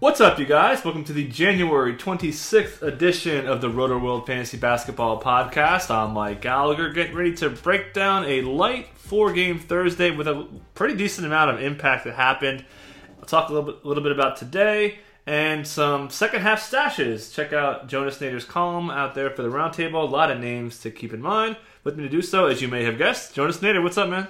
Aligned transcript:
What's 0.00 0.18
up, 0.18 0.38
you 0.38 0.46
guys? 0.46 0.82
Welcome 0.82 1.04
to 1.04 1.12
the 1.12 1.28
January 1.28 1.94
26th 1.94 2.80
edition 2.80 3.46
of 3.46 3.60
the 3.60 3.68
Rotoworld 3.68 4.26
Fantasy 4.26 4.56
Basketball 4.56 5.20
Podcast. 5.20 5.90
I'm 5.94 6.14
Mike 6.14 6.40
Gallagher, 6.40 6.88
getting 6.88 7.14
ready 7.14 7.34
to 7.34 7.50
break 7.50 7.92
down 7.92 8.24
a 8.24 8.40
light 8.40 8.88
four 8.96 9.30
game 9.30 9.58
Thursday 9.58 10.10
with 10.10 10.26
a 10.26 10.48
pretty 10.72 10.96
decent 10.96 11.26
amount 11.26 11.50
of 11.50 11.60
impact 11.60 12.04
that 12.04 12.14
happened. 12.14 12.64
I'll 13.18 13.26
talk 13.26 13.50
a 13.50 13.52
little 13.52 13.74
bit, 13.74 13.84
little 13.84 14.02
bit 14.02 14.12
about 14.12 14.38
today 14.38 15.00
and 15.26 15.66
some 15.66 16.08
second 16.08 16.40
half 16.40 16.62
stashes. 16.62 17.34
Check 17.34 17.52
out 17.52 17.86
Jonas 17.86 18.16
Nader's 18.20 18.46
column 18.46 18.88
out 18.88 19.14
there 19.14 19.28
for 19.28 19.42
the 19.42 19.50
roundtable. 19.50 20.02
A 20.02 20.10
lot 20.10 20.30
of 20.30 20.40
names 20.40 20.78
to 20.80 20.90
keep 20.90 21.12
in 21.12 21.20
mind. 21.20 21.58
With 21.84 21.98
me 21.98 22.04
to 22.04 22.08
do 22.08 22.22
so, 22.22 22.46
as 22.46 22.62
you 22.62 22.68
may 22.68 22.84
have 22.84 22.96
guessed, 22.96 23.34
Jonas 23.34 23.58
Nader. 23.58 23.82
What's 23.82 23.98
up, 23.98 24.08
man? 24.08 24.28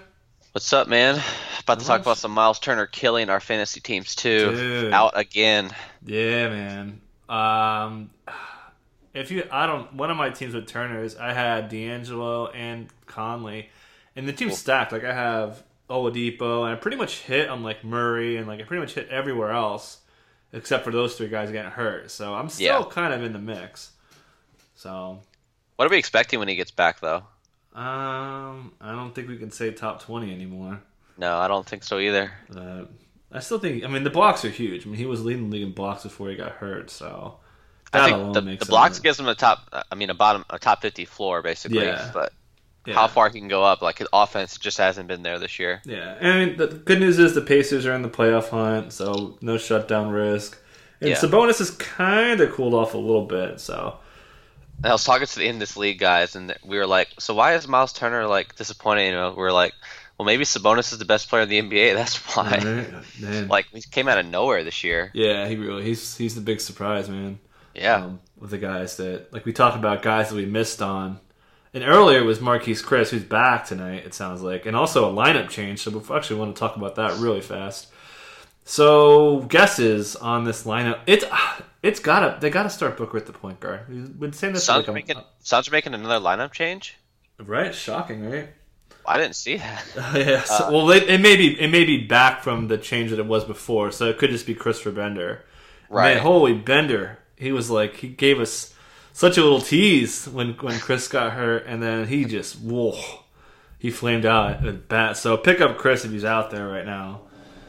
What's 0.53 0.73
up, 0.73 0.89
man? 0.89 1.23
About 1.63 1.79
to 1.79 1.87
talk 1.87 2.01
about 2.01 2.17
some 2.19 2.33
Miles 2.33 2.59
Turner 2.59 2.87
killing 2.87 3.31
our 3.31 3.39
fantasy 3.39 3.81
teams 3.81 4.17
too. 4.17 4.51
Dude. 4.53 4.93
Out 4.93 5.13
again. 5.17 5.71
Yeah, 6.05 6.49
man. 6.49 7.01
Um, 7.29 8.11
if 9.15 9.31
you, 9.31 9.45
I 9.51 9.67
don't. 9.67 9.93
One 9.95 10.11
of 10.11 10.17
my 10.17 10.31
teams 10.31 10.53
with 10.55 10.67
Turners, 10.67 11.17
I 11.17 11.33
had 11.33 11.69
D'Angelo 11.69 12.49
and 12.49 12.89
Conley, 13.07 13.69
and 14.17 14.27
the 14.27 14.33
team's 14.33 14.59
stacked. 14.59 14.91
Like 14.91 15.05
I 15.05 15.13
have 15.15 15.63
Oladipo, 15.89 16.65
and 16.65 16.73
I 16.73 16.75
pretty 16.75 16.97
much 16.97 17.19
hit 17.21 17.49
on 17.49 17.63
like 17.63 17.85
Murray, 17.85 18.37
and 18.37 18.49
like 18.49 18.59
I 18.61 18.65
pretty 18.65 18.81
much 18.81 18.95
hit 18.95 19.09
everywhere 19.09 19.53
else 19.53 19.99
except 20.53 20.83
for 20.83 20.91
those 20.91 21.15
three 21.15 21.29
guys 21.29 21.53
getting 21.53 21.71
hurt. 21.71 22.11
So 22.11 22.35
I'm 22.35 22.49
still 22.49 22.81
Yeah. 22.81 22.85
kind 22.91 23.15
of 23.15 23.23
in 23.23 23.33
the 23.33 23.39
mix. 23.39 23.93
So 24.75 25.21
What 25.77 25.87
are 25.87 25.91
we 25.91 25.99
expecting 25.99 26.41
when 26.41 26.49
he 26.49 26.57
gets 26.57 26.73
back, 26.73 26.99
though? 26.99 27.23
Um, 27.75 28.73
I 28.81 28.93
don't 28.93 29.15
think 29.15 29.29
we 29.29 29.37
can 29.37 29.51
say 29.51 29.71
top 29.71 30.03
twenty 30.03 30.33
anymore. 30.35 30.81
No, 31.19 31.37
I 31.39 31.49
don't 31.49 31.67
think 31.67 31.85
so 31.85 31.99
either. 31.99 32.33
Uh, 32.55 32.85
I 33.33 33.41
still 33.41 33.59
think. 33.59 33.85
I 33.85 33.89
mean, 33.89 34.05
the 34.05 34.11
blocks 34.11 34.45
are 34.45 34.51
huge. 34.51 34.87
I 34.87 34.89
mean, 34.89 34.97
he 34.97 35.07
was 35.07 35.25
leading 35.25 35.51
the 35.51 35.57
league 35.57 35.67
in 35.67 35.73
blocks 35.73 36.03
before 36.03 36.31
he 36.31 36.37
got 36.37 36.53
hurt. 36.53 36.91
So 36.91 37.39
I 37.93 38.11
think 38.11 38.35
the, 38.35 38.43
makes 38.43 38.65
the 38.65 38.71
blocks 38.71 38.99
gives 38.99 39.21
him 39.21 39.29
a 39.29 39.35
top. 39.35 39.85
I 39.91 39.95
mean, 39.95 40.11
a 40.11 40.15
bottom, 40.15 40.45
a 40.51 40.59
top 40.59 40.83
fifty 40.83 41.05
floor 41.05 41.43
basically. 41.43 41.85
Yeah. 41.85 42.11
But 42.13 42.33
Yeah. 42.87 42.95
how 42.95 43.07
far 43.07 43.29
he 43.29 43.39
can 43.39 43.49
go 43.49 43.63
up, 43.63 43.83
like 43.83 43.99
his 43.99 44.09
offense 44.13 44.57
just 44.59 44.79
hasn't 44.79 45.07
been 45.07 45.23
there 45.23 45.39
this 45.39 45.59
year. 45.59 45.81
Yeah, 45.85 46.17
and 46.19 46.33
I 46.33 46.45
mean, 46.47 46.57
the 46.57 46.67
good 46.67 46.99
news 46.99 47.19
is 47.19 47.35
the 47.35 47.41
Pacers 47.43 47.87
are 47.87 47.93
in 47.95 48.03
the 48.03 48.09
playoff 48.09 48.49
hunt, 48.49 48.93
so 48.93 49.39
no 49.43 49.59
shutdown 49.59 50.09
risk. 50.11 50.59
And 51.01 51.11
Yeah. 51.11 51.17
Sabonis 51.17 51.59
has 51.59 51.71
kind 51.71 52.41
of 52.41 52.53
cooled 52.53 52.75
off 52.75 52.95
a 52.95 52.99
little 52.99 53.27
bit, 53.27 53.61
so 53.61 53.99
I 54.83 54.93
was 54.93 55.05
talking 55.05 55.27
to 55.27 55.39
the 55.39 55.47
in 55.47 55.59
this 55.59 55.77
league 55.77 55.99
guys, 55.99 56.37
and 56.37 56.55
we 56.65 56.79
were 56.79 56.87
like, 56.87 57.09
"So 57.19 57.35
why 57.35 57.55
is 57.55 57.69
Miles 57.69 57.93
Turner 57.93 58.27
like 58.27 58.57
disappointing?" 58.57 59.07
You 59.07 59.13
know, 59.13 59.35
we 59.37 59.43
are 59.43 59.53
like, 59.53 59.75
"Well, 60.19 60.27
maybe 60.27 60.45
Sabonis 60.45 60.93
is 60.93 60.99
the 60.99 61.05
best 61.05 61.29
player 61.29 61.43
in 61.43 61.49
the 61.49 61.61
NBA. 61.61 61.95
That's 61.95 62.17
why." 62.35 62.59
Man. 63.21 63.49
Like 63.49 63.67
he 63.73 63.83
came 63.83 64.09
out 64.09 64.19
of 64.19 64.27
nowhere 64.27 64.65
this 64.65 64.83
year. 64.83 65.11
yeah, 65.15 65.47
he 65.47 65.57
really 65.57 65.85
he's 65.85 66.17
he's 66.17 66.35
the 66.35 66.41
big 66.41 66.61
surprise, 66.61 67.09
man. 67.09 67.39
Yeah. 67.75 67.97
um, 68.05 68.21
with 68.39 68.51
the 68.51 68.59
guys 68.59 68.97
that 68.97 69.33
like 69.33 69.45
we 69.45 69.53
talked 69.53 69.77
about 69.77 70.03
guys 70.03 70.31
that 70.31 70.37
we 70.37 70.47
missed 70.47 70.81
on. 70.83 71.21
And 71.73 71.85
earlier 71.85 72.25
was 72.25 72.41
Marquese 72.41 72.83
Chriss, 72.83 73.11
who's 73.11 73.23
back 73.23 73.65
tonight. 73.65 74.05
It 74.05 74.13
sounds 74.13 74.43
like, 74.43 74.67
and 74.67 74.75
also 74.75 75.09
a 75.09 75.15
lineup 75.15 75.49
change. 75.49 75.81
So 75.81 75.93
we 75.93 76.17
actually 76.17 76.41
want 76.41 76.57
to 76.57 76.59
talk 76.59 76.75
about 76.75 76.97
that 76.97 77.17
really 77.21 77.41
fast. 77.41 77.87
So 78.65 79.43
guesses 79.43 80.17
on 80.17 80.43
this 80.45 80.65
lineup. 80.65 80.99
It's 81.07 81.25
it's 81.83 82.01
gotta 82.01 82.39
they 82.41 82.51
gotta 82.51 82.71
start 82.71 82.97
Booker 82.97 83.17
at 83.17 83.27
the 83.27 83.33
point 83.33 83.61
guard. 83.61 83.89
We've 83.89 84.19
been 84.19 84.33
saying 84.33 84.55
this 84.55 84.65
Suns 84.65 84.87
like 84.87 84.89
a, 84.89 84.93
making 84.93 85.17
Suns 85.41 85.69
are 85.69 85.73
making 85.73 85.95
another 85.95 86.25
lineup 86.25 86.53
change. 86.53 86.97
right. 87.39 87.75
Shocking, 87.75 88.29
right? 88.29 88.49
I 89.07 89.17
didn't 89.19 89.37
see 89.37 89.57
that. 89.57 89.85
Oh, 89.97 90.19
yeah. 90.19 90.43
So, 90.43 90.67
uh, 90.67 90.71
well, 90.71 90.91
it, 90.91 91.05
it 91.09 91.21
may 91.21 91.37
be 91.37 91.59
it 91.61 91.69
may 91.69 91.85
be 91.85 92.07
back 92.07 92.43
from 92.43 92.69
the 92.69 92.79
change 92.79 93.11
that 93.11 93.19
it 93.19 93.27
was 93.27 93.45
before. 93.45 93.91
So 93.91 94.07
it 94.07 94.19
could 94.19 94.31
just 94.31 94.47
be 94.47 94.55
Christopher 94.55 94.93
Bender. 94.93 95.45
Right. 95.89 96.15
Man, 96.15 96.23
holy 96.23 96.55
Bender! 96.55 97.19
He 97.37 97.51
was 97.53 97.71
like 97.71 97.97
he 97.97 98.09
gave 98.09 98.39
us 98.39 98.75
such 99.13 99.39
a 99.39 99.43
little 99.43 99.61
tease 99.61 100.27
when 100.29 100.53
when 100.55 100.75
Chriss 100.79 101.11
got 101.11 101.33
hurt, 101.33 101.65
and 101.67 101.83
then 101.83 102.07
he 102.09 102.25
just 102.25 102.61
whoa, 102.61 103.01
he 103.79 103.91
flamed 103.91 104.27
out 104.27 104.65
at 104.67 104.89
bat. 104.89 105.17
So 105.17 105.37
pick 105.37 105.61
up 105.61 105.79
Chriss 105.79 106.05
if 106.05 106.13
he's 106.13 106.25
out 106.25 106.51
there 106.51 106.69
right 106.69 106.87
now. 106.87 107.23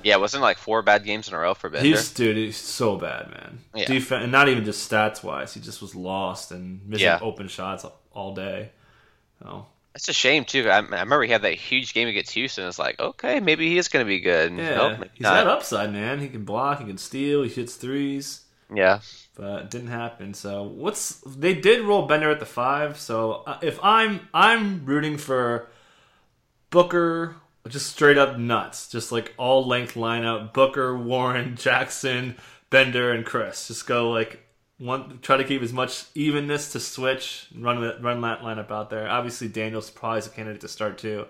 Yeah, 0.03 0.17
wasn't 0.17 0.41
it 0.41 0.43
like 0.43 0.57
four 0.57 0.81
bad 0.81 1.03
games 1.03 1.27
in 1.27 1.33
a 1.33 1.37
row 1.39 1.53
for 1.53 1.69
Bender. 1.69 1.87
He's 1.87 2.11
dude, 2.13 2.37
he's 2.37 2.57
so 2.57 2.97
bad, 2.97 3.29
man. 3.29 3.59
Yeah. 3.75 3.85
Defen- 3.85 4.23
and 4.23 4.31
not 4.31 4.47
even 4.49 4.65
just 4.65 4.89
stats 4.89 5.23
wise, 5.23 5.53
he 5.53 5.59
just 5.59 5.81
was 5.81 5.95
lost 5.95 6.51
and 6.51 6.87
missing 6.87 7.05
Yeah. 7.05 7.19
open 7.21 7.47
shots 7.47 7.85
all 8.11 8.33
day. 8.33 8.71
Oh. 9.43 9.65
That's 9.93 10.07
a 10.07 10.13
shame 10.13 10.45
too. 10.45 10.69
I, 10.69 10.77
I 10.77 10.79
remember 10.79 11.23
he 11.23 11.31
had 11.31 11.41
that 11.41 11.55
huge 11.55 11.93
game 11.93 12.07
against 12.07 12.31
Houston. 12.31 12.65
It's 12.65 12.79
like, 12.79 12.97
okay, 12.99 13.39
maybe 13.41 13.67
he 13.69 13.77
is 13.77 13.89
going 13.89 14.05
to 14.05 14.07
be 14.07 14.21
good. 14.21 14.53
Yeah, 14.53 14.75
nope, 14.75 15.09
he's 15.13 15.21
not. 15.23 15.43
got 15.43 15.47
upside, 15.47 15.91
man. 15.91 16.19
He 16.19 16.29
can 16.29 16.45
block, 16.45 16.79
he 16.79 16.85
can 16.85 16.97
steal, 16.97 17.43
he 17.43 17.49
hits 17.49 17.75
threes. 17.75 18.41
Yeah, 18.73 19.01
but 19.35 19.63
it 19.63 19.69
didn't 19.69 19.89
happen. 19.89 20.33
So 20.33 20.63
what's 20.63 21.15
they 21.25 21.53
did 21.53 21.81
roll 21.81 22.05
Bender 22.07 22.31
at 22.31 22.39
the 22.39 22.45
five. 22.45 22.97
So 22.97 23.43
uh, 23.45 23.57
if 23.61 23.77
I'm 23.83 24.29
I'm 24.33 24.85
rooting 24.85 25.17
for 25.17 25.67
Booker, 26.69 27.35
just 27.67 27.91
straight 27.91 28.17
up 28.17 28.37
nuts, 28.37 28.89
just 28.89 29.11
like 29.11 29.33
all 29.37 29.65
length 29.67 29.93
lineup: 29.95 30.53
Booker, 30.53 30.97
Warren, 30.97 31.55
Jackson, 31.55 32.37
Bender, 32.69 33.11
and 33.11 33.25
Chriss. 33.25 33.67
Just 33.67 33.87
go 33.87 34.11
like 34.11 34.39
one. 34.77 35.19
Try 35.21 35.37
to 35.37 35.43
keep 35.43 35.61
as 35.61 35.73
much 35.73 36.05
evenness 36.15 36.71
to 36.73 36.79
switch. 36.79 37.47
Run 37.55 37.81
that 37.81 38.01
run 38.01 38.21
that 38.21 38.41
lineup 38.41 38.71
out 38.71 38.89
there. 38.89 39.07
Obviously, 39.09 39.47
Daniel's 39.47 39.89
probably 39.89 40.19
is 40.19 40.27
a 40.27 40.31
candidate 40.31 40.61
to 40.61 40.67
start 40.67 40.97
too. 40.97 41.25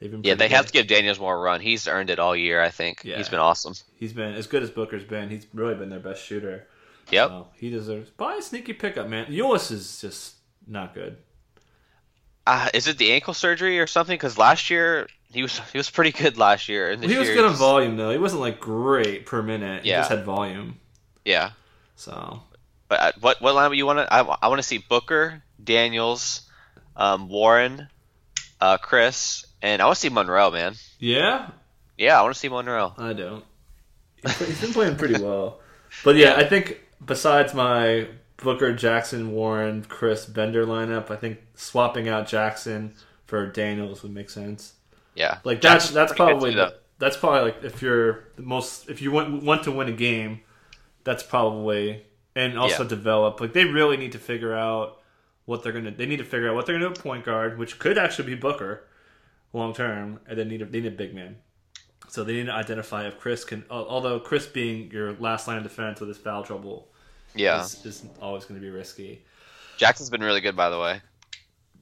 They've 0.00 0.10
been 0.10 0.22
yeah. 0.24 0.34
They 0.34 0.48
have 0.48 0.66
to 0.66 0.72
give 0.72 0.86
Daniels 0.86 1.18
more 1.20 1.40
run. 1.40 1.60
He's 1.60 1.86
earned 1.88 2.10
it 2.10 2.18
all 2.18 2.36
year. 2.36 2.60
I 2.62 2.70
think 2.70 3.04
Yeah. 3.04 3.16
he's 3.16 3.28
been 3.28 3.38
awesome. 3.40 3.74
He's 3.96 4.12
been 4.12 4.34
as 4.34 4.46
good 4.46 4.62
as 4.62 4.70
Booker's 4.70 5.04
been. 5.04 5.30
He's 5.30 5.46
really 5.54 5.74
been 5.74 5.88
their 5.88 6.00
best 6.00 6.24
shooter. 6.24 6.66
Yep. 7.10 7.28
So 7.28 7.48
he 7.56 7.70
deserves 7.70 8.10
probably 8.10 8.38
a 8.38 8.42
sneaky 8.42 8.72
pickup, 8.72 9.08
man. 9.08 9.26
Ulis 9.26 9.70
is 9.70 10.00
just 10.00 10.34
not 10.66 10.94
good. 10.94 11.18
Uh, 12.46 12.68
is 12.74 12.86
it 12.88 12.98
the 12.98 13.12
ankle 13.12 13.34
surgery 13.34 13.78
or 13.78 13.86
something? 13.86 14.14
Because 14.14 14.36
last 14.36 14.68
year 14.68 15.06
he 15.34 15.42
was 15.42 15.58
he 15.72 15.78
was 15.78 15.90
pretty 15.90 16.12
good 16.12 16.38
last 16.38 16.68
year. 16.68 16.90
And 16.90 17.02
this 17.02 17.10
he 17.10 17.18
was 17.18 17.28
good 17.28 17.44
on 17.44 17.54
volume 17.54 17.96
though. 17.96 18.10
He 18.10 18.18
wasn't 18.18 18.40
like 18.40 18.60
great 18.60 19.26
per 19.26 19.42
minute. 19.42 19.82
He 19.84 19.90
Yeah. 19.90 19.98
just 20.00 20.10
had 20.10 20.24
volume. 20.24 20.78
Yeah, 21.24 21.50
So 21.96 22.42
but 22.88 23.00
uh, 23.00 23.12
what 23.20 23.40
what 23.40 23.54
lineup 23.54 23.76
you 23.76 23.86
want 23.86 23.98
to? 24.00 24.12
I, 24.12 24.20
I 24.20 24.48
want 24.48 24.58
to 24.58 24.62
see 24.62 24.78
Booker, 24.78 25.42
Daniels, 25.62 26.42
um, 26.96 27.28
Warren, 27.28 27.88
uh, 28.60 28.76
Chriss, 28.78 29.44
and 29.62 29.80
I 29.80 29.86
want 29.86 29.96
to 29.96 30.00
see 30.00 30.10
Monroe, 30.10 30.50
man. 30.50 30.74
yeah, 30.98 31.48
Yeah, 31.96 32.18
I 32.18 32.22
want 32.22 32.34
to 32.34 32.38
see 32.40 32.48
Monroe. 32.50 32.92
I 32.98 33.12
don't. 33.14 33.44
He's, 34.22 34.38
he's 34.38 34.60
been 34.60 34.72
playing 34.72 34.96
pretty 34.96 35.22
well, 35.22 35.60
but 36.04 36.16
yeah, 36.16 36.34
I 36.36 36.44
think 36.44 36.80
besides 37.04 37.54
my 37.54 38.08
Booker, 38.36 38.74
Jackson, 38.74 39.32
Warren, 39.32 39.82
Chriss, 39.84 40.30
Bender 40.32 40.66
lineup, 40.66 41.10
I 41.10 41.16
think 41.16 41.38
swapping 41.54 42.08
out 42.08 42.26
Jackson 42.28 42.94
for 43.26 43.46
Daniels 43.46 44.02
would 44.02 44.12
make 44.12 44.28
sense. 44.28 44.74
Yeah, 45.14 45.38
Like 45.44 45.60
that's 45.60 45.90
Jackson's 45.90 45.94
that's 45.94 46.12
probably 46.12 46.54
the, 46.54 46.74
that's 46.98 47.16
probably 47.16 47.42
like 47.52 47.64
if 47.64 47.82
you're 47.82 48.24
the 48.36 48.42
most 48.42 48.88
if 48.88 49.00
you 49.02 49.10
want 49.12 49.42
want 49.42 49.62
to 49.64 49.70
win 49.72 49.88
a 49.88 49.92
game, 49.92 50.40
that's 51.04 51.22
probably 51.22 52.04
and 52.34 52.58
also 52.58 52.82
Yeah. 52.82 52.88
develop. 52.88 53.40
Like 53.40 53.52
they 53.52 53.64
really 53.64 53.96
need 53.96 54.12
to 54.12 54.18
figure 54.18 54.54
out 54.54 55.00
what 55.44 55.62
they're 55.62 55.72
gonna. 55.72 55.90
They 55.92 56.06
need 56.06 56.16
to 56.18 56.24
figure 56.24 56.48
out 56.48 56.54
what 56.56 56.66
they're 56.66 56.78
gonna 56.78 56.92
do 56.94 57.00
point 57.00 57.24
guard, 57.24 57.58
which 57.58 57.78
could 57.78 57.98
actually 57.98 58.26
be 58.26 58.34
Booker 58.34 58.84
long 59.52 59.72
term, 59.72 60.18
and 60.26 60.38
then 60.38 60.48
need 60.48 60.62
a, 60.62 60.64
they 60.64 60.80
need 60.80 60.92
a 60.92 60.96
big 60.96 61.14
man. 61.14 61.36
So 62.08 62.22
they 62.24 62.34
need 62.34 62.46
to 62.46 62.52
identify 62.52 63.06
if 63.06 63.18
Chriss 63.20 63.46
can. 63.46 63.64
Although 63.70 64.20
Chriss 64.20 64.52
being 64.52 64.90
your 64.90 65.12
last 65.14 65.46
line 65.48 65.56
of 65.58 65.62
defense 65.62 66.00
with 66.00 66.08
his 66.08 66.18
foul 66.18 66.42
trouble 66.44 66.88
Yeah, 67.34 67.62
is, 67.62 67.84
is 67.84 68.04
always 68.20 68.44
going 68.44 68.60
to 68.60 68.64
be 68.64 68.70
risky. 68.70 69.24
Jackson's 69.78 70.10
been 70.10 70.22
really 70.22 70.40
good 70.40 70.54
by 70.56 70.70
the 70.70 70.78
way. 70.78 71.00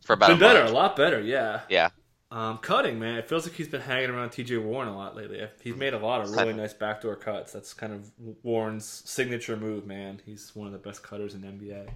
For 0.05 0.15
about 0.15 0.31
Been 0.31 0.39
better, 0.39 0.63
a 0.65 0.71
lot 0.71 0.97
better. 0.97 1.21
Yeah. 1.21 1.61
Yeah, 1.69 1.91
Um, 2.33 2.57
cutting, 2.59 2.99
man. 2.99 3.17
It 3.19 3.29
feels 3.29 3.47
like 3.47 3.55
he's 3.55 3.69
been 3.69 3.83
hanging 3.83 4.09
around 4.09 4.31
T.J. 4.31 4.57
Warren 4.57 4.89
a 4.89 4.97
lot 4.97 5.15
lately. 5.15 5.47
He's 5.63 5.77
made 5.77 5.93
a 5.93 5.99
lot 5.99 6.23
of 6.23 6.31
really 6.31 6.55
nice 6.55 6.73
backdoor 6.73 7.17
cuts. 7.17 7.53
That's 7.53 7.75
kind 7.75 7.93
of 7.93 8.11
Warren's 8.43 8.87
signature 9.05 9.57
move, 9.57 9.87
man. 9.87 10.21
He's 10.25 10.51
one 10.57 10.67
of 10.67 10.73
the 10.73 10.79
best 10.79 11.03
cutters 11.03 11.35
in 11.35 11.43
the 11.43 11.49
NBA. 11.49 11.89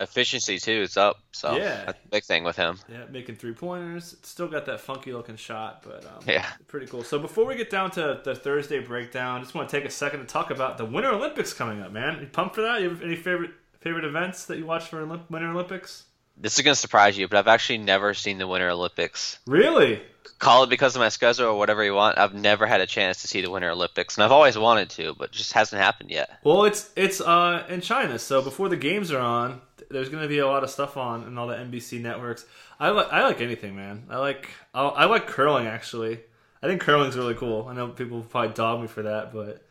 efficiency 0.00 0.58
too 0.58 0.80
is 0.80 0.96
up. 0.96 1.18
So 1.32 1.56
Yeah. 1.56 1.84
that's 1.84 1.98
a 2.04 2.08
big 2.08 2.24
thing 2.24 2.42
with 2.42 2.56
him. 2.56 2.78
Yeah, 2.90 3.04
making 3.10 3.36
three 3.36 3.52
pointers. 3.52 4.16
Still 4.22 4.48
got 4.48 4.64
that 4.64 4.80
funky 4.80 5.12
looking 5.12 5.36
shot, 5.36 5.82
but 5.82 6.06
um, 6.06 6.22
Yeah. 6.26 6.46
pretty 6.68 6.86
cool. 6.86 7.02
So 7.04 7.18
before 7.18 7.44
we 7.44 7.54
get 7.54 7.68
down 7.68 7.90
to 7.92 8.18
the 8.24 8.34
Thursday 8.34 8.78
breakdown, 8.80 9.36
I 9.38 9.42
just 9.42 9.54
want 9.54 9.68
to 9.68 9.76
take 9.76 9.84
a 9.86 9.90
second 9.90 10.20
to 10.20 10.24
talk 10.26 10.50
about 10.50 10.78
the 10.78 10.86
Winter 10.86 11.10
Olympics 11.10 11.52
coming 11.52 11.82
up. 11.82 11.92
Man, 11.92 12.18
you 12.18 12.26
pumped 12.28 12.54
for 12.54 12.62
that? 12.62 12.80
You 12.80 12.88
have 12.88 13.02
any 13.02 13.14
favorite 13.16 13.50
favorite 13.80 14.04
events 14.06 14.46
that 14.46 14.56
you 14.56 14.64
watch 14.64 14.84
for 14.84 15.04
Olymp- 15.04 15.28
Winter 15.30 15.50
Olympics? 15.50 16.04
This 16.40 16.58
is 16.58 16.64
gonna 16.64 16.74
surprise 16.74 17.18
you, 17.18 17.28
but 17.28 17.38
I've 17.38 17.48
actually 17.48 17.78
never 17.78 18.14
seen 18.14 18.38
the 18.38 18.46
Winter 18.46 18.70
Olympics. 18.70 19.38
Really? 19.46 20.00
Call 20.38 20.64
it 20.64 20.70
because 20.70 20.96
of 20.96 21.00
my 21.00 21.10
schedule 21.10 21.46
or 21.46 21.58
whatever 21.58 21.84
you 21.84 21.92
want. 21.92 22.16
I've 22.16 22.32
never 22.32 22.66
had 22.66 22.80
a 22.80 22.86
chance 22.86 23.20
to 23.20 23.28
see 23.28 23.42
the 23.42 23.50
Winter 23.50 23.70
Olympics, 23.70 24.16
and 24.16 24.24
I've 24.24 24.32
always 24.32 24.56
wanted 24.56 24.88
to, 24.90 25.14
but 25.18 25.28
it 25.28 25.32
just 25.32 25.52
hasn't 25.52 25.82
happened 25.82 26.10
yet. 26.10 26.38
Well, 26.42 26.64
it's 26.64 26.90
it's 26.96 27.20
uh, 27.20 27.66
in 27.68 27.82
China, 27.82 28.18
so 28.18 28.40
before 28.40 28.70
the 28.70 28.76
games 28.76 29.12
are 29.12 29.20
on, 29.20 29.60
there's 29.90 30.08
going 30.08 30.22
to 30.22 30.28
be 30.28 30.38
a 30.38 30.46
lot 30.46 30.64
of 30.64 30.70
stuff 30.70 30.96
on 30.96 31.24
and 31.24 31.38
all 31.38 31.46
the 31.46 31.56
NBC 31.56 32.00
networks. 32.00 32.46
I 32.78 32.88
like 32.88 33.12
I 33.12 33.22
like 33.24 33.42
anything, 33.42 33.76
man. 33.76 34.04
I 34.08 34.16
like 34.16 34.48
I, 34.72 34.82
I 34.82 35.04
like 35.04 35.26
curling 35.26 35.66
actually. 35.66 36.20
I 36.62 36.66
think 36.66 36.80
curling's 36.80 37.16
really 37.16 37.34
cool. 37.34 37.66
I 37.68 37.74
know 37.74 37.88
people 37.88 38.22
probably 38.22 38.54
dog 38.54 38.80
me 38.80 38.86
for 38.86 39.02
that, 39.02 39.32
but 39.32 39.62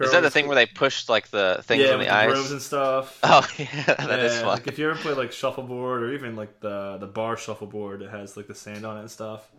Is 0.00 0.10
that 0.12 0.20
the 0.20 0.30
thing 0.30 0.46
where 0.46 0.54
they 0.56 0.66
push 0.66 1.08
like 1.08 1.28
the 1.28 1.60
things 1.64 1.90
yeah, 1.90 1.92
on 1.92 1.98
the 1.98 2.08
the 2.08 2.08
ice? 2.08 2.16
brooms 2.16 2.50
and 2.50 2.62
stuff? 2.62 3.24
Oh 3.24 3.46
yeah, 3.58 4.06
that 4.06 4.20
is 4.20 4.36
yeah, 4.36 4.40
fun. 4.40 4.60
like 4.60 4.66
if 4.68 4.78
you 4.78 4.90
ever 4.90 4.98
play 5.00 5.14
like 5.14 5.32
shuffleboard 5.32 6.02
or 6.02 6.12
even 6.12 6.36
like 6.36 6.60
the 6.60 6.98
the 6.98 7.06
bar 7.06 7.36
shuffleboard 7.36 8.00
that 8.00 8.10
has 8.10 8.36
like 8.36 8.46
the 8.46 8.54
sand 8.54 8.86
on 8.86 8.96
it 8.98 9.00
and 9.00 9.10
stuff. 9.10 9.50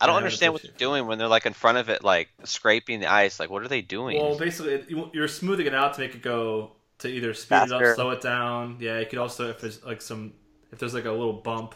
I 0.00 0.06
don't 0.06 0.16
Yeah, 0.16 0.16
understand 0.16 0.52
what 0.52 0.62
they're 0.62 0.72
doing 0.76 1.06
when 1.06 1.18
they're 1.18 1.28
like 1.28 1.46
in 1.46 1.52
front 1.52 1.78
of 1.78 1.88
it, 1.88 2.02
like 2.04 2.30
scraping 2.44 3.00
the 3.00 3.06
ice. 3.06 3.38
Like, 3.40 3.50
what 3.50 3.62
are 3.62 3.68
they 3.68 3.82
doing? 3.82 4.22
Well, 4.22 4.36
basically, 4.36 4.74
it, 4.74 4.90
you- 4.90 5.10
you're 5.12 5.28
smoothing 5.28 5.66
it 5.66 5.74
out 5.74 5.94
to 5.94 6.00
make 6.00 6.14
it 6.14 6.22
go 6.22 6.72
to 6.98 7.08
either 7.08 7.34
speed 7.34 7.62
it 7.62 7.72
up, 7.72 7.86
slow 7.86 8.10
it 8.10 8.20
down. 8.20 8.78
Yeah, 8.80 8.98
you 9.00 9.06
could 9.06 9.18
also 9.18 9.50
if 9.50 9.60
there's 9.60 9.84
like 9.84 10.00
some 10.02 10.34
if 10.72 10.78
there's 10.78 10.94
like 10.94 11.04
a 11.04 11.10
little 11.12 11.34
bump, 11.34 11.74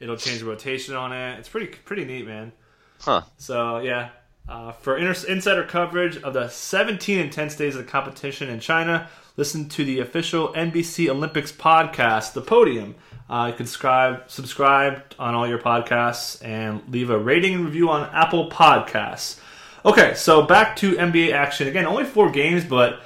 it'll 0.00 0.16
change 0.16 0.40
the 0.40 0.46
rotation 0.46 0.94
on 0.96 1.12
it. 1.12 1.38
It's 1.38 1.48
pretty 1.48 1.68
pretty 1.68 2.04
neat, 2.04 2.26
man. 2.26 2.52
huh? 3.00 3.22
So 3.38 3.78
yeah, 3.80 4.10
uh, 4.48 4.72
for 4.72 4.96
inter- 4.96 5.26
insider 5.28 5.64
coverage 5.64 6.16
of 6.22 6.32
the 6.32 6.48
17 6.48 7.18
intense 7.18 7.54
days 7.54 7.76
of 7.76 7.84
the 7.84 7.90
competition 7.90 8.48
in 8.48 8.60
China, 8.60 9.08
listen 9.36 9.68
to 9.68 9.84
the 9.84 10.00
official 10.00 10.48
NBC 10.54 11.08
Olympics 11.08 11.52
podcast, 11.52 12.32
The 12.32 12.40
Podium. 12.40 12.94
Uh, 13.28 13.48
you 13.50 13.56
can 13.56 13.66
subscribe, 13.66 14.22
subscribe 14.28 15.02
on 15.18 15.34
all 15.34 15.46
your 15.46 15.58
podcasts 15.58 16.42
and 16.44 16.82
leave 16.88 17.10
a 17.10 17.18
rating 17.18 17.54
and 17.54 17.64
review 17.64 17.90
on 17.90 18.08
Apple 18.14 18.50
Podcasts. 18.50 19.38
Okay, 19.84 20.14
so 20.14 20.42
back 20.42 20.76
to 20.76 20.94
NBA 20.94 21.32
action 21.32 21.68
again. 21.68 21.86
Only 21.86 22.04
four 22.04 22.30
games, 22.30 22.64
but 22.64 23.00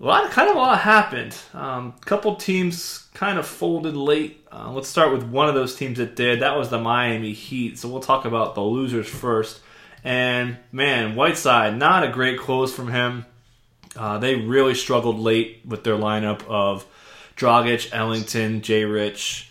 a 0.00 0.04
lot, 0.04 0.30
kind 0.30 0.48
of 0.48 0.54
a 0.54 0.58
lot 0.58 0.78
happened. 0.78 1.36
Um, 1.54 1.92
couple 2.02 2.36
teams 2.36 3.08
kind 3.14 3.36
of 3.36 3.46
folded 3.46 3.96
late. 3.96 4.46
Uh, 4.52 4.70
let's 4.70 4.88
start 4.88 5.12
with 5.12 5.24
one 5.24 5.48
of 5.48 5.54
those 5.54 5.74
teams 5.74 5.98
that 5.98 6.14
did. 6.14 6.40
That 6.40 6.56
was 6.56 6.70
the 6.70 6.78
Miami 6.78 7.32
Heat. 7.32 7.78
So 7.78 7.88
we'll 7.88 8.00
talk 8.00 8.24
about 8.24 8.54
the 8.54 8.62
losers 8.62 9.08
first. 9.08 9.60
And 10.04 10.58
man, 10.72 11.14
Whiteside, 11.16 11.76
not 11.76 12.04
a 12.04 12.12
great 12.12 12.38
close 12.38 12.74
from 12.74 12.88
him. 12.88 13.26
Uh, 13.96 14.18
they 14.18 14.36
really 14.36 14.74
struggled 14.74 15.18
late 15.18 15.62
with 15.66 15.84
their 15.84 15.96
lineup 15.96 16.44
of 16.46 16.86
Dragic, 17.36 17.92
Ellington, 17.92 18.62
Jay 18.62 18.84
Rich, 18.84 19.50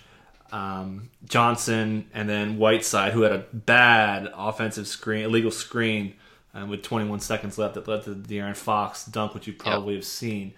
um, 0.51 1.09
Johnson, 1.25 2.09
and 2.13 2.29
then 2.29 2.57
Whiteside, 2.57 3.13
who 3.13 3.21
had 3.21 3.33
a 3.33 3.45
bad 3.53 4.29
offensive 4.33 4.87
screen, 4.87 5.25
illegal 5.25 5.51
screen, 5.51 6.13
uh, 6.53 6.65
with 6.65 6.81
21 6.81 7.19
seconds 7.19 7.57
left 7.57 7.75
that 7.75 7.87
led 7.87 8.03
to 8.03 8.13
the 8.13 8.35
De'Aaron 8.35 8.55
Fox 8.55 9.05
dunk, 9.05 9.33
which 9.33 9.47
you 9.47 9.53
probably 9.53 9.95
have 9.95 10.05
seen. 10.05 10.53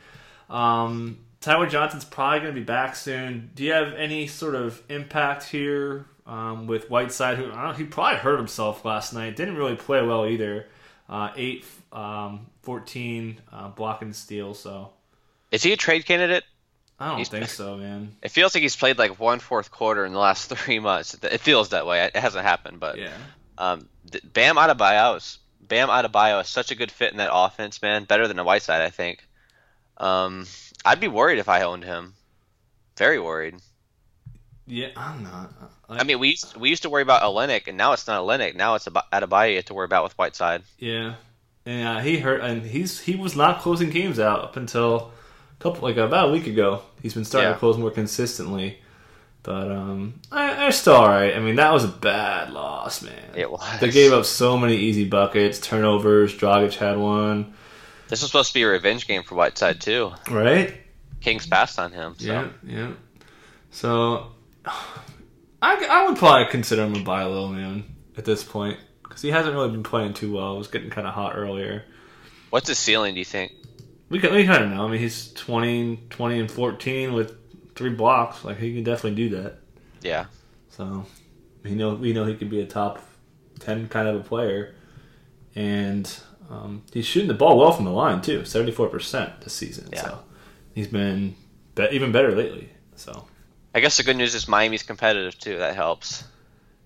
Um, 0.49 1.19
Tyler 1.41 1.67
Johnson's 1.67 2.05
probably 2.05 2.39
going 2.39 2.53
to 2.53 2.59
be 2.59 2.65
back 2.65 2.95
soon. 2.95 3.51
Do 3.55 3.63
you 3.63 3.71
have 3.71 3.93
any 3.93 4.27
sort 4.27 4.55
of 4.55 4.81
impact 4.89 5.45
here 5.45 6.05
um, 6.29 6.67
with 6.67 6.89
Whiteside? 6.89 7.37
Who 7.37 7.51
I 7.51 7.65
don't, 7.65 7.75
he 7.77 7.83
probably 7.83 8.19
hurt 8.19 8.37
himself 8.37 8.85
last 8.85 9.13
night. 9.13 9.35
Didn't 9.35 9.55
really 9.57 9.75
play 9.75 10.01
well 10.05 10.25
either. 10.25 10.67
Uh, 11.09 11.31
eight, 11.35 11.65
um, 11.91 12.45
14 12.61 13.41
uh, 13.51 13.67
blocking 13.69 14.13
steal. 14.13 14.53
So 14.53 14.91
Is 15.51 15.63
he 15.63 15.73
a 15.73 15.77
trade 15.77 16.05
candidate? 16.05 16.43
I 16.99 17.07
don't 17.09 17.17
He's- 17.17 17.29
think 17.29 17.47
so, 17.49 17.77
man. 17.77 18.15
It 18.21 18.29
feels 18.29 18.53
like 18.53 18.61
he's 18.61 18.75
played 18.75 18.97
like 18.99 19.19
one 19.19 19.39
fourth 19.39 19.71
quarter 19.71 20.05
in 20.05 20.13
the 20.13 20.19
last 20.19 20.49
three 20.55 20.79
months. 20.79 21.15
It 21.21 21.39
feels 21.41 21.69
that 21.69 21.87
way. 21.87 22.03
It 22.05 22.15
hasn't 22.15 22.45
happened, 22.45 22.79
but 22.79 22.97
Yeah. 22.99 23.13
um, 23.57 23.87
Bam 24.33 24.55
Adebayo 24.57 25.17
is 25.17 25.39
Bam 25.61 25.89
Adebayo 25.89 26.41
is 26.41 26.47
such 26.47 26.71
a 26.71 26.75
good 26.75 26.91
fit 26.91 27.11
in 27.11 27.17
that 27.17 27.29
offense, 27.33 27.81
man. 27.81 28.03
Better 28.05 28.27
than 28.27 28.39
a 28.39 28.43
Whiteside, 28.43 28.81
I 28.81 28.89
think. 28.89 29.23
Um, 29.97 30.45
I'd 30.85 30.99
be 30.99 31.07
worried 31.07 31.39
if 31.39 31.49
I 31.49 31.61
owned 31.63 31.83
him. 31.83 32.13
Very 32.97 33.19
worried. 33.19 33.55
Yeah, 34.69 34.89
I'm 34.95 35.23
not. 35.23 35.51
I 35.89 36.03
mean, 36.03 36.19
we 36.19 36.29
used, 36.29 36.55
we 36.55 36.69
used 36.69 36.83
to 36.83 36.89
worry 36.91 37.01
about 37.01 37.23
Olynyk, 37.23 37.67
and 37.67 37.75
now 37.75 37.93
it's 37.93 38.05
not 38.07 38.21
Olynyk. 38.23 38.55
Now 38.55 38.75
it's 38.75 38.87
Ab- 38.87 39.03
Adebayo 39.11 39.49
you 39.49 39.55
have 39.55 39.65
to 39.65 39.73
worry 39.73 39.85
about 39.85 40.03
with 40.03 40.13
Whiteside. 40.13 40.61
Yeah, 40.77 41.15
and 41.65 41.87
uh, 41.97 41.99
he 42.01 42.19
hurt, 42.19 42.41
and 42.41 42.61
he's 42.63 42.99
he 42.99 43.15
was 43.15 43.35
not 43.35 43.61
closing 43.61 43.89
games 43.89 44.19
out 44.19 44.43
up 44.43 44.55
until 44.57 45.11
a 45.59 45.63
couple 45.63 45.81
like 45.81 45.97
about 45.97 46.29
a 46.29 46.31
week 46.31 46.45
ago. 46.47 46.83
He's 47.01 47.15
been 47.15 47.25
starting 47.25 47.49
Yeah. 47.49 47.53
to 47.55 47.59
close 47.59 47.77
more 47.79 47.89
consistently, 47.89 48.77
but 49.41 49.71
um, 49.71 50.21
I, 50.31 50.53
they're 50.55 50.71
still 50.71 50.93
all 50.95 51.07
right. 51.07 51.35
I 51.35 51.39
mean, 51.39 51.55
that 51.55 51.73
was 51.73 51.83
a 51.85 51.87
bad 51.89 52.51
loss, 52.53 53.01
man. 53.01 53.13
It 53.35 53.49
was. 53.49 53.79
They 53.79 53.89
gave 53.89 54.13
up 54.13 54.25
so 54.25 54.55
many 54.55 54.75
easy 54.75 55.05
buckets, 55.05 55.59
turnovers. 55.59 56.35
Dragic 56.35 56.75
had 56.75 56.97
one, 56.99 57.55
This 58.07 58.21
was 58.21 58.29
supposed 58.29 58.49
to 58.49 58.53
be 58.53 58.61
a 58.61 58.67
revenge 58.67 59.07
game 59.07 59.23
for 59.23 59.33
Whiteside 59.33 59.81
too. 59.81 60.11
right? 60.29 60.75
Kings 61.21 61.47
passed 61.47 61.79
on 61.79 61.91
him. 61.91 62.13
So. 62.19 62.25
Yeah, 62.27 62.47
yeah. 62.63 62.91
So, 63.71 64.31
I, 65.61 65.85
I 65.89 66.07
would 66.07 66.17
probably 66.17 66.49
consider 66.49 66.85
him 66.85 66.95
a 66.95 67.03
buy 67.03 67.23
low 67.23 67.49
man 67.49 67.83
at 68.17 68.25
this 68.25 68.43
point 68.43 68.79
because 69.03 69.21
he 69.21 69.31
hasn't 69.31 69.55
really 69.55 69.71
been 69.71 69.83
playing 69.83 70.13
too 70.13 70.33
well. 70.33 70.55
It 70.55 70.57
was 70.59 70.67
getting 70.67 70.89
kind 70.89 71.07
of 71.07 71.13
hot 71.13 71.33
earlier. 71.35 71.83
What's 72.49 72.69
his 72.69 72.79
ceiling? 72.79 73.13
Do 73.13 73.19
you 73.19 73.25
think? 73.25 73.51
We 74.09 74.19
can, 74.19 74.33
we 74.33 74.45
kind 74.45 74.63
of 74.63 74.71
know. 74.71 74.85
I 74.85 74.89
mean, 74.89 74.99
he's 74.99 75.33
20, 75.33 76.05
20 76.09 76.39
and 76.39 76.51
14 76.51 77.13
with 77.13 77.35
three 77.75 77.91
blocks. 77.91 78.43
Like, 78.43 78.57
he 78.57 78.73
can 78.73 78.83
definitely 78.83 79.15
do 79.15 79.41
that. 79.41 79.59
Yeah. 80.01 80.25
So, 80.69 81.05
we 81.63 81.71
know, 81.75 81.93
we 81.93 82.13
know 82.13 82.25
he 82.25 82.35
could 82.35 82.49
be 82.49 82.61
a 82.61 82.65
top 82.65 83.03
10 83.59 83.89
kind 83.89 84.07
of 84.07 84.15
a 84.15 84.23
player. 84.23 84.75
And 85.55 86.11
um, 86.49 86.83
he's 86.91 87.05
shooting 87.05 87.27
the 87.27 87.33
ball 87.35 87.59
well 87.59 87.71
from 87.71 87.85
the 87.85 87.91
line, 87.91 88.21
too 88.21 88.41
74% 88.41 89.43
this 89.43 89.53
season. 89.53 89.89
Yeah. 89.91 90.01
So, 90.01 90.19
he's 90.73 90.87
been 90.87 91.35
be- 91.75 91.89
even 91.91 92.11
better 92.11 92.35
lately. 92.35 92.69
So, 92.95 93.27
I 93.73 93.79
guess 93.81 93.97
the 93.97 94.03
good 94.03 94.17
news 94.17 94.33
is 94.35 94.47
Miami's 94.47 94.83
competitive 94.83 95.37
too. 95.39 95.57
That 95.59 95.75
helps. 95.75 96.23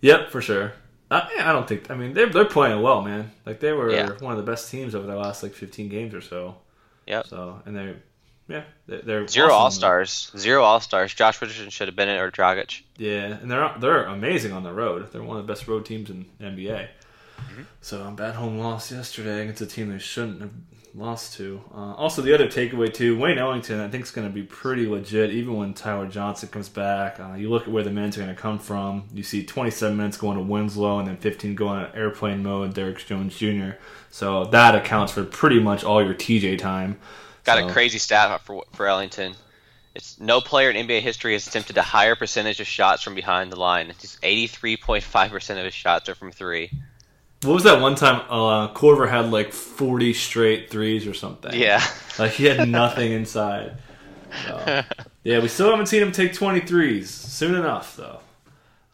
yep, 0.01 0.29
for 0.31 0.41
sure. 0.41 0.73
Uh, 1.11 1.21
I, 1.37 1.49
I 1.49 1.51
don't 1.53 1.67
think, 1.67 1.91
I 1.91 1.95
mean, 1.95 2.13
they're, 2.13 2.29
they're 2.29 2.45
playing 2.45 2.81
well, 2.81 3.01
man. 3.01 3.31
Like, 3.45 3.59
they 3.59 3.71
were 3.71 3.91
Yeah. 3.91 4.09
one 4.19 4.31
of 4.37 4.43
the 4.43 4.49
best 4.51 4.69
teams 4.71 4.95
over 4.95 5.05
the 5.05 5.15
last, 5.15 5.43
like, 5.43 5.53
15 5.53 5.87
games 5.89 6.13
or 6.13 6.21
so. 6.21 6.55
Yep. 7.07 7.27
So, 7.27 7.61
and 7.65 7.75
they're, 7.75 7.95
yeah, 8.47 8.63
they're, 8.87 9.01
they're 9.01 9.27
Zero 9.27 9.47
awesome. 9.47 9.61
All 9.63 9.71
Stars. 9.71 10.31
Zero 10.37 10.63
All 10.63 10.79
Stars. 10.79 11.13
Josh 11.13 11.41
Richardson 11.41 11.69
should 11.69 11.87
have 11.87 11.95
been 11.95 12.09
it 12.09 12.17
or 12.19 12.31
Dragic. 12.31 12.81
Yeah, 12.97 13.37
and 13.41 13.49
they're 13.49 13.73
they're 13.79 14.03
amazing 14.05 14.51
on 14.51 14.63
the 14.63 14.73
road. 14.73 15.09
They're 15.11 15.23
one 15.23 15.37
of 15.37 15.45
the 15.47 15.51
best 15.53 15.67
road 15.67 15.85
teams 15.85 16.09
in 16.09 16.25
the 16.39 16.45
So 17.81 18.07
a 18.07 18.11
bad 18.11 18.35
home 18.35 18.57
loss 18.57 18.91
yesterday 18.91 19.41
against 19.41 19.61
a 19.61 19.65
team 19.65 19.91
they 19.91 19.99
shouldn't 19.99 20.41
have 20.41 20.51
lost 20.95 21.33
to. 21.37 21.61
Uh, 21.73 21.93
also, 21.95 22.21
the 22.21 22.33
other 22.33 22.47
takeaway 22.47 22.93
too, 22.93 23.17
Wayne 23.17 23.37
Ellington, 23.37 23.79
I 23.79 23.89
think 23.89 24.03
is 24.05 24.11
going 24.11 24.27
to 24.27 24.33
be 24.33 24.43
pretty 24.43 24.87
legit 24.87 25.31
even 25.31 25.55
when 25.57 25.73
Tyler 25.73 26.07
Johnson 26.07 26.49
comes 26.49 26.69
back. 26.69 27.19
Uh, 27.19 27.33
you 27.33 27.49
look 27.49 27.63
at 27.63 27.69
where 27.69 27.83
the 27.83 27.89
minutes 27.91 28.17
are 28.17 28.21
going 28.23 28.33
to 28.35 28.41
come 28.41 28.59
from. 28.59 29.03
You 29.13 29.23
see 29.23 29.43
27 29.45 29.95
minutes 29.97 30.17
going 30.17 30.37
to 30.37 30.43
Winslow 30.43 30.99
and 30.99 31.07
then 31.07 31.17
15 31.17 31.55
going 31.55 31.85
to 31.85 31.95
airplane 31.95 32.43
mode, 32.43 32.73
Derrick 32.73 33.05
Jones 33.05 33.35
Jr. 33.37 33.71
So 34.11 34.45
that 34.45 34.75
accounts 34.75 35.11
for 35.11 35.23
pretty 35.23 35.59
much 35.59 35.83
all 35.83 36.03
your 36.03 36.13
TJ 36.13 36.59
time. 36.59 36.99
Got 37.43 37.59
So- 37.59 37.67
a 37.67 37.71
crazy 37.71 37.97
stat 37.97 38.41
for 38.41 38.63
for 38.73 38.87
Ellington. 38.87 39.35
It's 39.95 40.19
no 40.19 40.41
player 40.41 40.71
in 40.71 40.75
NBA 40.87 41.01
history 41.01 41.33
has 41.33 41.45
attempted 41.45 41.77
a 41.77 41.83
higher 41.83 42.15
percentage 42.15 42.59
of 42.59 42.65
shots 42.65 43.03
from 43.03 43.13
behind 43.13 43.51
the 43.51 43.59
line. 43.59 43.91
It's 43.91 44.17
83.5 44.23 45.29
percent 45.29 45.59
of 45.59 45.65
his 45.65 45.73
shots 45.73 46.09
are 46.09 46.15
from 46.15 46.31
three. 46.31 46.71
What 47.45 47.53
was 47.55 47.63
that 47.63 47.81
one 47.81 47.95
time 47.95 48.21
uh, 48.29 48.73
Korver 48.73 49.09
had 49.09 49.31
like 49.31 49.51
40 49.53 50.13
straight 50.13 50.69
threes 50.69 51.07
or 51.07 51.13
something? 51.13 51.53
Yeah. 51.53 51.81
Like 52.19 52.31
he 52.31 52.45
had 52.45 52.67
nothing 52.69 53.11
inside. 53.21 53.77
So, 54.47 54.83
yeah, 55.23 55.39
we 55.39 55.47
still 55.47 55.69
haven't 55.69 55.85
seen 55.87 56.01
him 56.01 56.11
take 56.11 56.33
23s. 56.33 57.05
Soon 57.07 57.55
enough, 57.55 57.95
though. 57.95 58.19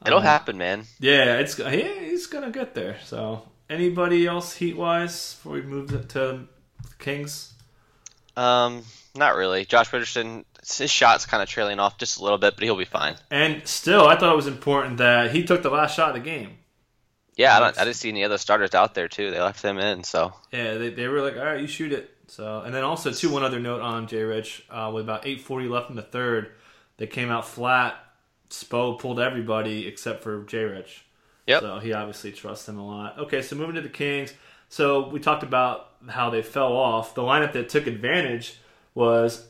It'll 0.05 0.19
Um, 0.19 0.23
happen, 0.25 0.57
man. 0.57 0.85
Yeah, 0.99 1.37
it's 1.39 1.57
yeah, 1.59 1.69
he's 1.69 2.27
gonna 2.27 2.51
get 2.51 2.73
there. 2.73 2.97
So, 3.05 3.43
anybody 3.69 4.25
else 4.27 4.55
heat 4.55 4.75
wise 4.77 5.33
before 5.35 5.53
we 5.53 5.61
move 5.61 5.89
to- 5.89 6.03
to 6.13 6.39
Kings? 6.99 7.53
Um, 8.37 8.83
not 9.15 9.35
really. 9.35 9.65
Josh 9.65 9.91
Richardson, 9.91 10.45
his 10.77 10.89
shot's 10.91 11.25
kind 11.25 11.43
of 11.43 11.49
trailing 11.49 11.79
off 11.79 11.97
just 11.97 12.17
a 12.19 12.23
little 12.23 12.37
bit, 12.37 12.55
but 12.55 12.63
he'll 12.63 12.77
be 12.77 12.85
fine. 12.85 13.15
And 13.29 13.67
still, 13.67 14.07
I 14.07 14.17
thought 14.17 14.31
it 14.33 14.35
was 14.37 14.47
important 14.47 14.97
that 14.97 15.31
he 15.31 15.43
took 15.43 15.61
the 15.63 15.69
last 15.69 15.95
shot 15.95 16.09
of 16.09 16.15
the 16.15 16.21
game. 16.29 16.57
Yeah, 17.39 17.55
I 17.55 17.61
don't. 17.61 17.79
I 17.79 17.85
didn't 17.85 17.95
see 17.95 18.09
any 18.09 18.25
other 18.25 18.37
starters 18.37 18.75
out 18.75 18.95
there 18.95 19.07
too. 19.07 19.31
They 19.31 19.39
left 19.39 19.61
them 19.61 19.79
in, 19.79 20.03
so 20.03 20.33
Yeah, 20.51 20.73
they, 20.73 20.89
they 20.89 21.07
were 21.07 21.21
like, 21.21 21.37
all 21.37 21.45
right, 21.45 21.61
you 21.61 21.67
shoot 21.67 21.93
it. 21.93 22.13
So, 22.27 22.59
and 22.59 22.75
then 22.75 22.83
also 22.83 23.13
too, 23.13 23.31
one 23.31 23.43
other 23.43 23.61
note 23.61 23.79
on 23.79 24.07
Jay 24.07 24.23
Rich, 24.23 24.65
uh, 24.69 24.91
with 24.93 25.05
about 25.05 25.23
8:40 25.23 25.69
left 25.69 25.89
in 25.89 25.95
the 25.95 26.01
third, 26.01 26.51
they 26.97 27.07
came 27.07 27.31
out 27.31 27.47
flat. 27.47 27.95
Spo 28.49 28.99
pulled 28.99 29.21
everybody 29.21 29.87
except 29.87 30.21
for 30.21 30.43
J 30.43 30.65
Rich. 30.65 31.05
Yep. 31.47 31.61
So 31.61 31.79
he 31.79 31.93
obviously 31.93 32.33
trusts 32.33 32.67
him 32.67 32.77
a 32.77 32.85
lot. 32.85 33.17
Okay, 33.17 33.41
so 33.41 33.55
moving 33.55 33.75
to 33.75 33.81
the 33.81 33.89
Kings. 33.89 34.33
So 34.67 35.07
we 35.07 35.21
talked 35.21 35.43
about 35.43 35.93
how 36.09 36.29
they 36.29 36.41
fell 36.41 36.73
off. 36.73 37.15
The 37.15 37.21
lineup 37.21 37.53
that 37.53 37.69
took 37.69 37.87
advantage 37.87 38.59
was 38.93 39.47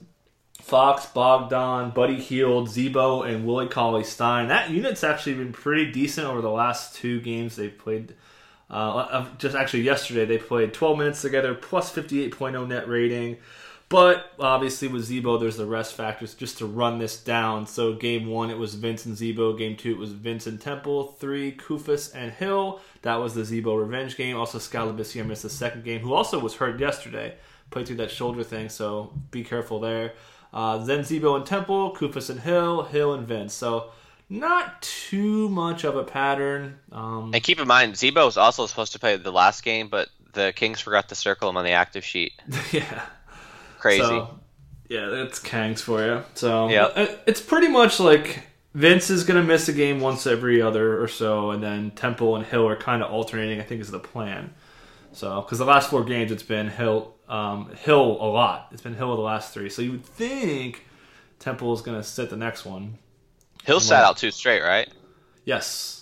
Fox, 0.62 1.06
Bogdan, 1.08 1.92
Buddy 1.92 2.20
Hield, 2.20 2.70
Z-Bo, 2.70 3.24
and 3.24 3.46
Willie 3.46 3.68
Cauley 3.68 4.04
Stein. 4.04 4.50
That 4.50 4.70
unit's 4.70 5.04
actually 5.04 5.36
been 5.36 5.54
pretty 5.54 5.92
decent 5.92 6.28
over 6.28 6.42
the 6.42 6.50
last 6.52 6.96
two 6.96 7.22
games 7.22 7.56
they've 7.56 7.78
played. 7.78 8.14
Uh, 8.70 9.26
just 9.40 9.56
actually 9.56 9.82
yesterday 9.82 10.26
they 10.26 10.38
played 10.38 10.74
12 10.74 10.98
minutes 10.98 11.22
together, 11.22 11.56
plus 11.56 11.92
58.0 11.92 12.68
net 12.68 12.88
rating. 12.88 13.38
But 13.90 14.32
obviously 14.40 14.88
with 14.88 15.06
Z-Bo, 15.06 15.40
there's 15.40 15.58
the 15.58 15.66
rest 15.66 15.96
factors 15.96 16.36
just 16.36 16.60
to 16.60 16.68
run 16.68 17.00
this 17.00 17.20
down. 17.20 17.66
So 17.66 17.94
game 17.94 18.28
one, 18.28 18.52
it 18.52 18.58
was 18.58 18.76
Vincent 18.76 19.18
Z-Bo. 19.18 19.54
Game 19.54 19.76
two, 19.76 19.92
it 19.94 19.98
was 19.98 20.12
Vincent 20.12 20.62
Temple. 20.62 21.16
Three, 21.20 21.54
Koufos 21.54 22.14
and 22.14 22.32
Hill. 22.32 22.80
That 23.02 23.16
was 23.16 23.34
the 23.34 23.44
Z-Bo 23.44 23.76
revenge 23.76 24.16
game. 24.16 24.38
Also, 24.38 24.60
Skal 24.60 24.94
Labissiere 24.94 25.26
missed 25.26 25.42
the 25.42 25.50
second 25.50 25.84
game, 25.84 26.02
who 26.02 26.14
also 26.14 26.38
was 26.38 26.56
hurt 26.56 26.80
yesterday. 26.80 27.34
Played 27.72 27.88
through 27.88 27.96
that 27.98 28.12
shoulder 28.12 28.44
thing, 28.44 28.70
so 28.70 29.12
be 29.32 29.44
careful 29.44 29.80
there. 29.80 30.14
Uh, 30.54 30.78
then 30.80 31.04
Z-Bo 31.04 31.36
and 31.36 31.46
Temple, 31.46 31.96
Koufos 31.96 32.30
and 32.30 32.40
Hill, 32.40 32.84
Hill 32.84 33.14
and 33.14 33.28
Vince. 33.28 33.54
So 33.54 33.92
not 34.30 34.82
too 34.82 35.50
much 35.50 35.84
of 35.84 35.96
a 35.96 36.04
pattern. 36.04 36.80
Um, 36.92 37.32
And 37.34 37.44
keep 37.44 37.60
in 37.60 37.68
mind, 37.68 37.98
Z-Bo 37.98 38.26
was 38.26 38.38
also 38.38 38.66
supposed 38.66 38.94
to 38.94 39.00
play 39.00 39.16
the 39.18 39.32
last 39.32 39.64
game, 39.64 39.88
but 39.90 40.10
the 40.34 40.54
Kings 40.56 40.80
forgot 40.80 41.10
to 41.10 41.16
circle 41.16 41.50
him 41.50 41.58
on 41.58 41.64
the 41.66 41.72
active 41.72 42.04
sheet. 42.06 42.34
yeah. 42.72 43.02
Crazy. 43.80 44.02
So, 44.04 44.40
yeah, 44.90 45.08
that's 45.08 45.40
Kangs 45.40 45.80
for 45.82 46.04
you. 46.06 46.24
So 46.34 46.70
Yep. 46.70 47.24
it's 47.28 47.42
pretty 47.42 47.68
much 47.68 48.00
like 48.00 48.44
Vince 48.74 49.10
is 49.10 49.24
going 49.24 49.40
to 49.40 49.46
miss 49.48 49.68
a 49.70 49.74
game 49.74 50.00
once 50.00 50.28
every 50.28 50.62
other 50.62 51.02
or 51.02 51.08
so, 51.08 51.52
and 51.52 51.62
then 51.64 51.92
Temple 51.92 52.36
and 52.36 52.46
Hill 52.46 52.68
are 52.68 52.76
kind 52.76 53.02
of 53.04 53.12
alternating. 53.12 53.60
I 53.60 53.64
think 53.64 53.82
is 53.82 53.92
the 53.92 54.00
plan. 54.00 54.54
So 55.12 55.42
because 55.42 55.58
the 55.60 55.66
last 55.66 55.90
four 55.90 56.04
games 56.04 56.32
it's 56.32 56.44
been 56.44 56.68
Hill, 56.70 57.14
um, 57.30 57.72
Hill 57.76 58.18
a 58.20 58.28
lot. 58.28 58.68
It's 58.72 58.82
been 58.82 58.96
Hill 58.96 59.16
the 59.16 59.22
last 59.22 59.54
three. 59.54 59.70
So 59.70 59.82
you 59.82 59.92
would 59.92 60.06
think 60.06 60.86
Temple 61.40 61.74
is 61.74 61.82
going 61.82 61.98
to 61.98 62.04
sit 62.04 62.30
the 62.30 62.38
next 62.38 62.66
one. 62.66 62.98
Hill 63.64 63.80
sat 63.80 64.04
out 64.04 64.18
two 64.18 64.32
straight, 64.32 64.62
right? 64.62 64.90
Yes. 65.46 66.00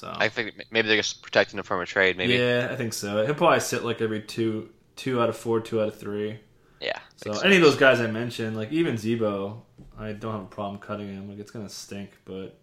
So 0.00 0.10
I 0.16 0.30
think 0.30 0.54
maybe 0.70 0.88
they're 0.88 0.96
just 0.96 1.20
protecting 1.20 1.58
him 1.58 1.64
from 1.64 1.82
a 1.82 1.84
trade. 1.84 2.16
Maybe. 2.16 2.32
yeah, 2.32 2.68
I 2.70 2.76
think 2.76 2.94
so. 2.94 3.22
He'll 3.26 3.34
probably 3.34 3.60
sit 3.60 3.84
like 3.84 4.00
every 4.00 4.22
two, 4.22 4.70
two 4.96 5.20
out 5.20 5.28
of 5.28 5.36
four, 5.36 5.60
two 5.60 5.82
out 5.82 5.88
of 5.88 5.98
three. 5.98 6.40
Yeah. 6.80 6.98
So 7.16 7.32
makes 7.32 7.44
any 7.44 7.56
of 7.56 7.62
those 7.62 7.76
guys 7.76 8.00
I 8.00 8.06
mentioned, 8.06 8.56
like 8.56 8.72
even 8.72 8.96
Z-Bo, 8.96 9.62
I 9.98 10.12
don't 10.12 10.32
have 10.32 10.40
a 10.40 10.46
problem 10.46 10.80
cutting 10.80 11.08
him. 11.08 11.28
Like 11.28 11.38
it's 11.38 11.50
gonna 11.50 11.68
stink, 11.68 12.12
but 12.24 12.58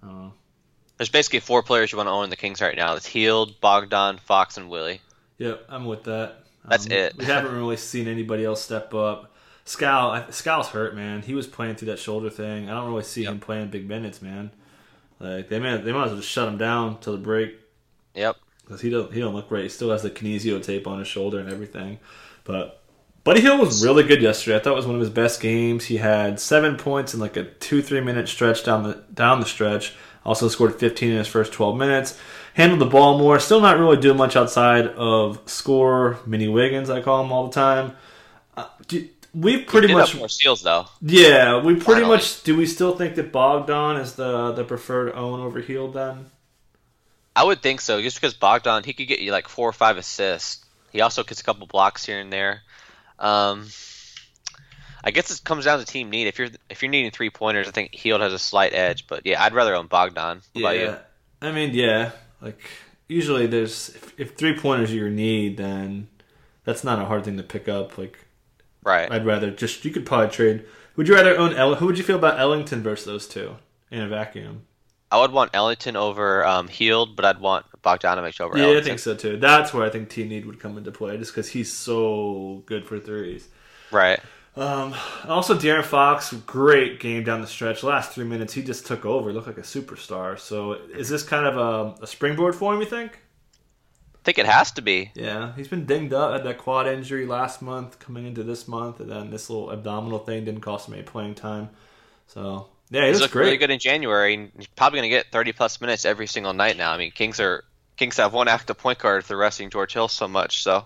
I 0.00 0.06
don't 0.06 0.16
know. 0.16 0.32
There's 0.96 1.08
basically 1.08 1.40
four 1.40 1.64
players 1.64 1.90
you 1.90 1.98
want 1.98 2.06
to 2.06 2.12
own 2.12 2.22
in 2.22 2.30
the 2.30 2.36
Kings 2.36 2.60
right 2.60 2.76
now. 2.76 2.94
It's 2.94 3.06
Hield, 3.06 3.60
Bogdan, 3.60 4.18
Fox, 4.18 4.56
and 4.56 4.70
Willie. 4.70 5.00
Yep, 5.38 5.64
I'm 5.68 5.86
with 5.86 6.04
that. 6.04 6.44
That's 6.68 6.86
Um, 6.86 6.92
it. 6.92 7.16
We 7.16 7.24
haven't 7.24 7.54
really 7.54 7.76
seen 7.76 8.06
anybody 8.08 8.44
else 8.44 8.60
step 8.62 8.92
up. 8.94 9.34
Skal, 9.64 10.26
Skal's 10.30 10.68
hurt, 10.68 10.94
man. 10.96 11.22
He 11.22 11.34
was 11.34 11.46
playing 11.46 11.76
through 11.76 11.86
that 11.86 11.98
shoulder 11.98 12.28
thing. 12.30 12.68
I 12.68 12.74
don't 12.74 12.88
really 12.90 13.04
see 13.04 13.24
him 13.24 13.38
playing 13.40 13.68
big 13.68 13.88
minutes, 13.88 14.20
man. 14.20 14.50
Like 15.20 15.48
they 15.48 15.58
may, 15.58 15.76
they 15.78 15.92
might 15.92 16.04
as 16.04 16.10
well 16.10 16.20
just 16.20 16.28
shut 16.30 16.48
him 16.48 16.58
down 16.58 16.98
till 17.00 17.12
the 17.12 17.18
break 17.18 17.56
Yep. 18.14 18.36
because 18.64 18.80
he 18.80 18.90
don't 18.90 19.12
he 19.12 19.20
don't 19.20 19.34
look 19.34 19.50
right. 19.50 19.62
He 19.64 19.68
still 19.68 19.90
has 19.90 20.02
the 20.02 20.10
kinesio 20.10 20.62
tape 20.62 20.86
on 20.86 20.98
his 20.98 21.08
shoulder 21.08 21.38
and 21.38 21.50
everything. 21.50 21.98
But 22.44 22.82
Buddy 23.22 23.42
Hield 23.42 23.60
was 23.60 23.84
really 23.84 24.02
good 24.02 24.22
yesterday. 24.22 24.56
I 24.56 24.60
thought 24.60 24.72
it 24.72 24.76
was 24.76 24.86
one 24.86 24.94
of 24.96 25.00
his 25.02 25.10
best 25.10 25.40
games. 25.42 25.84
He 25.84 25.98
had 25.98 26.40
seven 26.40 26.76
points 26.76 27.12
in 27.12 27.20
like 27.20 27.36
a 27.36 27.44
two 27.44 27.82
three 27.82 28.00
minute 28.00 28.28
stretch 28.28 28.64
down 28.64 28.82
the 28.82 29.04
down 29.12 29.40
the 29.40 29.46
stretch. 29.46 29.94
Also 30.24 30.48
scored 30.48 30.78
15 30.78 31.10
in 31.10 31.16
his 31.18 31.26
first 31.26 31.52
12 31.52 31.76
minutes. 31.76 32.18
Handled 32.54 32.80
the 32.80 32.86
ball 32.86 33.18
more. 33.18 33.38
Still 33.40 33.60
not 33.60 33.78
really 33.78 33.96
doing 33.96 34.16
much 34.18 34.36
outside 34.36 34.86
of 34.88 35.40
score. 35.46 36.18
Mini 36.26 36.48
Wiggins, 36.48 36.90
I 36.90 37.00
call 37.00 37.24
him 37.24 37.32
all 37.32 37.46
the 37.46 37.54
time. 37.54 37.96
Uh, 38.56 38.66
do, 38.88 39.08
we 39.32 39.62
pretty 39.62 39.92
much 39.92 40.10
have 40.10 40.18
more 40.18 40.28
steals 40.28 40.62
though. 40.62 40.86
yeah. 41.00 41.62
We 41.62 41.74
pretty 41.74 42.02
Finally. 42.02 42.08
much 42.08 42.42
do. 42.42 42.56
We 42.56 42.66
still 42.66 42.96
think 42.96 43.14
that 43.14 43.32
Bogdan 43.32 43.96
is 43.96 44.14
the 44.14 44.52
the 44.52 44.64
preferred 44.64 45.14
own 45.14 45.40
over 45.40 45.60
Hield 45.60 45.94
then. 45.94 46.26
I 47.36 47.44
would 47.44 47.62
think 47.62 47.80
so, 47.80 48.02
just 48.02 48.16
because 48.20 48.34
Bogdan 48.34 48.82
he 48.84 48.92
could 48.92 49.06
get 49.06 49.20
you 49.20 49.30
like 49.30 49.48
four 49.48 49.68
or 49.68 49.72
five 49.72 49.96
assists. 49.96 50.64
He 50.92 51.00
also 51.00 51.22
gets 51.22 51.40
a 51.40 51.44
couple 51.44 51.66
blocks 51.68 52.04
here 52.04 52.18
and 52.18 52.32
there. 52.32 52.62
Um, 53.20 53.68
I 55.02 55.10
guess 55.10 55.30
it 55.30 55.44
comes 55.44 55.64
down 55.64 55.78
to 55.78 55.84
team 55.84 56.10
need. 56.10 56.26
If 56.26 56.38
you're 56.38 56.48
if 56.68 56.82
you're 56.82 56.90
needing 56.90 57.10
three 57.10 57.30
pointers, 57.30 57.68
I 57.68 57.70
think 57.70 57.94
Hield 57.94 58.20
has 58.20 58.32
a 58.32 58.38
slight 58.38 58.74
edge. 58.74 59.06
But 59.06 59.26
yeah, 59.26 59.42
I'd 59.42 59.54
rather 59.54 59.74
own 59.74 59.86
Bogdan. 59.86 60.42
What 60.52 60.60
about 60.60 60.78
you? 60.78 60.96
I 61.42 61.52
mean, 61.52 61.74
yeah. 61.74 62.12
Like 62.40 62.60
usually, 63.08 63.46
there's 63.46 63.90
if, 63.90 64.20
if 64.20 64.34
three 64.36 64.56
pointers 64.58 64.90
are 64.92 64.96
your 64.96 65.10
need, 65.10 65.56
then 65.56 66.08
that's 66.64 66.84
not 66.84 66.98
a 66.98 67.06
hard 67.06 67.24
thing 67.24 67.36
to 67.36 67.42
pick 67.42 67.68
up. 67.68 67.96
Like 67.96 68.18
Right. 68.82 69.10
I'd 69.10 69.26
rather 69.26 69.50
just 69.50 69.84
you 69.84 69.90
could 69.90 70.06
probably 70.06 70.28
trade. 70.28 70.64
Would 70.96 71.08
you 71.08 71.14
rather 71.14 71.36
own? 71.36 71.54
El- 71.54 71.76
who 71.76 71.86
would 71.86 71.98
you 71.98 72.04
feel 72.04 72.16
about 72.16 72.38
Ellington 72.38 72.82
versus 72.82 73.06
those 73.06 73.28
two 73.28 73.56
in 73.90 74.00
a 74.00 74.08
vacuum? 74.08 74.62
I 75.12 75.20
would 75.20 75.32
want 75.32 75.50
Ellington 75.54 75.96
over 75.96 76.46
um, 76.46 76.68
Hield, 76.68 77.16
but 77.16 77.24
I'd 77.24 77.40
want 77.40 77.66
Bogdanovich 77.82 78.40
over 78.40 78.56
yeah, 78.56 78.64
Ellington. 78.64 78.82
I 78.82 78.86
think 78.86 78.98
so 79.00 79.14
too. 79.14 79.36
That's 79.36 79.74
where 79.74 79.84
I 79.84 79.90
think 79.90 80.08
team 80.08 80.28
need 80.28 80.46
would 80.46 80.60
come 80.60 80.78
into 80.78 80.92
play, 80.92 81.16
just 81.18 81.32
because 81.32 81.48
he's 81.48 81.72
so 81.72 82.62
good 82.66 82.86
for 82.86 82.98
threes. 82.98 83.48
Right. 83.90 84.20
Um, 84.56 84.94
also, 85.28 85.56
De'Aaron 85.56 85.84
Fox, 85.84 86.32
great 86.32 86.98
game 87.00 87.22
down 87.24 87.40
the 87.40 87.46
stretch. 87.46 87.82
Last 87.82 88.12
three 88.12 88.24
minutes, 88.24 88.52
he 88.52 88.62
just 88.62 88.84
took 88.86 89.06
over. 89.06 89.32
Looked 89.32 89.46
like 89.46 89.58
a 89.58 89.62
superstar. 89.62 90.38
So, 90.38 90.72
is 90.72 91.08
this 91.08 91.22
kind 91.22 91.46
of 91.46 91.56
a, 91.56 92.02
a 92.02 92.06
springboard 92.06 92.54
for 92.54 92.74
him? 92.74 92.80
You 92.80 92.86
think? 92.86 93.12
I 93.12 94.22
think 94.24 94.38
it 94.38 94.46
has 94.46 94.70
to 94.72 94.82
be. 94.82 95.12
Yeah, 95.14 95.54
he's 95.56 95.68
been 95.68 95.86
dinged 95.86 96.12
up. 96.12 96.32
Had 96.32 96.44
that 96.44 96.58
quad 96.58 96.86
injury 96.86 97.24
last 97.26 97.62
month, 97.62 97.98
coming 98.00 98.26
into 98.26 98.42
this 98.42 98.68
month, 98.68 99.00
and 99.00 99.10
then 99.10 99.30
this 99.30 99.48
little 99.48 99.70
abdominal 99.72 100.18
thing 100.18 100.44
didn't 100.44 100.60
cost 100.60 100.88
him 100.88 100.94
any 100.94 101.04
playing 101.04 101.36
time. 101.36 101.70
So 102.26 102.68
yeah, 102.90 103.02
he 103.02 103.08
He's 103.08 103.20
looked 103.20 103.32
great. 103.32 103.46
really 103.46 103.56
good 103.56 103.70
in 103.70 103.78
January, 103.78 104.34
and 104.34 104.50
he's 104.56 104.66
probably 104.66 104.98
going 104.98 105.10
to 105.10 105.16
get 105.16 105.32
30 105.32 105.52
plus 105.52 105.80
minutes 105.80 106.04
every 106.04 106.26
single 106.26 106.52
night 106.52 106.76
now. 106.76 106.92
I 106.92 106.98
mean, 106.98 107.12
Kings 107.12 107.40
are 107.40 107.64
Kings 107.96 108.16
have 108.18 108.32
one 108.34 108.48
active 108.48 108.76
point 108.76 108.98
guard 108.98 109.20
if 109.22 109.28
they're 109.28 109.36
resting 109.38 109.70
George 109.70 109.92
Hill 109.94 110.08
so 110.08 110.28
much, 110.28 110.62
so 110.64 110.84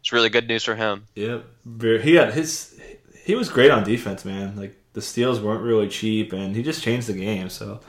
it's 0.00 0.12
really 0.12 0.28
good 0.28 0.46
news 0.46 0.62
for 0.62 0.74
him. 0.76 1.04
Yep, 1.16 1.44
Very- 1.64 2.02
he 2.02 2.14
had 2.14 2.32
his. 2.34 2.78
He 3.28 3.34
was 3.34 3.50
great 3.50 3.70
on 3.70 3.84
defense, 3.84 4.24
man. 4.24 4.56
Like 4.56 4.74
the 4.94 5.02
steals 5.02 5.38
weren't 5.38 5.62
really 5.62 5.86
cheap, 5.86 6.32
and 6.32 6.56
he 6.56 6.62
just 6.62 6.82
changed 6.82 7.08
the 7.08 7.12
game. 7.12 7.50
So, 7.50 7.80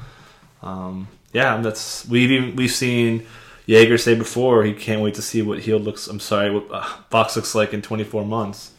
um, 0.62 1.08
yeah, 1.32 1.62
that's 1.62 2.06
we've 2.10 2.30
even, 2.30 2.58
we've 2.58 2.70
seen 2.70 3.26
Joerger 3.66 3.98
say 3.98 4.16
before 4.16 4.66
he 4.66 4.74
can't 4.74 5.02
wait 5.02 5.14
to 5.14 5.22
see 5.22 5.42
what 5.42 5.60
Hield 5.60 5.84
looks. 5.84 6.08
I'm 6.08 6.20
sorry, 6.20 6.52
what 6.52 6.68
uh, 6.70 6.84
Fox 7.10 7.38
looks 7.38 7.56
like 7.56 7.74
in 7.74 7.82
24 7.82 8.26
months. 8.26 8.74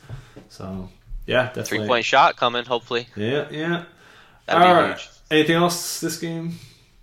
So, 0.51 0.91
yeah, 1.27 1.47
definitely. 1.47 1.79
Three 1.79 1.87
point 1.87 2.05
shot 2.05 2.37
coming, 2.37 2.67
hopefully. 2.67 3.09
Yeah, 3.17 3.49
yeah. 3.51 3.85
That'd 4.45 4.63
All 4.63 4.75
right. 4.75 5.09
Anything 5.31 5.57
else 5.57 5.99
this 6.01 6.19
game? 6.19 6.59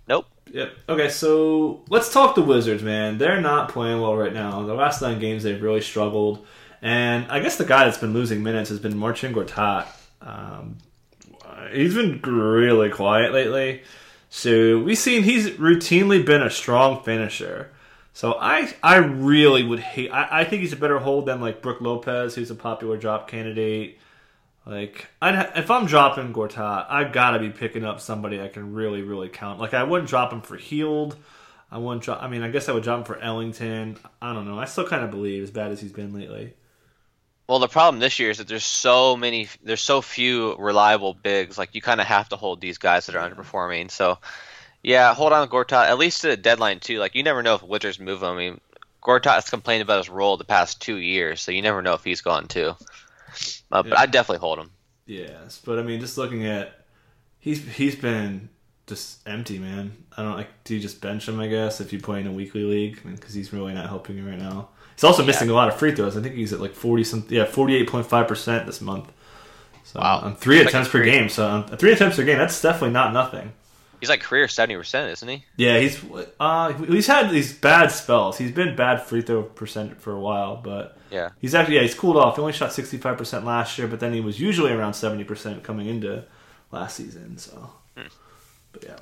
Nope. 0.06 0.26
Yep. 0.52 0.72
Okay, 0.88 1.08
so 1.08 1.82
let's 1.88 2.12
talk 2.12 2.36
the 2.36 2.42
Wizards, 2.42 2.84
man. 2.84 3.18
They're 3.18 3.40
not 3.40 3.70
playing 3.70 4.00
well 4.00 4.16
right 4.16 4.32
now. 4.32 4.62
The 4.62 4.74
last 4.74 5.02
nine 5.02 5.18
games 5.18 5.42
they've 5.42 5.60
really 5.60 5.80
struggled, 5.80 6.46
and 6.82 7.30
I 7.30 7.40
guess 7.40 7.56
the 7.56 7.64
guy 7.64 7.84
that's 7.84 7.98
been 7.98 8.12
losing 8.12 8.42
minutes 8.42 8.70
has 8.70 8.78
been 8.78 8.96
Marcin 8.96 9.34
Gortat. 9.34 9.86
Um, 10.20 10.78
he's 11.72 11.94
been 11.94 12.20
really 12.22 12.90
quiet 12.90 13.32
lately. 13.32 13.82
So 14.30 14.78
we've 14.78 14.98
seen 14.98 15.22
he's 15.22 15.50
routinely 15.50 16.24
been 16.24 16.42
a 16.42 16.50
strong 16.50 17.02
finisher. 17.02 17.70
So 18.12 18.36
I 18.38 18.72
I 18.82 18.96
really 18.96 19.62
would 19.62 19.80
hate. 19.80 20.10
I, 20.10 20.40
I 20.40 20.44
think 20.44 20.62
he's 20.62 20.72
a 20.72 20.76
better 20.76 20.98
hold 20.98 21.26
than 21.26 21.40
like 21.40 21.62
Brooke 21.62 21.80
Lopez, 21.80 22.34
who's 22.34 22.50
a 22.50 22.54
popular 22.54 22.96
drop 22.96 23.28
candidate. 23.28 23.98
Like, 24.66 25.06
I'd, 25.22 25.52
if 25.56 25.70
I'm 25.70 25.86
dropping 25.86 26.34
Gortat, 26.34 26.86
I've 26.90 27.12
got 27.12 27.30
to 27.30 27.38
be 27.38 27.48
picking 27.48 27.86
up 27.86 28.00
somebody 28.00 28.38
I 28.38 28.48
can 28.48 28.74
really, 28.74 29.00
really 29.00 29.30
count. 29.30 29.58
Like, 29.58 29.72
I 29.72 29.82
wouldn't 29.82 30.10
drop 30.10 30.30
him 30.30 30.42
for 30.42 30.58
Hield. 30.58 31.16
I 31.70 31.78
wouldn't 31.78 32.02
drop. 32.02 32.22
I 32.22 32.28
mean, 32.28 32.42
I 32.42 32.50
guess 32.50 32.68
I 32.68 32.72
would 32.72 32.82
drop 32.82 32.98
him 32.98 33.04
for 33.04 33.18
Ellington. 33.18 33.96
I 34.20 34.34
don't 34.34 34.46
know. 34.46 34.58
I 34.58 34.66
still 34.66 34.86
kind 34.86 35.02
of 35.04 35.10
believe 35.10 35.42
as 35.42 35.50
bad 35.50 35.72
as 35.72 35.80
he's 35.80 35.92
been 35.92 36.12
lately. 36.12 36.52
Well, 37.48 37.58
the 37.60 37.68
problem 37.68 37.98
this 37.98 38.18
year 38.18 38.30
is 38.30 38.38
that 38.38 38.46
there's 38.48 38.64
so 38.64 39.16
many, 39.16 39.48
there's 39.62 39.80
so 39.80 40.02
few 40.02 40.54
reliable 40.56 41.14
bigs. 41.14 41.56
Like 41.56 41.74
you 41.74 41.80
kind 41.80 42.00
of 42.00 42.06
have 42.06 42.28
to 42.28 42.36
hold 42.36 42.60
these 42.60 42.78
guys 42.78 43.06
that 43.06 43.16
are 43.16 43.28
underperforming. 43.28 43.90
So, 43.90 44.18
yeah, 44.82 45.14
hold 45.14 45.32
on 45.32 45.46
to 45.48 45.52
Gortat 45.52 45.88
at 45.88 45.98
least 45.98 46.20
to 46.22 46.28
the 46.28 46.36
deadline 46.36 46.80
too. 46.80 46.98
Like 46.98 47.14
you 47.14 47.22
never 47.22 47.42
know 47.42 47.54
if 47.54 47.62
Wizards 47.62 47.98
move 47.98 48.22
him. 48.22 48.28
I 48.28 48.36
mean, 48.36 48.60
Gortat 49.02 49.34
has 49.34 49.50
complained 49.50 49.82
about 49.82 49.98
his 49.98 50.10
role 50.10 50.36
the 50.36 50.44
past 50.44 50.80
two 50.82 50.96
years, 50.96 51.40
so 51.40 51.50
you 51.52 51.62
never 51.62 51.82
know 51.82 51.94
if 51.94 52.04
he's 52.04 52.20
gone 52.20 52.48
too. 52.48 52.76
Uh, 53.72 53.82
But 53.82 53.86
Yeah. 53.86 54.00
I'd 54.00 54.10
definitely 54.10 54.40
hold 54.40 54.58
him. 54.58 54.70
Yes, 55.06 55.60
but 55.64 55.78
I 55.78 55.82
mean, 55.82 56.00
just 56.00 56.18
looking 56.18 56.44
at 56.46 56.84
he's 57.38 57.64
he's 57.76 57.96
been 57.96 58.50
just 58.86 59.26
empty, 59.26 59.58
man. 59.58 60.04
I 60.16 60.22
don't 60.22 60.36
like. 60.36 60.48
Do 60.64 60.74
you 60.74 60.80
just 60.80 61.00
bench 61.00 61.28
him? 61.28 61.40
I 61.40 61.48
guess 61.48 61.80
if 61.80 61.92
you 61.92 61.98
play 62.00 62.20
in 62.20 62.26
a 62.26 62.32
weekly 62.32 62.64
league, 62.64 63.00
because 63.04 63.34
he's 63.34 63.52
really 63.52 63.72
not 63.72 63.88
helping 63.88 64.18
you 64.18 64.28
right 64.28 64.38
now. 64.38 64.68
He's 64.98 65.04
also 65.04 65.24
missing 65.24 65.48
a 65.48 65.52
lot 65.52 65.68
of 65.68 65.76
free 65.78 65.94
throws. 65.94 66.16
I 66.16 66.20
think 66.20 66.34
he's 66.34 66.52
at 66.52 66.60
like 66.60 66.74
forty 66.74 67.04
some, 67.04 67.24
yeah, 67.28 67.44
forty 67.44 67.76
eight 67.76 67.88
point 67.88 68.04
five 68.06 68.26
percent 68.26 68.66
this 68.66 68.80
month. 68.80 69.12
So 69.84 70.00
Wow. 70.00 70.18
on 70.24 70.34
three 70.34 70.58
like 70.58 70.66
attempts 70.68 70.88
a 70.88 70.90
per 70.90 70.98
career- 70.98 71.12
game. 71.12 71.28
So 71.28 71.46
on 71.46 71.68
three 71.76 71.92
attempts 71.92 72.16
per 72.16 72.24
game, 72.24 72.36
that's 72.38 72.60
definitely 72.60 72.90
not 72.90 73.12
nothing. 73.12 73.52
He's 74.00 74.08
like 74.08 74.20
career 74.20 74.48
seventy 74.48 74.74
percent, 74.76 75.12
isn't 75.12 75.28
he? 75.28 75.44
Yeah, 75.56 75.78
he's 75.78 76.04
uh, 76.40 76.72
he's 76.72 77.06
had 77.06 77.30
these 77.30 77.52
bad 77.52 77.92
spells. 77.92 78.38
He's 78.38 78.50
been 78.50 78.74
bad 78.74 79.02
free 79.02 79.22
throw 79.22 79.44
percent 79.44 80.00
for 80.00 80.12
a 80.12 80.18
while, 80.18 80.56
but 80.56 80.98
Yeah. 81.12 81.30
he's 81.40 81.54
actually 81.54 81.76
yeah 81.76 81.82
he's 81.82 81.94
cooled 81.94 82.16
off. 82.16 82.34
He 82.34 82.40
only 82.40 82.52
shot 82.52 82.72
sixty 82.72 82.96
five 82.96 83.16
percent 83.16 83.44
last 83.44 83.78
year, 83.78 83.86
but 83.86 84.00
then 84.00 84.12
he 84.12 84.20
was 84.20 84.40
usually 84.40 84.72
around 84.72 84.94
seventy 84.94 85.22
percent 85.24 85.62
coming 85.62 85.86
into 85.86 86.24
last 86.72 86.96
season. 86.96 87.38
So, 87.38 87.70
but 88.72 88.82
yeah. 88.84 88.96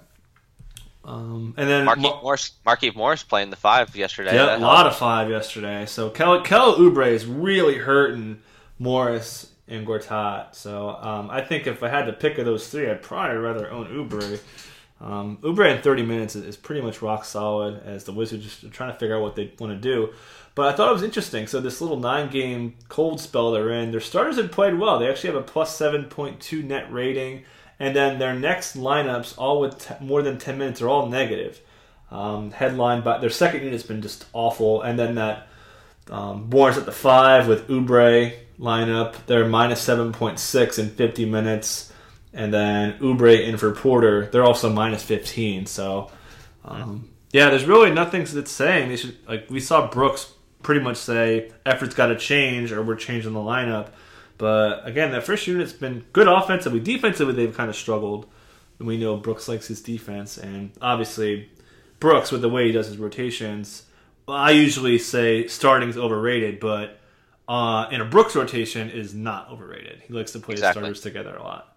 Um, 1.07 1.55
and 1.57 1.69
then 1.69 1.85
Marquise 1.85 2.03
Mo- 2.03 2.21
Morris, 2.23 2.53
Morris 2.97 3.23
playing 3.23 3.51
the 3.51 3.57
five 3.57 3.95
yesterday. 3.95 4.35
yeah, 4.35 4.57
a 4.57 4.59
lot 4.59 4.87
of 4.87 4.97
five 4.97 5.31
yesterday. 5.31 5.87
So 5.87 6.11
Kel 6.11 6.41
Kel 6.43 6.77
Oubre 6.77 7.07
is 7.07 7.25
really 7.25 7.77
hurting 7.79 8.43
Morris 8.79 9.53
and 9.69 9.87
Gortat. 9.87 10.55
So 10.55 10.91
um, 10.91 11.31
I 11.31 11.41
think 11.41 11.67
if 11.67 11.83
I 11.83 11.89
had 11.89 12.07
to 12.07 12.13
pick 12.13 12.39
of 12.39 12.45
those 12.45 12.69
three, 12.69 12.91
I'd 12.91 13.03
probably 13.03 13.37
rather 13.37 13.71
own 13.71 13.87
Oubre. 13.87 14.41
Um, 15.01 15.39
Oubre 15.43 15.77
in 15.77 15.83
30 15.83 16.03
minutes 16.03 16.37
is, 16.37 16.57
pretty 16.57 16.81
much 16.81 17.03
rock 17.03 17.25
solid 17.25 17.83
as 17.85 18.05
the 18.05 18.13
Wizards 18.13 18.45
just 18.45 18.65
are 18.65 18.71
trying 18.71 18.93
to 18.93 18.99
figure 18.99 19.17
out 19.17 19.23
what 19.23 19.37
they 19.37 19.53
want 19.59 19.73
to 19.73 19.79
do. 19.79 20.13
But 20.55 20.73
I 20.73 20.77
thought 20.77 20.89
it 20.89 20.95
was 20.95 21.03
interesting. 21.03 21.47
So 21.47 21.61
this 21.61 21.83
little 21.83 21.99
nine-game 21.99 22.77
cold 22.89 23.21
spell 23.21 23.53
they're 23.53 23.71
in, 23.73 23.91
their 23.91 24.01
starters 24.01 24.37
have 24.39 24.51
played 24.51 24.79
well. 24.79 24.99
They 24.99 25.09
actually 25.09 25.35
have 25.35 25.43
a 25.43 25.47
plus 25.47 25.79
7.2 25.79 26.65
net 26.65 26.91
rating, 26.91 27.45
and 27.78 27.95
then 27.95 28.18
their 28.18 28.35
next 28.35 28.76
lineups, 28.76 29.35
all 29.37 29.61
with 29.61 29.78
t- 29.78 29.95
more 30.00 30.23
than 30.23 30.38
10 30.38 30.59
minutes, 30.59 30.80
are 30.80 30.88
all 30.88 31.09
negative. 31.09 31.61
Um, 32.11 32.52
headlined 32.52 33.04
by 33.04 33.18
their 33.18 33.30
second 33.30 33.64
unit's 33.64 33.83
been 33.83 34.00
just 34.00 34.26
awful, 34.33 34.83
and 34.83 34.99
then 34.99 35.16
that 35.16 35.49
um, 36.11 36.49
at 36.54 36.87
the 36.87 36.92
five 36.92 37.49
with 37.49 37.68
Oubre 37.68 38.33
lineup. 38.59 39.14
They're 39.26 39.47
minus 39.47 39.80
seven 39.80 40.12
point 40.12 40.38
six 40.38 40.78
in 40.78 40.90
fifty 40.90 41.25
minutes, 41.25 41.92
and 42.33 42.52
then 42.52 42.99
Oubre 43.00 43.45
in 43.47 43.56
for 43.56 43.73
Porter. 43.73 44.26
They're 44.26 44.45
also 44.45 44.73
minus 44.73 45.02
fifteen. 45.02 45.66
So, 45.66 46.11
um, 46.64 47.09
yeah, 47.33 47.50
there's 47.50 47.64
really 47.64 47.90
nothing 47.90 48.25
that's 48.25 48.50
saying 48.50 48.88
they 48.88 48.97
should 48.97 49.16
like. 49.26 49.50
We 49.50 49.61
saw 49.61 49.88
Brooks 49.90 50.33
pretty 50.62 50.80
much 50.80 50.97
say 50.97 51.52
effort's 51.64 51.95
got 51.95 52.06
to 52.06 52.16
change 52.16 52.73
or 52.73 52.83
we're 52.83 52.97
changing 52.97 53.33
the 53.33 53.40
lineup. 53.40 53.88
But 54.38 54.87
again, 54.87 55.12
that 55.12 55.25
first 55.25 55.47
unit's 55.47 55.73
been 55.73 56.05
good 56.12 56.28
offensively. 56.28 56.81
Defensively, 56.81 57.35
they've 57.35 57.57
kind 57.57 57.71
of 57.71 57.76
struggled. 57.76 58.26
And 58.78 58.87
we 58.87 58.99
know 58.99 59.16
Brooks 59.16 59.49
likes 59.49 59.69
his 59.69 59.81
defense, 59.81 60.37
and 60.37 60.71
obviously 60.83 61.50
Brooks 61.99 62.31
with 62.31 62.43
the 62.43 62.49
way 62.50 62.66
he 62.66 62.73
does 62.73 62.88
his 62.88 62.99
rotations. 62.99 63.85
Well, 64.28 64.37
I 64.37 64.50
usually 64.50 64.99
say 64.99 65.47
starting's 65.47 65.97
overrated, 65.97 66.61
but 66.61 66.99
uh, 67.49 67.87
in 67.90 68.00
a 68.02 68.05
Brooks 68.05 68.37
rotation 68.37 68.90
is 68.90 69.14
not 69.14 69.49
overrated. 69.50 70.02
He 70.07 70.12
likes 70.12 70.33
to 70.33 70.40
play 70.40 70.52
Exactly. 70.55 70.81
his 70.88 70.99
starters 70.99 71.00
together 71.00 71.37
a 71.37 71.43
lot. 71.43 71.75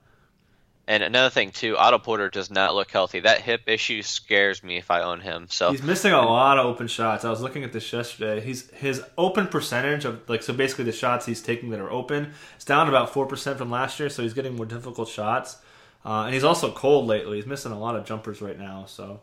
And 0.89 1.03
another 1.03 1.29
thing 1.29 1.51
too, 1.51 1.77
Otto 1.77 1.99
Porter 1.99 2.29
does 2.29 2.49
not 2.49 2.73
look 2.73 2.89
healthy. 2.89 3.19
That 3.19 3.41
hip 3.41 3.61
issue 3.67 4.01
scares 4.01 4.63
me 4.63 4.77
if 4.77 4.89
I 4.89 5.01
own 5.03 5.19
him. 5.19 5.45
So 5.47 5.69
He's 5.69 5.83
missing 5.83 6.13
a 6.13 6.25
lot 6.25 6.57
of 6.57 6.65
open 6.65 6.87
shots. 6.87 7.23
I 7.23 7.29
was 7.29 7.41
looking 7.41 7.63
at 7.63 7.71
this 7.71 7.93
yesterday. 7.93 8.41
He's 8.41 8.71
his 8.71 9.03
open 9.15 9.45
percentage 9.45 10.03
of 10.03 10.27
like 10.27 10.41
so 10.41 10.51
basically 10.51 10.85
the 10.85 10.91
shots 10.91 11.27
he's 11.27 11.43
taking 11.43 11.69
that 11.69 11.79
are 11.79 11.91
open 11.91 12.33
is 12.57 12.65
down 12.65 12.89
about 12.89 13.13
four 13.13 13.27
percent 13.27 13.59
from 13.59 13.69
last 13.69 13.99
year. 13.99 14.09
So 14.09 14.23
he's 14.23 14.33
getting 14.33 14.55
more 14.55 14.65
difficult 14.65 15.09
shots, 15.09 15.57
uh, 16.03 16.23
and 16.23 16.33
he's 16.33 16.43
also 16.43 16.71
cold 16.71 17.05
lately. 17.05 17.37
He's 17.37 17.45
missing 17.45 17.71
a 17.71 17.79
lot 17.79 17.95
of 17.95 18.03
jumpers 18.03 18.41
right 18.41 18.57
now. 18.57 18.85
So 18.87 19.21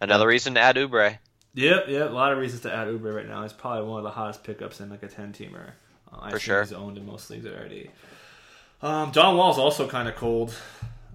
another 0.00 0.26
reason 0.26 0.54
to 0.54 0.60
add 0.60 0.74
Oubre. 0.74 1.18
Yep, 1.54 1.84
yep. 1.86 2.10
A 2.10 2.12
lot 2.12 2.32
of 2.32 2.38
reasons 2.38 2.62
to 2.62 2.74
add 2.74 2.88
Oubre 2.88 3.14
right 3.14 3.28
now. 3.28 3.44
He's 3.44 3.52
probably 3.52 3.88
one 3.88 3.98
of 3.98 4.04
the 4.04 4.10
hottest 4.10 4.42
pickups 4.42 4.80
in 4.80 4.90
like 4.90 5.04
a 5.04 5.08
ten 5.08 5.32
teamer. 5.32 5.70
Uh, 6.12 6.18
I 6.20 6.30
For 6.32 6.40
sure. 6.40 6.64
He's 6.64 6.72
owned 6.72 6.98
in 6.98 7.06
most 7.06 7.30
leagues 7.30 7.46
already. 7.46 7.92
Um, 8.82 9.12
John 9.12 9.36
Wall's 9.36 9.58
also 9.58 9.88
kind 9.88 10.08
of 10.08 10.16
cold, 10.16 10.54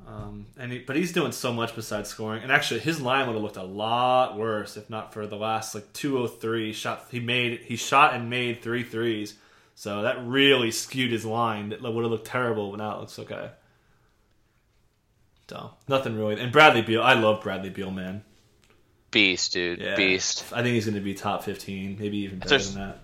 um, 0.07 0.47
and 0.57 0.71
he, 0.71 0.79
but 0.79 0.95
he's 0.95 1.13
doing 1.13 1.31
so 1.31 1.53
much 1.53 1.75
besides 1.75 2.09
scoring. 2.09 2.43
And 2.43 2.51
actually, 2.51 2.79
his 2.79 2.99
line 2.99 3.27
would 3.27 3.33
have 3.33 3.43
looked 3.43 3.57
a 3.57 3.63
lot 3.63 4.37
worse 4.37 4.77
if 4.77 4.89
not 4.89 5.13
for 5.13 5.27
the 5.27 5.37
last 5.37 5.75
like 5.75 5.91
two 5.93 6.17
oh 6.17 6.27
three 6.27 6.73
shot. 6.73 7.05
He 7.11 7.19
made 7.19 7.61
he 7.61 7.75
shot 7.75 8.13
and 8.13 8.29
made 8.29 8.61
three 8.61 8.83
threes, 8.83 9.35
so 9.75 10.01
that 10.01 10.25
really 10.25 10.71
skewed 10.71 11.11
his 11.11 11.25
line. 11.25 11.69
That 11.69 11.81
would 11.81 12.03
have 12.03 12.11
looked 12.11 12.27
terrible, 12.27 12.71
but 12.71 12.77
now 12.77 12.95
it 12.95 12.99
looks 13.01 13.19
okay. 13.19 13.51
So 15.51 15.71
nothing 15.87 16.17
really. 16.17 16.39
And 16.39 16.49
Bradley 16.51 16.81
Beal, 16.81 17.03
I 17.03 17.13
love 17.13 17.43
Bradley 17.43 17.69
Beal, 17.69 17.91
man. 17.91 18.23
Beast, 19.11 19.51
dude. 19.51 19.81
Yeah. 19.81 19.95
Beast. 19.95 20.45
I 20.53 20.63
think 20.63 20.75
he's 20.75 20.85
going 20.85 20.95
to 20.95 21.01
be 21.01 21.13
top 21.13 21.43
15, 21.43 21.97
maybe 21.99 22.19
even 22.19 22.39
better 22.39 22.57
than 22.57 22.75
that. 22.75 23.00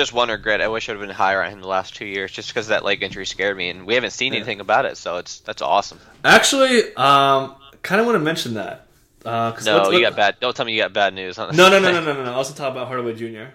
Just 0.00 0.14
one 0.14 0.30
regret. 0.30 0.62
I 0.62 0.68
wish 0.68 0.88
I 0.88 0.92
would 0.92 0.98
have 0.98 1.06
been 1.08 1.14
higher 1.14 1.42
on 1.42 1.50
him 1.50 1.60
the 1.60 1.66
last 1.68 1.94
two 1.94 2.06
years, 2.06 2.32
just 2.32 2.48
because 2.48 2.68
that 2.68 2.86
leg 2.86 3.02
injury 3.02 3.26
scared 3.26 3.54
me, 3.54 3.68
and 3.68 3.84
we 3.86 3.92
haven't 3.92 4.12
seen 4.12 4.32
Yeah. 4.32 4.38
anything 4.38 4.58
about 4.58 4.86
it. 4.86 4.96
So 4.96 5.18
it's 5.18 5.40
that's 5.40 5.60
awesome. 5.60 6.00
Actually, 6.24 6.94
um, 6.96 7.54
kind 7.82 8.00
of 8.00 8.06
want 8.06 8.16
to 8.16 8.24
mention 8.24 8.54
that. 8.54 8.86
Uh, 9.26 9.52
No, 9.62 9.76
let's- 9.76 9.88
you 9.90 9.96
let- 9.96 10.00
got 10.00 10.16
bad. 10.16 10.36
Don't 10.40 10.56
tell 10.56 10.64
me 10.64 10.72
you 10.72 10.80
got 10.80 10.94
bad 10.94 11.12
news. 11.12 11.36
On 11.38 11.54
No, 11.54 11.68
no, 11.68 11.78
no, 11.78 11.92
no, 11.92 12.00
no, 12.02 12.14
no, 12.14 12.24
no. 12.24 12.32
Also 12.32 12.54
talk 12.54 12.70
about 12.72 12.86
Hardaway 12.86 13.12
Jr. 13.12 13.50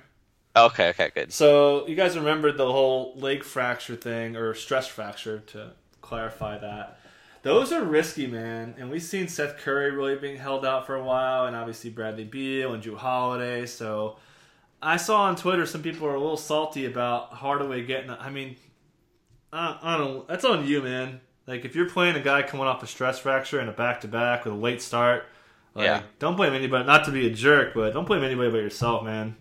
okay, 0.55 0.89
okay, 0.89 1.09
good. 1.15 1.33
So 1.33 1.87
you 1.87 1.95
guys 1.95 2.15
remember 2.15 2.51
the 2.51 2.71
whole 2.71 3.13
leg 3.15 3.43
fracture 3.43 3.95
thing 3.95 4.35
or 4.35 4.53
stress 4.53 4.85
fracture 4.85 5.39
to 5.47 5.71
clarify 6.03 6.59
that. 6.59 6.99
Those 7.41 7.71
are 7.73 7.83
risky, 7.83 8.27
man. 8.27 8.75
And 8.77 8.91
we've 8.91 9.01
seen 9.01 9.27
Seth 9.29 9.57
Curry 9.57 9.89
really 9.89 10.15
being 10.15 10.37
held 10.37 10.63
out 10.63 10.85
for 10.85 10.93
a 10.93 11.03
while, 11.03 11.47
and 11.47 11.55
obviously 11.55 11.89
Bradley 11.89 12.23
Beal 12.23 12.71
and 12.75 12.83
Jrue 12.83 12.97
Holiday. 12.97 13.65
So 13.65 14.17
I 14.81 14.97
saw 14.97 15.21
on 15.23 15.35
Twitter 15.35 15.65
some 15.65 15.81
people 15.81 16.07
are 16.07 16.15
a 16.15 16.19
little 16.19 16.37
salty 16.37 16.85
about 16.85 17.33
Hardaway 17.33 17.85
getting. 17.85 18.09
I 18.11 18.29
mean, 18.29 18.55
I, 19.51 19.77
I 19.81 19.97
don't. 19.97 20.27
That's 20.27 20.45
on 20.45 20.67
you, 20.67 20.81
man. 20.81 21.21
Like 21.47 21.65
if 21.65 21.75
you're 21.75 21.89
playing 21.89 22.15
a 22.15 22.19
guy 22.19 22.41
coming 22.43 22.65
off 22.67 22.83
a 22.83 22.87
stress 22.87 23.19
fracture 23.19 23.59
and 23.59 23.69
a 23.69 23.73
back 23.73 24.01
to 24.01 24.07
back 24.07 24.45
with 24.45 24.53
a 24.53 24.57
late 24.57 24.81
start, 24.81 25.25
like, 25.73 25.85
Yeah. 25.85 26.01
don't 26.19 26.35
blame 26.35 26.53
anybody. 26.53 26.85
Not 26.85 27.05
to 27.05 27.11
be 27.11 27.27
a 27.27 27.31
jerk, 27.33 27.73
but 27.73 27.93
don't 27.93 28.05
blame 28.07 28.23
anybody 28.23 28.49
but 28.51 28.57
yourself, 28.57 29.03
man. 29.03 29.35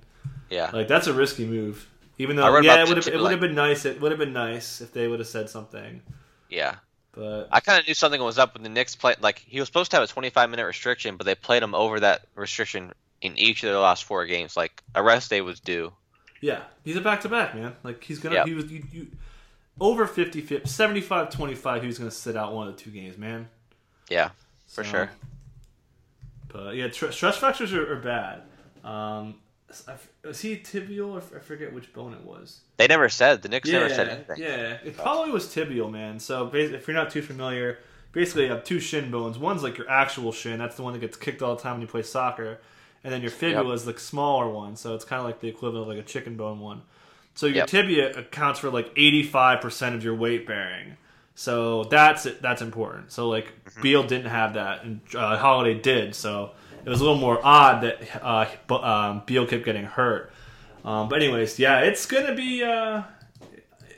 Yeah, 0.50 0.70
Like 0.72 0.88
that's 0.88 1.06
a 1.06 1.12
risky 1.14 1.46
move. 1.46 1.88
Even 2.18 2.36
though, 2.36 2.60
yeah, 2.60 2.82
it 2.82 2.88
would 2.88 2.96
have 2.98 3.06
it 3.08 3.14
would 3.14 3.32
have 3.32 3.32
like- 3.32 3.40
been 3.40 3.54
nice. 3.56 3.84
It 3.84 4.00
would 4.00 4.12
have 4.12 4.18
been 4.20 4.32
nice 4.32 4.80
if 4.80 4.92
they 4.92 5.08
would 5.08 5.18
have 5.18 5.28
said 5.28 5.50
something. 5.50 6.00
yeah. 6.48 6.76
But 7.12 7.46
I 7.52 7.60
kind 7.60 7.78
of 7.80 7.86
knew 7.86 7.94
something 7.94 8.20
was 8.20 8.38
up 8.40 8.54
when 8.54 8.64
the 8.64 8.68
Knicks 8.68 8.96
played. 8.96 9.20
Like 9.20 9.38
he 9.38 9.60
was 9.60 9.68
supposed 9.68 9.92
to 9.92 9.96
have 9.96 10.02
a 10.02 10.12
25 10.12 10.50
minute 10.50 10.64
restriction, 10.66 11.16
but 11.16 11.24
they 11.24 11.36
played 11.36 11.62
him 11.62 11.72
over 11.72 12.00
that 12.00 12.22
restriction 12.34 12.92
in 13.24 13.37
each 13.38 13.62
of 13.64 13.70
their 13.70 13.78
last 13.80 14.04
four 14.04 14.26
games. 14.26 14.56
Like 14.56 14.82
a 14.94 15.02
rest 15.02 15.30
day 15.30 15.40
was 15.40 15.58
due. 15.58 15.92
yeah, 16.40 16.60
he's 16.84 16.96
a 16.96 17.00
back 17.00 17.22
to 17.22 17.28
back 17.28 17.54
man. 17.54 17.74
Like 17.82 18.04
he's 18.04 18.18
gonna 18.20 18.37
Yeah. 18.37 18.44
he 18.44 18.54
was 18.54 18.70
you, 18.70 18.84
you 18.92 19.06
over 19.80 20.06
50, 20.06 20.40
50 20.42 20.68
75 20.68 21.30
25 21.30 21.80
he 21.82 21.87
was 21.88 21.98
gonna 21.98 22.10
sit 22.10 22.37
out 22.37 22.52
one 22.52 22.68
of 22.68 22.76
the 22.76 22.80
two 22.82 22.90
games, 22.90 23.16
man. 23.18 23.48
Yeah, 24.08 24.28
for 24.68 24.84
So, 24.84 24.90
sure. 24.90 25.10
But 26.48 26.76
yeah, 26.76 26.88
tr- 26.88 27.10
stress 27.10 27.37
fractures 27.38 27.72
are, 27.72 27.92
are 27.92 27.96
bad. 28.00 28.42
Um, 28.88 29.37
was 30.24 30.40
he 30.40 30.56
tibial? 30.58 31.14
Or 31.14 31.18
f- 31.18 31.32
I 31.34 31.38
forget 31.40 31.72
which 31.72 31.92
bone 31.92 32.12
it 32.12 32.20
was. 32.24 32.60
They 32.76 32.87
never 32.87 33.08
said 33.08 33.42
the 33.42 33.48
Knicks 33.48 33.68
Yeah, 33.68 33.80
never 33.80 33.94
said 33.94 34.08
anything. 34.08 34.37
yeah. 34.38 34.76
It 34.84 34.96
probably 34.96 35.32
was 35.32 35.46
tibial, 35.46 35.90
man. 35.90 36.20
So 36.20 36.48
if 36.54 36.87
you're 36.87 36.94
not 36.94 37.10
too 37.10 37.22
familiar, 37.22 37.78
basically 38.12 38.44
you 38.44 38.50
have 38.50 38.62
two 38.62 38.78
shin 38.78 39.10
bones. 39.10 39.38
One's 39.38 39.62
like 39.64 39.78
your 39.78 39.90
actual 39.90 40.30
shin. 40.30 40.58
That's 40.58 40.76
the 40.76 40.82
one 40.82 40.92
that 40.92 41.00
gets 41.00 41.16
kicked 41.16 41.42
all 41.42 41.56
the 41.56 41.62
time 41.62 41.72
when 41.72 41.80
you 41.80 41.88
play 41.88 42.02
soccer. 42.02 42.60
And 43.04 43.12
then 43.12 43.20
your 43.20 43.30
fibula 43.30 43.68
Yep. 43.68 43.74
is 43.76 43.84
the 43.84 43.98
smaller 43.98 44.48
one. 44.48 44.76
So 44.76 44.94
it's 44.94 45.04
kind 45.04 45.20
of 45.20 45.26
like 45.26 45.40
the 45.40 45.48
equivalent 45.48 45.82
of 45.90 45.94
like 45.94 46.04
a 46.04 46.08
chicken 46.08 46.36
bone 46.36 46.58
one. 46.58 46.82
So 47.34 47.46
your 47.46 47.56
Yep. 47.56 47.66
tibia 47.68 48.12
accounts 48.18 48.60
for 48.60 48.70
like 48.70 48.94
85% 48.96 49.94
of 49.94 50.02
your 50.02 50.14
weight 50.14 50.46
bearing. 50.46 50.96
So 51.34 51.84
that's 51.84 52.24
that's 52.40 52.62
important. 52.62 53.12
So 53.12 53.28
like 53.28 53.46
Mm-hmm. 53.64 53.82
Beal 53.82 54.02
didn't 54.04 54.30
have 54.30 54.54
that, 54.54 54.84
and 54.84 55.00
uh, 55.16 55.36
Holiday 55.36 55.74
did. 55.78 56.14
So 56.14 56.52
it 56.84 56.88
was 56.88 57.00
a 57.00 57.04
little 57.04 57.18
more 57.18 57.40
odd 57.44 57.82
that 57.82 58.24
uh, 58.24 58.46
um, 58.76 59.22
Beal 59.26 59.46
kept 59.46 59.64
getting 59.64 59.84
hurt. 59.84 60.32
Um, 60.84 61.08
but 61.08 61.20
anyways, 61.22 61.58
yeah, 61.58 61.80
it's 61.80 62.06
gonna 62.06 62.34
be. 62.36 62.62
Uh, 62.62 63.02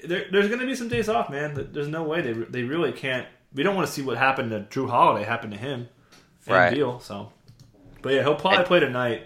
there, 0.04 0.24
there's 0.32 0.48
gonna 0.48 0.64
be 0.66 0.74
some 0.74 0.88
days 0.88 1.08
off, 1.10 1.28
man. 1.30 1.68
There's 1.72 1.88
no 1.88 2.04
way 2.04 2.22
they 2.22 2.32
they 2.32 2.62
really 2.62 2.92
can't. 2.92 3.26
We 3.54 3.62
don't 3.62 3.74
want 3.76 3.86
to 3.86 3.92
see 3.92 4.02
what 4.02 4.16
happened 4.16 4.50
to 4.52 4.60
Jrue 4.60 4.88
Holiday 4.88 5.24
happen 5.26 5.50
to 5.50 5.56
him 5.58 5.88
and 6.46 6.54
Right. 6.56 6.72
Beal. 6.74 7.00
So, 7.00 7.32
but 8.06 8.14
yeah, 8.14 8.22
he'll 8.22 8.36
probably 8.36 8.64
play 8.64 8.78
tonight. 8.80 9.22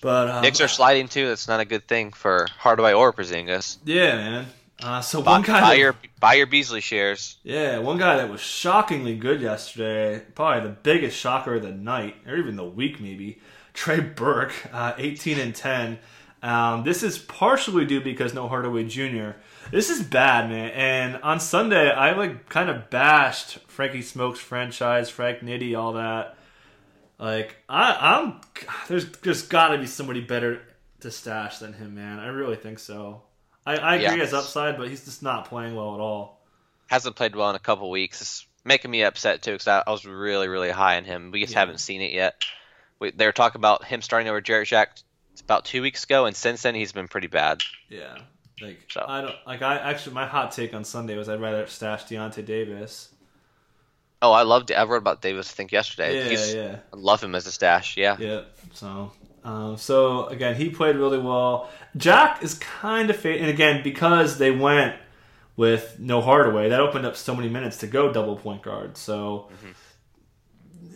But 0.00 0.28
um, 0.30 0.42
Knicks 0.42 0.60
are 0.60 0.68
sliding 0.68 1.08
too. 1.08 1.28
That's 1.28 1.48
not 1.48 1.60
a 1.60 1.64
good 1.64 1.86
thing 1.86 2.12
for 2.12 2.46
Hardaway 2.58 2.92
or 2.94 3.12
Porzingis. 3.12 3.76
yeah, 3.84 4.14
man. 4.16 4.46
Uh, 4.82 5.00
so 5.00 5.22
Buy, 5.22 5.32
one 5.32 5.42
guy, 5.42 5.60
buy 5.60 5.68
that- 5.70 5.78
your 5.78 5.94
buy 6.20 6.34
your 6.34 6.46
Beasley 6.46 6.80
shares. 6.80 7.36
yeah, 7.42 7.78
one 7.78 7.96
guy 7.98 8.16
that 8.16 8.28
was 8.30 8.40
shockingly 8.40 9.14
good 9.16 9.40
yesterday, 9.40 10.22
probably 10.34 10.68
the 10.68 10.74
biggest 10.76 11.16
shocker 11.16 11.54
of 11.56 11.62
the 11.62 11.70
night, 11.70 12.16
or 12.26 12.36
even 12.36 12.56
the 12.56 12.64
week, 12.64 13.00
maybe. 13.00 13.38
Trey 13.74 14.00
Burke, 14.00 14.52
uh, 14.72 14.94
18 14.98 15.38
and 15.38 15.54
10. 15.54 15.98
Um, 16.42 16.84
this 16.84 17.02
is 17.02 17.18
partially 17.18 17.84
due 17.86 18.00
because 18.00 18.34
no 18.34 18.48
Hardaway 18.48 18.84
Jr. 18.84 19.30
This 19.70 19.90
is 19.90 20.02
bad, 20.02 20.50
man. 20.50 20.70
And 20.70 21.22
on 21.22 21.40
Sunday, 21.40 21.90
I 21.90 22.12
like 22.12 22.48
kind 22.48 22.68
of 22.68 22.90
bashed 22.90 23.58
Frankie 23.66 24.02
Smokes 24.02 24.38
franchise, 24.40 25.08
Frank 25.08 25.40
Nitty, 25.40 25.76
all 25.78 25.94
that. 25.94 26.36
Like 27.18 27.56
I, 27.68 28.16
I'm, 28.16 28.40
there's 28.88 29.04
just 29.18 29.50
got 29.50 29.68
to 29.68 29.78
be 29.78 29.86
somebody 29.86 30.20
better 30.20 30.62
to 31.00 31.10
stash 31.10 31.58
than 31.58 31.72
him, 31.72 31.94
man. 31.94 32.18
I 32.18 32.28
really 32.28 32.56
think 32.56 32.78
so. 32.78 33.22
I, 33.66 33.76
I 33.76 33.94
agree 33.96 34.18
Yeah. 34.18 34.22
as 34.22 34.34
upside, 34.34 34.76
but 34.76 34.88
he's 34.88 35.04
just 35.04 35.22
not 35.22 35.46
playing 35.46 35.74
well 35.74 35.94
at 35.94 36.00
all. 36.00 36.44
hasn't 36.88 37.16
played 37.16 37.34
well 37.34 37.50
in 37.50 37.56
a 37.56 37.60
couple 37.60 37.90
weeks. 37.90 38.20
It's 38.20 38.46
making 38.64 38.90
me 38.90 39.02
upset 39.04 39.42
too 39.42 39.52
because 39.52 39.68
I, 39.68 39.82
I, 39.86 39.90
was 39.90 40.04
really, 40.04 40.48
really 40.48 40.70
high 40.70 40.96
on 40.96 41.04
him. 41.04 41.30
We 41.30 41.40
just 41.40 41.52
yeah. 41.52 41.60
haven't 41.60 41.78
seen 41.78 42.00
it 42.00 42.12
yet. 42.12 42.42
We, 42.98 43.10
they 43.10 43.26
were 43.26 43.32
talking 43.32 43.60
about 43.60 43.84
him 43.84 44.02
starting 44.02 44.28
over 44.28 44.40
Jarrett 44.40 44.68
Jack 44.68 44.98
about 45.42 45.64
two 45.64 45.82
weeks 45.82 46.04
ago, 46.04 46.26
and 46.26 46.36
since 46.36 46.62
then 46.62 46.74
he's 46.74 46.92
been 46.92 47.08
pretty 47.08 47.26
bad. 47.26 47.60
Yeah, 47.88 48.18
like 48.60 48.80
so. 48.90 49.04
I 49.06 49.20
don't 49.22 49.34
like. 49.46 49.62
I 49.62 49.76
actually 49.78 50.14
my 50.14 50.26
hot 50.26 50.52
take 50.52 50.74
on 50.74 50.84
Sunday 50.84 51.16
was 51.16 51.28
I'd 51.28 51.40
rather 51.40 51.66
stash 51.66 52.04
Deyonta 52.04 52.44
Davis. 52.44 53.10
Oh, 54.22 54.32
I 54.32 54.42
loved. 54.42 54.72
I 54.72 54.84
wrote 54.84 54.98
about 54.98 55.20
Davis. 55.20 55.50
I 55.50 55.54
think 55.54 55.72
yesterday. 55.72 56.16
Yeah, 56.16 56.28
he's, 56.28 56.54
yeah. 56.54 56.76
I 56.92 56.96
love 56.96 57.22
him 57.22 57.34
as 57.34 57.46
a 57.46 57.52
stash. 57.52 57.96
Yeah. 57.96 58.16
Yeah. 58.18 58.42
So, 58.72 59.12
um, 59.44 59.76
so 59.76 60.26
again, 60.26 60.54
he 60.54 60.70
played 60.70 60.96
really 60.96 61.18
well. 61.18 61.70
Jack 61.96 62.42
is 62.42 62.54
kind 62.54 63.10
of 63.10 63.16
fading, 63.16 63.42
and 63.42 63.50
again 63.50 63.82
because 63.82 64.38
they 64.38 64.50
went 64.50 64.96
with 65.56 65.98
no 66.00 66.20
Hardaway, 66.20 66.68
that 66.68 66.80
opened 66.80 67.06
up 67.06 67.16
so 67.16 67.34
many 67.34 67.48
minutes 67.48 67.78
to 67.78 67.86
go 67.86 68.12
double 68.12 68.36
point 68.36 68.62
guard. 68.62 68.96
So 68.96 69.50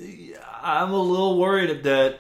mm-hmm. 0.01 0.41
I'm 0.63 0.91
a 0.91 1.01
little 1.01 1.39
worried 1.39 1.85
that 1.85 2.19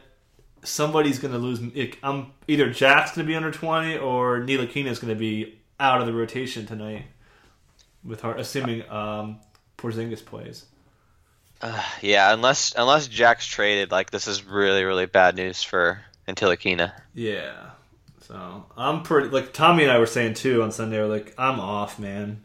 somebody's 0.62 1.18
going 1.18 1.32
to 1.32 1.38
lose. 1.38 1.60
I'm 2.02 2.32
either 2.46 2.70
Jack's 2.70 3.14
going 3.14 3.26
to 3.26 3.30
be 3.30 3.34
under 3.34 3.50
20 3.50 3.98
or 3.98 4.40
Ntilikina 4.40 4.86
is 4.86 4.98
going 4.98 5.12
to 5.12 5.18
be 5.18 5.60
out 5.80 6.00
of 6.00 6.06
the 6.06 6.12
rotation 6.12 6.66
tonight, 6.66 7.06
with 8.04 8.20
her 8.22 8.34
assuming 8.34 8.88
um, 8.90 9.40
Porzingis 9.76 10.24
plays. 10.24 10.66
Uh, 11.60 11.82
yeah, 12.02 12.32
unless 12.32 12.74
unless 12.76 13.08
Jack's 13.08 13.46
traded, 13.46 13.90
like 13.90 14.10
this 14.10 14.28
is 14.28 14.44
really 14.44 14.84
really 14.84 15.06
bad 15.06 15.36
news 15.36 15.62
for 15.62 16.00
Ntilikina. 16.26 16.92
Yeah. 17.14 17.70
So 18.26 18.66
I'm 18.76 19.02
pretty 19.02 19.30
like 19.30 19.52
Tommy 19.52 19.84
and 19.84 19.92
I 19.92 19.98
were 19.98 20.06
saying 20.06 20.34
too 20.34 20.62
on 20.62 20.70
Sunday. 20.70 20.98
We're 20.98 21.06
like, 21.06 21.34
I'm 21.38 21.58
off, 21.60 21.98
man. 21.98 22.42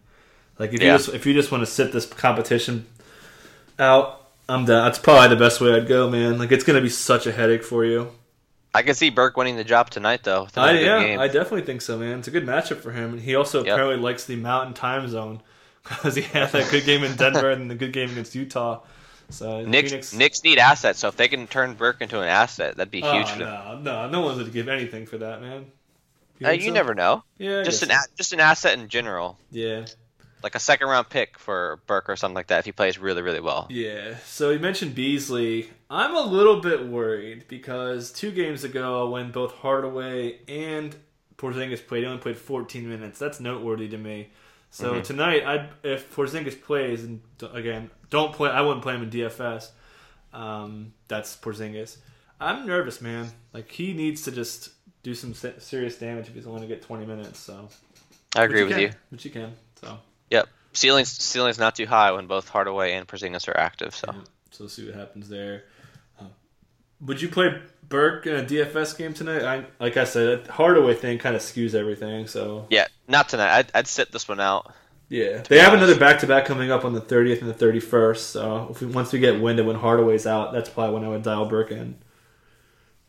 Like 0.57 0.73
if 0.73 0.81
yeah. 0.81 0.93
you 0.93 0.97
just 0.97 1.09
if 1.09 1.25
you 1.25 1.33
just 1.33 1.51
want 1.51 1.61
to 1.61 1.65
sit 1.65 1.91
this 1.91 2.05
competition 2.05 2.85
out, 3.77 4.27
I'm 4.47 4.65
done. 4.65 4.85
That's 4.85 4.99
probably 4.99 5.29
the 5.29 5.35
best 5.35 5.59
way 5.59 5.73
I'd 5.73 5.87
go, 5.87 6.09
man. 6.09 6.37
Like 6.37 6.51
it's 6.51 6.63
gonna 6.63 6.81
be 6.81 6.89
such 6.89 7.27
a 7.27 7.31
headache 7.31 7.63
for 7.63 7.83
you. 7.83 8.11
I 8.75 8.81
can 8.81 8.95
see 8.95 9.11
Burke 9.11 9.37
winning 9.37 9.55
the 9.55 9.63
job 9.63 9.91
tonight, 9.91 10.23
though. 10.23 10.47
I, 10.55 10.79
yeah, 10.79 10.99
game. 10.99 11.19
I 11.19 11.27
definitely 11.27 11.61
think 11.61 11.81
so, 11.81 11.97
man. 11.99 12.19
It's 12.19 12.27
a 12.27 12.31
good 12.31 12.45
matchup 12.45 12.79
for 12.79 12.91
him, 12.91 13.13
and 13.13 13.21
he 13.21 13.35
also 13.35 13.63
yep. 13.63 13.73
apparently 13.73 13.97
likes 13.97 14.25
the 14.25 14.35
Mountain 14.35 14.73
Time 14.73 15.07
Zone 15.07 15.41
because 15.83 16.15
he 16.15 16.23
had 16.23 16.51
that 16.53 16.71
good 16.71 16.85
game 16.85 17.03
in 17.03 17.15
Denver 17.15 17.51
and 17.51 17.69
the 17.69 17.75
good 17.75 17.93
game 17.93 18.09
against 18.09 18.33
Utah. 18.33 18.81
So 19.29 19.65
Knicks, 19.65 19.89
Phoenix... 19.89 20.13
Knicks 20.13 20.43
need 20.43 20.59
assets, 20.59 20.99
so 20.99 21.07
if 21.07 21.15
they 21.15 21.27
can 21.27 21.47
turn 21.47 21.73
Burke 21.73 22.01
into 22.01 22.19
an 22.19 22.27
asset, 22.27 22.77
that'd 22.77 22.91
be 22.91 23.01
oh, 23.03 23.11
huge. 23.11 23.37
no, 23.39 23.79
no, 23.81 24.09
no 24.09 24.21
one's 24.21 24.37
going 24.37 24.47
to 24.47 24.53
give 24.53 24.69
anything 24.69 25.05
for 25.05 25.17
that, 25.17 25.41
man. 25.41 25.65
You, 26.39 26.47
uh, 26.47 26.51
you 26.51 26.67
so? 26.67 26.73
never 26.73 26.93
know. 26.93 27.23
Yeah, 27.37 27.63
just 27.63 27.83
an 27.83 27.89
so. 27.89 27.95
just 28.17 28.33
an 28.33 28.39
asset 28.39 28.77
in 28.77 28.89
general. 28.89 29.37
Yeah, 29.51 29.85
like 30.43 30.55
a 30.55 30.59
second 30.59 30.87
round 30.87 31.09
pick 31.09 31.39
for 31.39 31.79
Burke 31.87 32.09
or 32.09 32.15
something 32.15 32.35
like 32.35 32.47
that 32.47 32.59
if 32.59 32.65
he 32.65 32.71
plays 32.71 32.99
really 32.99 33.21
really 33.21 33.39
well. 33.39 33.67
Yeah. 33.69 34.17
So 34.25 34.51
you 34.51 34.59
mentioned 34.59 34.93
Beasley. 34.93 35.71
I'm 35.89 36.15
a 36.15 36.21
little 36.21 36.59
bit 36.59 36.85
worried 36.87 37.47
because 37.47 38.11
two 38.11 38.31
games 38.31 38.63
ago 38.63 39.09
when 39.09 39.31
both 39.31 39.53
Hardaway 39.53 40.39
and 40.47 40.95
Porzingis 41.37 41.85
played, 41.85 42.03
he 42.03 42.07
only 42.07 42.21
played 42.21 42.37
14 42.37 42.87
minutes. 42.87 43.19
That's 43.19 43.39
noteworthy 43.39 43.87
to 43.89 43.97
me. 43.97 44.31
So 44.73 44.93
mm-hmm. 44.93 45.01
tonight, 45.03 45.43
I 45.45 45.69
if 45.83 46.15
Porzingis 46.15 46.59
plays 46.59 47.03
and 47.03 47.21
again 47.53 47.91
don't 48.09 48.33
play, 48.33 48.49
I 48.49 48.61
wouldn't 48.61 48.81
play 48.81 48.95
him 48.95 49.03
in 49.03 49.11
DFS. 49.11 49.69
Um, 50.33 50.93
that's 51.07 51.35
Porzingis. 51.35 51.97
I'm 52.41 52.65
nervous, 52.65 52.99
man. 52.99 53.29
Like 53.53 53.69
he 53.69 53.93
needs 53.93 54.23
to 54.23 54.31
just 54.31 54.69
do 55.03 55.13
some 55.13 55.35
serious 55.35 55.99
damage 55.99 56.27
if 56.27 56.33
he's 56.33 56.47
only 56.47 56.61
going 56.61 56.69
to 56.69 56.75
get 56.75 56.83
20 56.83 57.05
minutes. 57.05 57.37
So 57.37 57.69
I 58.35 58.45
agree 58.45 58.63
with 58.63 58.73
can, 58.73 58.81
you. 58.81 58.89
But 59.11 59.23
you 59.23 59.29
can. 59.29 59.53
So 59.79 59.99
yep, 60.31 60.49
ceiling's 60.71 61.11
ceiling's 61.11 61.59
not 61.59 61.75
too 61.75 61.85
high 61.85 62.11
when 62.11 62.25
both 62.25 62.49
Hardaway 62.49 62.93
and 62.93 63.07
Porzingis 63.07 63.47
are 63.47 63.55
active. 63.55 63.95
So 63.95 64.07
yeah. 64.11 64.21
so 64.49 64.63
we'll 64.63 64.69
see 64.69 64.87
what 64.87 64.95
happens 64.95 65.29
there. 65.29 65.65
Would 67.05 67.21
you 67.21 67.29
play 67.29 67.61
Burke 67.89 68.25
in 68.27 68.35
a 68.35 68.43
DFS 68.43 68.97
game 68.97 69.13
tonight? 69.13 69.43
I 69.43 69.65
like 69.79 69.97
I 69.97 70.03
said, 70.03 70.47
Hardaway 70.47 70.95
thing 70.95 71.19
kind 71.19 71.35
of 71.35 71.41
skews 71.41 71.73
everything. 71.73 72.27
So 72.27 72.67
yeah, 72.69 72.87
not 73.07 73.29
tonight. 73.29 73.51
I'd, 73.55 73.71
I'd 73.73 73.87
sit 73.87 74.11
this 74.11 74.27
one 74.27 74.39
out. 74.39 74.73
Yeah, 75.09 75.43
they 75.47 75.59
have 75.59 75.73
another 75.73 75.97
back 75.97 76.19
to 76.21 76.27
back 76.27 76.45
coming 76.45 76.71
up 76.71 76.85
on 76.85 76.93
the 76.93 77.01
30th 77.01 77.41
and 77.41 77.53
the 77.53 77.65
31st. 77.65 78.17
So 78.17 78.67
if 78.71 78.81
we, 78.81 78.87
once 78.87 79.11
we 79.11 79.19
get 79.19 79.39
wind 79.39 79.59
of 79.59 79.65
when 79.67 79.75
Hardaway's 79.75 80.25
out, 80.25 80.53
that's 80.53 80.69
probably 80.69 80.95
when 80.95 81.03
I 81.03 81.09
would 81.09 81.21
dial 81.21 81.45
Burke 81.45 81.71
in. 81.71 81.95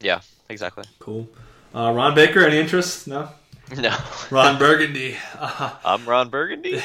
Yeah, 0.01 0.21
exactly. 0.51 0.85
Cool. 0.99 1.29
Uh, 1.75 1.93
Ron 1.95 2.15
Baker, 2.15 2.45
any 2.45 2.59
interest? 2.59 3.07
No. 3.09 3.29
No. 3.79 3.97
Ron 4.31 4.59
Burgundy. 4.59 5.17
Uh, 5.39 5.71
I'm 5.83 6.05
Ron 6.05 6.29
Burgundy. 6.29 6.83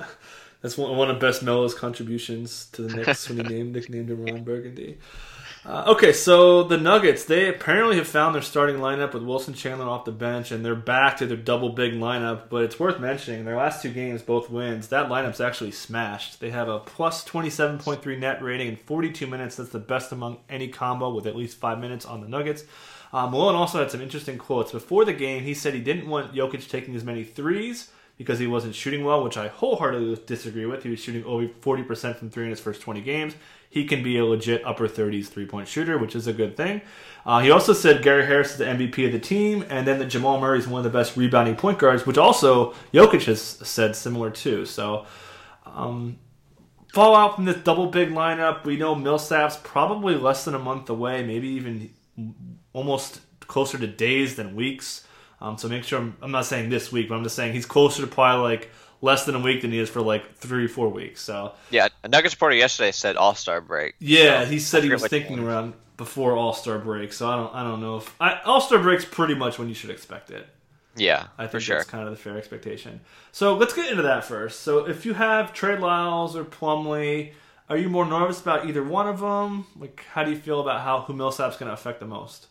That's 0.62 0.78
one, 0.78 0.96
one 0.96 1.10
of 1.10 1.18
Best 1.18 1.42
Melo's 1.42 1.74
contributions 1.74 2.66
to 2.72 2.82
the 2.82 2.94
Knicks 2.94 3.28
when 3.28 3.38
he 3.38 3.42
named 3.42 3.72
nicknamed 3.72 4.08
him 4.08 4.24
Ron 4.24 4.44
Burgundy. 4.44 4.98
Uh, 5.64 5.84
okay, 5.86 6.12
so 6.12 6.64
the 6.64 6.76
Nuggets, 6.76 7.24
they 7.24 7.48
apparently 7.48 7.96
have 7.96 8.08
found 8.08 8.34
their 8.34 8.42
starting 8.42 8.76
lineup 8.78 9.14
with 9.14 9.22
Wilson 9.22 9.54
Chandler 9.54 9.88
off 9.88 10.04
the 10.04 10.10
bench, 10.10 10.50
and 10.50 10.64
they're 10.64 10.74
back 10.74 11.18
to 11.18 11.26
their 11.26 11.36
double 11.36 11.68
big 11.68 11.92
lineup. 11.92 12.48
But 12.50 12.64
it's 12.64 12.80
worth 12.80 12.98
mentioning 12.98 13.44
their 13.44 13.56
last 13.56 13.80
two 13.80 13.92
games, 13.92 14.22
both 14.22 14.50
wins, 14.50 14.88
that 14.88 15.08
lineup's 15.08 15.40
actually 15.40 15.70
smashed. 15.70 16.40
They 16.40 16.50
have 16.50 16.68
a 16.68 16.80
plus 16.80 17.24
27.3 17.24 18.18
net 18.18 18.42
rating 18.42 18.66
in 18.66 18.76
42 18.76 19.24
minutes. 19.28 19.54
That's 19.54 19.70
the 19.70 19.78
best 19.78 20.10
among 20.10 20.38
any 20.48 20.66
combo 20.66 21.14
with 21.14 21.28
at 21.28 21.36
least 21.36 21.58
five 21.58 21.78
minutes 21.78 22.06
on 22.06 22.22
the 22.22 22.28
Nuggets. 22.28 22.64
Uh, 23.12 23.28
Malone 23.28 23.54
also 23.54 23.78
had 23.78 23.90
some 23.92 24.00
interesting 24.00 24.38
quotes. 24.38 24.72
Before 24.72 25.04
the 25.04 25.12
game, 25.12 25.44
he 25.44 25.54
said 25.54 25.74
he 25.74 25.80
didn't 25.80 26.08
want 26.08 26.34
Jokic 26.34 26.68
taking 26.68 26.96
as 26.96 27.04
many 27.04 27.22
threes 27.22 27.88
because 28.18 28.38
he 28.38 28.46
wasn't 28.46 28.74
shooting 28.74 29.04
well, 29.04 29.22
which 29.24 29.36
I 29.36 29.48
wholeheartedly 29.48 30.22
disagree 30.26 30.66
with. 30.66 30.82
He 30.82 30.90
was 30.90 31.00
shooting 31.00 31.24
over 31.24 31.46
40% 31.46 32.16
from 32.16 32.30
three 32.30 32.44
in 32.44 32.50
his 32.50 32.60
first 32.60 32.80
20 32.80 33.00
games. 33.00 33.34
He 33.68 33.86
can 33.86 34.02
be 34.02 34.18
a 34.18 34.24
legit 34.24 34.62
upper 34.66 34.86
30s 34.86 35.28
three 35.28 35.46
point 35.46 35.66
shooter, 35.66 35.96
which 35.96 36.14
is 36.14 36.26
a 36.26 36.32
good 36.32 36.56
thing. 36.56 36.82
Uh, 37.24 37.40
he 37.40 37.50
also 37.50 37.72
said 37.72 38.02
Gary 38.02 38.26
Harris 38.26 38.52
is 38.52 38.58
the 38.58 38.64
MVP 38.64 39.06
of 39.06 39.12
the 39.12 39.18
team, 39.18 39.64
and 39.70 39.86
then 39.86 39.98
that 39.98 40.06
Jamal 40.06 40.38
Murray 40.38 40.58
is 40.58 40.68
one 40.68 40.84
of 40.84 40.92
the 40.92 40.96
best 40.98 41.16
rebounding 41.16 41.56
point 41.56 41.78
guards, 41.78 42.04
which 42.04 42.18
also 42.18 42.74
Jokic 42.92 43.24
has 43.24 43.40
said 43.40 43.96
similar 43.96 44.30
too. 44.30 44.66
So, 44.66 45.06
um, 45.64 46.18
fallout 46.92 47.36
from 47.36 47.46
this 47.46 47.56
double 47.56 47.86
big 47.86 48.10
lineup. 48.10 48.64
We 48.64 48.76
know 48.76 48.94
Millsap's 48.94 49.58
probably 49.62 50.16
less 50.16 50.44
than 50.44 50.54
a 50.54 50.58
month 50.58 50.90
away, 50.90 51.24
maybe 51.24 51.48
even 51.48 51.90
almost 52.74 53.20
closer 53.40 53.78
to 53.78 53.86
days 53.86 54.36
than 54.36 54.54
weeks. 54.54 55.06
Um, 55.42 55.58
so 55.58 55.68
make 55.68 55.82
sure 55.82 55.98
I'm, 55.98 56.16
I'm, 56.22 56.30
not 56.30 56.46
saying 56.46 56.70
this 56.70 56.92
week, 56.92 57.08
but 57.08 57.16
I'm 57.16 57.24
just 57.24 57.34
saying 57.34 57.52
he's 57.52 57.66
closer 57.66 58.02
to 58.02 58.06
probably 58.06 58.48
like 58.48 58.70
less 59.00 59.26
than 59.26 59.34
a 59.34 59.40
week 59.40 59.62
than 59.62 59.72
he 59.72 59.78
is 59.80 59.90
for 59.90 60.00
like 60.00 60.36
three 60.36 60.66
or 60.66 60.68
four 60.68 60.88
weeks. 60.88 61.20
So 61.20 61.52
yeah, 61.70 61.88
a 62.04 62.08
Nuggets 62.08 62.34
reporter 62.34 62.54
yesterday 62.54 62.92
said 62.92 63.16
All 63.16 63.34
Star 63.34 63.60
break. 63.60 63.96
Yeah, 63.98 64.44
so 64.44 64.50
he 64.50 64.60
said 64.60 64.84
he 64.84 64.90
was 64.90 65.04
thinking 65.08 65.40
around 65.40 65.74
before 65.96 66.36
All 66.36 66.52
Star 66.52 66.78
break. 66.78 67.12
So 67.12 67.28
I 67.28 67.34
don't 67.34 67.54
I 67.54 67.64
don't 67.64 67.80
know 67.80 67.96
if 67.96 68.14
All 68.20 68.60
Star 68.60 68.78
break's 68.78 69.04
pretty 69.04 69.34
much 69.34 69.58
when 69.58 69.68
you 69.68 69.74
should 69.74 69.90
expect 69.90 70.30
it. 70.30 70.46
Yeah, 70.94 71.26
I 71.36 71.48
think 71.48 71.64
sure. 71.64 71.78
that's 71.78 71.90
kind 71.90 72.04
of 72.04 72.10
the 72.10 72.20
fair 72.20 72.38
expectation. 72.38 73.00
So 73.32 73.56
let's 73.56 73.72
get 73.72 73.90
into 73.90 74.02
that 74.04 74.24
first. 74.24 74.60
So 74.60 74.86
if 74.86 75.04
you 75.04 75.14
have 75.14 75.52
Trey 75.52 75.76
Lyles 75.76 76.36
or 76.36 76.44
Plumlee, 76.44 77.32
are 77.68 77.76
you 77.76 77.88
more 77.88 78.06
nervous 78.06 78.40
about 78.40 78.68
either 78.68 78.84
one 78.84 79.08
of 79.08 79.18
them? 79.18 79.66
Like, 79.76 80.04
how 80.12 80.22
do 80.22 80.30
you 80.30 80.36
feel 80.36 80.60
about 80.60 80.82
how 80.82 81.00
who 81.00 81.14
Millsap's 81.14 81.56
going 81.56 81.68
to 81.68 81.72
affect 81.72 81.98
the 81.98 82.06
most? 82.06 82.46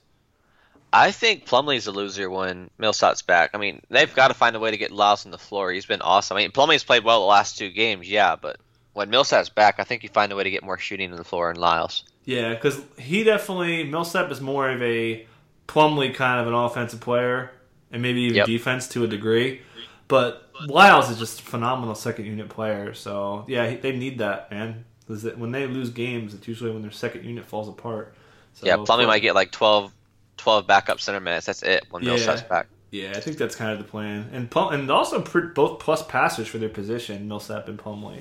I 0.94 1.12
think 1.12 1.46
Plumlee's 1.46 1.88
a 1.88 1.92
loser 1.92 2.30
when 2.30 2.70
Millsap's 2.78 3.22
back. 3.22 3.52
I 3.54 3.58
mean, 3.58 3.82
they've 3.90 4.14
got 4.14 4.28
to 4.28 4.34
find 4.34 4.56
a 4.56 4.60
way 4.60 4.72
to 4.72 4.78
get 4.78 4.92
Lyles 4.92 5.26
on 5.26 5.32
the 5.32 5.38
floor. 5.38 5.72
He's 5.72 5.86
been 5.86 6.02
awesome. 6.02 6.38
I 6.38 6.42
mean, 6.42 6.52
Plumlee's 6.52 6.84
played 6.84 7.04
well 7.04 7.22
the 7.22 7.28
last 7.28 7.58
two 7.58 7.70
games, 7.70 8.10
yeah, 8.10 8.36
but 8.36 8.58
when 8.94 9.10
Millsap's 9.10 9.50
back, 9.50 9.76
I 9.80 9.84
think 9.84 10.04
you 10.04 10.10
find 10.10 10.32
a 10.32 10.36
way 10.36 10.44
to 10.44 10.52
get 10.52 10.64
more 10.64 10.78
shooting 10.78 11.12
on 11.12 11.18
the 11.18 11.24
floor 11.24 11.50
in 11.50 11.58
Lyles. 11.58 12.04
Yeah, 12.26 12.54
because 12.54 12.80
he 12.98 13.24
definitely 13.24 13.84
Millsap 13.86 14.32
is 14.32 14.42
more 14.42 14.70
of 14.70 14.82
a 14.82 15.26
Plumlee 15.68 16.14
kind 16.14 16.42
of 16.42 16.48
an 16.48 16.54
offensive 16.54 17.00
player, 17.00 17.52
and 17.92 18.02
maybe 18.02 18.22
even 18.22 18.36
yep. 18.36 18.46
defense 18.46 18.88
to 18.90 19.04
a 19.04 19.08
degree. 19.08 19.62
But 20.08 20.50
Lyles 20.68 21.10
is 21.10 21.18
just 21.18 21.40
a 21.40 21.44
phenomenal 21.44 21.96
second 21.96 22.26
unit 22.26 22.50
player. 22.50 22.94
So 22.94 23.46
yeah, 23.48 23.76
they 23.76 23.96
need 23.96 24.20
that 24.20 24.52
man. 24.52 24.86
When 25.08 25.52
they 25.52 25.68
lose 25.68 25.90
games, 25.90 26.34
it's 26.34 26.48
usually 26.48 26.72
when 26.72 26.82
their 26.82 26.92
second 26.92 27.26
unit 27.26 27.46
falls 27.46 27.68
apart. 27.68 28.14
So, 28.54 28.68
yeah, 28.68 28.78
Plumlee 28.78 29.08
might 29.08 29.22
get 29.22 29.36
like 29.36 29.52
12, 29.52 29.92
12 30.38 30.68
backup 30.68 31.00
center 31.00 31.20
minutes. 31.20 31.46
That's 31.46 31.64
it 31.64 31.86
when 31.90 32.04
yeah. 32.04 32.10
Millsap's 32.10 32.42
back. 32.42 32.68
Yeah, 32.92 33.14
I 33.16 33.22
think 33.22 33.38
that's 33.38 33.56
kind 33.56 33.72
of 33.72 33.78
the 33.78 33.86
plan, 33.86 34.30
and 34.34 34.50
and 34.54 34.92
also 34.92 35.22
both 35.22 35.80
plus 35.80 36.04
passers 36.04 36.48
for 36.48 36.58
their 36.58 36.68
position, 36.68 37.26
Millsap 37.26 37.70
and 37.70 37.80
Plumlee. 37.80 38.20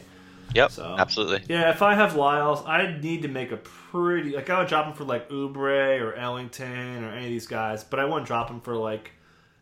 Yep, 0.55 0.71
so, 0.73 0.97
absolutely. 0.99 1.43
Yeah, 1.49 1.71
if 1.71 1.83
I 1.83 1.95
have 1.95 2.17
Lyles, 2.17 2.65
I 2.67 2.99
need 2.99 3.23
to 3.23 3.29
make 3.29 3.51
a 3.53 3.57
pretty 3.57 4.35
like 4.35 4.49
I 4.49 4.61
would 4.61 4.69
drop 4.69 4.87
him 4.87 4.93
for 4.93 5.05
like 5.05 5.29
Oubre 5.29 6.01
or 6.01 6.15
Ellington 6.15 7.05
or 7.05 7.13
any 7.13 7.27
of 7.27 7.31
these 7.31 7.47
guys, 7.49 7.83
but 7.83 7.99
I 7.99 8.05
wouldn't 8.05 8.27
drop 8.27 8.49
him 8.49 8.61
for 8.61 8.77
like. 8.77 9.13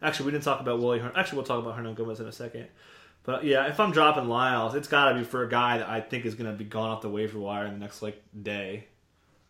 Actually, 0.00 0.26
we 0.26 0.32
didn't 0.32 0.44
talk 0.44 0.60
about 0.60 0.78
Willie. 0.78 1.00
Actually, 1.00 1.36
we'll 1.36 1.46
talk 1.46 1.58
about 1.58 1.76
Hernangomez 1.76 2.20
in 2.20 2.26
a 2.26 2.32
second. 2.32 2.68
But 3.24 3.44
yeah, 3.44 3.66
if 3.66 3.80
I'm 3.80 3.90
dropping 3.90 4.28
Lyles, 4.28 4.74
it's 4.74 4.88
got 4.88 5.10
to 5.10 5.18
be 5.18 5.24
for 5.24 5.42
a 5.42 5.48
guy 5.48 5.78
that 5.78 5.88
I 5.88 6.00
think 6.00 6.24
is 6.24 6.34
going 6.34 6.50
to 6.50 6.56
be 6.56 6.64
gone 6.64 6.90
off 6.90 7.02
the 7.02 7.08
waiver 7.08 7.38
wire 7.38 7.66
in 7.66 7.72
the 7.72 7.78
next 7.78 8.00
like 8.00 8.22
day. 8.42 8.86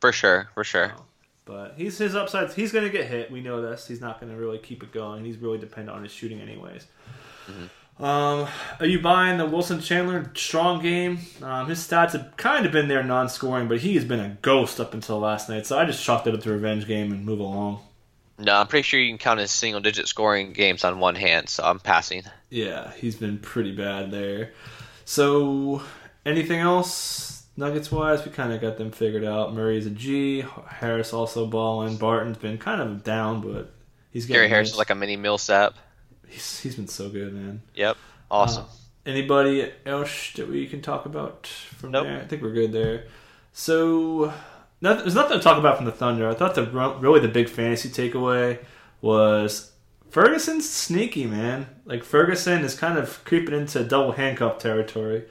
For 0.00 0.10
sure, 0.10 0.48
for 0.54 0.64
sure. 0.64 0.94
So. 0.96 1.04
But 1.48 1.74
he's 1.78 1.96
his 1.96 2.14
upsides. 2.14 2.54
He's 2.54 2.72
going 2.72 2.84
to 2.84 2.90
get 2.90 3.06
hit. 3.06 3.30
We 3.30 3.40
know 3.40 3.62
this. 3.62 3.88
He's 3.88 4.02
not 4.02 4.20
going 4.20 4.30
to 4.30 4.38
really 4.38 4.58
keep 4.58 4.82
it 4.82 4.92
going. 4.92 5.24
He's 5.24 5.38
really 5.38 5.56
dependent 5.56 5.96
on 5.96 6.02
his 6.02 6.12
shooting, 6.12 6.42
anyways. 6.42 6.86
Mm-hmm. 7.50 8.04
Um, 8.04 8.46
are 8.78 8.86
you 8.86 9.00
buying 9.00 9.38
the 9.38 9.46
Wilson 9.46 9.80
Chandler 9.80 10.30
strong 10.34 10.82
game? 10.82 11.20
Um, 11.42 11.66
his 11.66 11.78
stats 11.78 12.12
have 12.12 12.36
kind 12.36 12.66
of 12.66 12.70
been 12.70 12.86
there 12.86 13.02
non-scoring, 13.02 13.66
but 13.66 13.78
he 13.78 13.94
has 13.94 14.04
been 14.04 14.20
a 14.20 14.36
ghost 14.42 14.78
up 14.78 14.92
until 14.92 15.18
last 15.20 15.48
night. 15.48 15.66
So 15.66 15.78
I 15.78 15.86
just 15.86 16.04
chalked 16.04 16.26
it 16.26 16.34
up 16.34 16.42
to 16.42 16.52
revenge 16.52 16.86
game 16.86 17.10
and 17.12 17.24
move 17.24 17.40
along. 17.40 17.80
No, 18.38 18.54
I'm 18.54 18.66
pretty 18.66 18.82
sure 18.84 19.00
you 19.00 19.10
can 19.10 19.18
count 19.18 19.40
his 19.40 19.50
single 19.50 19.80
digit 19.80 20.06
scoring 20.06 20.52
games 20.52 20.84
on 20.84 21.00
one 21.00 21.14
hand, 21.14 21.48
so 21.48 21.64
I'm 21.64 21.80
passing. 21.80 22.22
Yeah, 22.50 22.92
he's 22.92 23.16
been 23.16 23.38
pretty 23.38 23.74
bad 23.74 24.10
there. 24.10 24.52
So 25.06 25.82
anything 26.26 26.60
else 26.60 27.37
Nuggets 27.58 27.90
wise? 27.90 28.24
We 28.24 28.30
kind 28.30 28.52
of 28.52 28.60
got 28.60 28.78
them 28.78 28.92
figured 28.92 29.24
out. 29.24 29.52
Murray's 29.52 29.84
a 29.84 29.90
G. 29.90 30.44
Harris 30.68 31.12
also 31.12 31.44
balling. 31.44 31.96
Barton's 31.96 32.38
been 32.38 32.56
kind 32.56 32.80
of 32.80 33.02
down, 33.02 33.40
but 33.40 33.72
he's 34.12 34.26
getting 34.26 34.38
Gary 34.42 34.48
Harris 34.48 34.70
is 34.70 34.78
like 34.78 34.90
a 34.90 34.94
mini 34.94 35.16
Millsap. 35.16 35.74
he's, 36.28 36.60
he's 36.60 36.76
been 36.76 36.86
so 36.86 37.08
good, 37.08 37.34
man. 37.34 37.60
Yep, 37.74 37.96
awesome. 38.30 38.62
Uh, 38.62 38.68
anybody 39.06 39.72
else 39.84 40.32
that 40.36 40.48
we 40.48 40.68
can 40.68 40.80
talk 40.80 41.04
about 41.04 41.48
from 41.48 41.90
Nope. 41.90 42.04
there? 42.04 42.20
I 42.20 42.24
think 42.26 42.42
we're 42.42 42.52
good 42.52 42.70
there. 42.70 43.06
So, 43.52 44.32
nothing, 44.80 45.02
there's 45.02 45.16
nothing 45.16 45.38
to 45.38 45.42
talk 45.42 45.58
about 45.58 45.78
from 45.78 45.86
the 45.86 45.92
Thunder. 45.92 46.28
I 46.28 46.34
thought 46.34 46.54
the 46.54 46.62
really 47.00 47.18
the 47.18 47.26
big 47.26 47.48
fantasy 47.48 47.88
takeaway 47.88 48.60
was 49.00 49.72
Ferguson's 50.10 50.70
sneaky, 50.70 51.26
man. 51.26 51.66
Like 51.84 52.04
Ferguson 52.04 52.62
is 52.62 52.76
kind 52.76 52.96
of 52.98 53.24
creeping 53.24 53.54
into 53.54 53.82
double 53.82 54.12
handcuff 54.12 54.58
territory. 54.58 55.24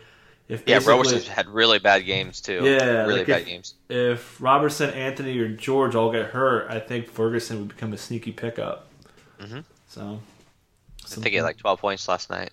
If 0.50 0.64
yeah, 0.66 0.80
Robertson's 0.86 1.28
had 1.28 1.48
really 1.48 1.78
bad 1.80 2.06
games 2.06 2.40
too. 2.40 2.62
Yeah, 2.64 3.02
really 3.06 3.20
like 3.20 3.28
bad 3.28 3.42
if- 3.42 3.48
games. 3.48 3.74
if 3.90 4.40
Robertson, 4.42 4.90
Anthony, 4.92 5.38
or 5.40 5.50
George 5.50 5.94
all 5.96 6.12
get 6.12 6.28
hurt, 6.28 6.72
I 6.72 6.80
think 6.80 7.10
Ferguson 7.10 7.60
would 7.60 7.68
become 7.70 7.92
a 7.92 7.98
sneaky 7.98 8.32
pickup. 8.32 8.88
Mhm. 9.42 9.66
So, 9.90 10.22
I 11.04 11.08
think 11.08 11.28
he 11.28 11.36
had 11.36 11.44
like 11.44 11.58
12 11.58 11.80
points 11.82 12.08
last 12.08 12.30
night. 12.30 12.52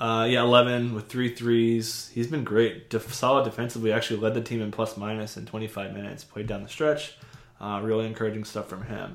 Uh, 0.00 0.26
yeah, 0.28 0.40
11 0.42 0.94
with 0.94 1.08
three 1.08 1.32
threes. 1.34 2.10
He's 2.14 2.26
been 2.26 2.42
great. 2.42 2.88
Def- 2.90 3.12
solid 3.12 3.44
defensively. 3.44 3.92
Actually 3.92 4.20
led 4.20 4.34
the 4.34 4.40
team 4.40 4.62
in 4.62 4.70
plus 4.72 4.96
minus 4.96 5.36
in 5.36 5.44
25 5.46 5.92
minutes. 5.92 6.24
Played 6.24 6.46
down 6.46 6.62
the 6.62 6.68
stretch. 6.68 7.14
Uh, 7.60 7.80
really 7.82 8.06
encouraging 8.06 8.44
stuff 8.44 8.68
from 8.68 8.84
him. 8.86 9.14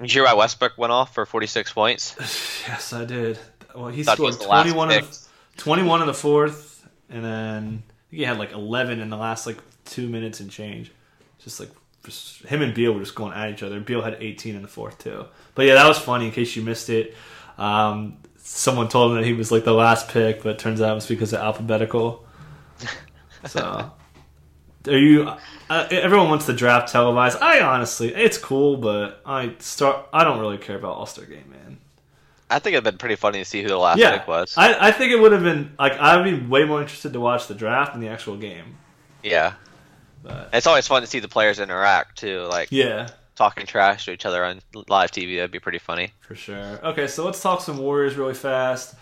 Did 0.00 0.14
you 0.14 0.20
hear 0.22 0.24
why 0.24 0.34
Westbrook 0.34 0.78
went 0.78 0.92
off 0.92 1.12
for 1.14 1.26
46 1.26 1.72
points? 1.72 2.14
Yes, 2.68 2.92
I 2.92 3.04
did. 3.04 3.38
Well, 3.74 3.88
he 3.88 4.04
Thought 4.04 4.18
scored 4.18 4.26
was 4.28 4.38
the 4.38 4.46
last 4.46 4.62
21 4.70 4.92
in 4.92 5.00
pick. 5.00 5.10
the, 5.10 5.18
21 5.56 6.00
in 6.02 6.06
the 6.06 6.14
fourth, 6.14 6.71
and 7.12 7.24
then 7.24 7.82
I 7.86 8.10
think 8.10 8.18
he 8.18 8.22
had 8.22 8.38
like 8.38 8.52
11 8.52 9.00
in 9.00 9.10
the 9.10 9.16
last 9.16 9.46
like 9.46 9.58
two 9.84 10.08
minutes 10.08 10.40
and 10.40 10.50
change. 10.50 10.90
Just 11.38 11.60
like 11.60 11.70
just, 12.04 12.42
him 12.42 12.62
and 12.62 12.74
Beal 12.74 12.92
were 12.92 13.00
just 13.00 13.14
going 13.14 13.32
at 13.32 13.50
each 13.50 13.62
other. 13.62 13.78
Beal 13.80 14.02
had 14.02 14.16
18 14.20 14.56
in 14.56 14.62
the 14.62 14.68
fourth 14.68 14.98
too. 14.98 15.26
But 15.54 15.66
yeah, 15.66 15.74
that 15.74 15.86
was 15.86 15.98
funny. 15.98 16.26
In 16.26 16.32
case 16.32 16.56
you 16.56 16.62
missed 16.62 16.88
it, 16.88 17.14
um, 17.58 18.16
someone 18.38 18.88
told 18.88 19.12
him 19.12 19.18
that 19.18 19.26
he 19.26 19.32
was 19.32 19.52
like 19.52 19.64
the 19.64 19.72
last 19.72 20.08
pick, 20.08 20.42
but 20.42 20.50
it 20.50 20.58
turns 20.58 20.80
out 20.80 20.92
it 20.92 20.94
was 20.94 21.06
because 21.06 21.32
of 21.32 21.40
alphabetical. 21.40 22.26
So, 23.48 23.90
are 24.86 24.96
you? 24.96 25.28
Uh, 25.68 25.88
everyone 25.90 26.28
wants 26.28 26.46
the 26.46 26.52
draft 26.52 26.92
televised. 26.92 27.38
I 27.42 27.60
honestly, 27.60 28.14
it's 28.14 28.38
cool, 28.38 28.76
but 28.76 29.20
I 29.26 29.56
start. 29.58 30.06
I 30.12 30.22
don't 30.22 30.38
really 30.38 30.58
care 30.58 30.76
about 30.76 30.96
All 30.96 31.06
Star 31.06 31.24
Game, 31.24 31.50
man. 31.50 31.78
I 32.54 32.58
think 32.58 32.74
it'd 32.74 32.84
been 32.84 32.98
pretty 32.98 33.16
funny 33.16 33.38
to 33.38 33.44
see 33.44 33.62
who 33.62 33.68
the 33.68 33.78
last 33.78 33.98
yeah, 33.98 34.18
pick 34.18 34.28
was. 34.28 34.54
I, 34.56 34.88
I 34.88 34.92
think 34.92 35.12
it 35.12 35.20
would 35.20 35.32
have 35.32 35.42
been 35.42 35.74
like 35.78 35.92
I'd 35.98 36.22
be 36.24 36.34
way 36.46 36.64
more 36.64 36.80
interested 36.80 37.12
to 37.14 37.20
watch 37.20 37.46
the 37.46 37.54
draft 37.54 37.92
than 37.92 38.00
the 38.00 38.08
actual 38.08 38.36
game. 38.36 38.76
yeah, 39.22 39.54
But 40.22 40.50
it's 40.52 40.66
always 40.66 40.86
fun 40.86 41.02
to 41.02 41.06
see 41.06 41.20
the 41.20 41.28
players 41.28 41.58
interact 41.58 42.18
too, 42.18 42.46
like 42.50 42.68
yeah, 42.70 43.08
talking 43.34 43.66
trash 43.66 44.04
to 44.06 44.12
each 44.12 44.26
other 44.26 44.44
on 44.44 44.60
live 44.88 45.10
TV. 45.10 45.36
That'd 45.36 45.50
be 45.50 45.58
pretty 45.60 45.78
funny. 45.78 46.12
for 46.20 46.34
sure. 46.34 46.80
Okay, 46.84 47.06
so 47.06 47.24
let's 47.24 47.40
talk 47.42 47.60
some 47.60 47.78
Warriors 47.78 48.16
really 48.16 48.34
fast. 48.34 48.94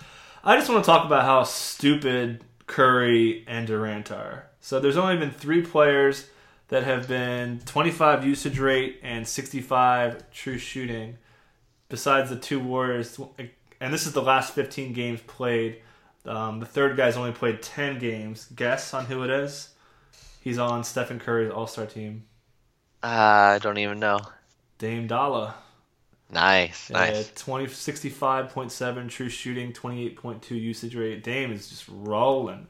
I 0.43 0.57
just 0.57 0.71
want 0.71 0.85
to 0.85 0.87
talk 0.87 1.05
about 1.05 1.25
how 1.25 1.43
stupid 1.45 2.43
Curry 2.67 3.45
and 3.47 3.67
Durant 3.67 4.11
are. 4.11 4.47
So 4.61 4.81
there's 4.81 4.97
only 4.97 5.17
been 5.17 5.31
three 5.31 5.63
players 5.63 6.29
that 6.69 6.85
have 6.85 7.09
been 7.09 7.59
25 7.67 8.25
usage 8.25 8.59
rate 8.59 9.01
and 9.03 9.27
65 9.27 10.31
true 10.31 10.57
shooting, 10.57 11.19
besides 11.90 12.31
the 12.31 12.37
two 12.37 12.59
Warriors. 12.59 13.20
And 13.81 13.92
this 13.92 14.07
is 14.07 14.14
the 14.14 14.22
last 14.22 14.55
15 14.55 14.94
games 14.94 15.20
played. 15.26 15.83
Um, 16.24 16.61
the 16.61 16.66
third 16.66 16.96
guy's 16.96 17.16
only 17.18 17.33
played 17.33 17.62
10 17.62 17.98
games. 17.98 18.46
Guess 18.55 18.94
on 18.94 19.05
who 19.07 19.22
it 19.22 19.31
is? 19.31 19.70
He's 20.40 20.59
on 20.59 20.85
Stephen 20.85 21.18
Curry's 21.18 21.50
All 21.50 21.66
Star 21.66 21.85
team. 21.87 22.24
Uh, 23.03 23.57
I 23.57 23.59
don't 23.61 23.79
even 23.79 23.98
know. 23.98 24.20
Dame 24.79 25.07
Dolla. 25.07 25.55
Nice, 26.33 26.90
Uh, 26.90 26.98
nice. 26.98 27.33
20, 27.35 27.66
65.7 27.66 29.09
true 29.09 29.29
shooting, 29.29 29.72
28.2 29.72 30.50
usage 30.53 30.94
rate. 30.94 31.24
Dame 31.24 31.53
is 31.53 31.68
just 31.68 31.85
rolling. 31.88 32.68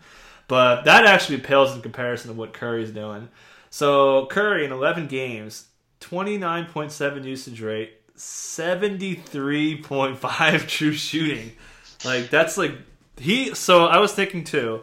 But 0.48 0.84
that 0.84 1.04
actually 1.06 1.38
pales 1.38 1.74
in 1.74 1.82
comparison 1.82 2.30
to 2.30 2.36
what 2.36 2.52
Curry's 2.54 2.90
doing. 2.90 3.28
So 3.68 4.26
Curry 4.26 4.64
in 4.64 4.72
11 4.72 5.06
games, 5.08 5.66
29.7 6.00 7.24
usage 7.24 7.60
rate, 7.60 7.99
73.5 8.16 10.68
true 10.68 10.92
shooting. 10.92 11.52
Like 12.04 12.30
that's 12.30 12.56
like 12.56 12.72
he. 13.18 13.52
So 13.54 13.86
I 13.86 13.98
was 13.98 14.12
thinking 14.12 14.44
too. 14.44 14.82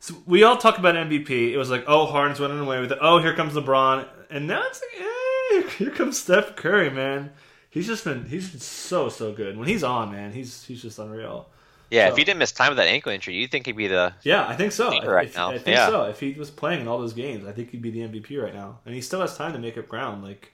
So 0.00 0.14
we 0.26 0.42
all 0.44 0.56
talk 0.56 0.78
about 0.78 0.94
MVP. 0.94 1.30
It 1.52 1.56
was 1.56 1.70
like, 1.70 1.84
oh, 1.86 2.06
Harden's 2.06 2.40
running 2.40 2.58
away 2.60 2.80
with 2.80 2.92
it. 2.92 2.98
Oh, 3.00 3.18
here 3.18 3.34
comes 3.34 3.54
LeBron, 3.54 4.06
and 4.30 4.46
now 4.46 4.62
it's 4.66 4.80
like, 4.80 4.90
eh, 5.00 5.62
here 5.78 5.90
comes 5.90 6.18
Steph 6.20 6.54
Curry, 6.56 6.90
man. 6.90 7.32
He's 7.70 7.86
just 7.86 8.04
been 8.04 8.24
he's 8.26 8.50
been 8.50 8.60
so 8.60 9.08
so 9.08 9.32
good. 9.32 9.56
When 9.58 9.68
he's 9.68 9.82
on, 9.84 10.12
man, 10.12 10.32
he's 10.32 10.64
he's 10.64 10.82
just 10.82 10.98
unreal. 10.98 11.48
Yeah, 11.90 12.06
so- 12.06 12.12
if 12.12 12.18
he 12.18 12.24
didn't 12.24 12.38
miss 12.40 12.52
time 12.52 12.70
with 12.70 12.78
that 12.78 12.88
ankle 12.88 13.12
injury, 13.12 13.34
you'd 13.36 13.50
think 13.50 13.66
he'd 13.66 13.76
be 13.76 13.86
the. 13.88 14.14
Yeah, 14.22 14.46
I 14.48 14.56
think 14.56 14.72
so. 14.72 14.88
Right 15.04 15.28
if- 15.28 15.36
now. 15.36 15.50
I 15.50 15.58
think 15.58 15.76
Yeah. 15.76 15.88
so. 15.88 16.04
If 16.04 16.18
he 16.20 16.32
was 16.32 16.50
playing 16.50 16.80
in 16.80 16.88
all 16.88 16.98
those 16.98 17.12
games, 17.12 17.46
I 17.46 17.52
think 17.52 17.70
he'd 17.70 17.82
be 17.82 17.90
the 17.90 18.00
MVP 18.00 18.42
right 18.42 18.54
now. 18.54 18.78
And 18.86 18.94
he 18.94 19.00
still 19.00 19.20
has 19.20 19.36
time 19.36 19.52
to 19.52 19.58
make 19.58 19.76
up 19.78 19.86
ground. 19.88 20.24
Like 20.24 20.52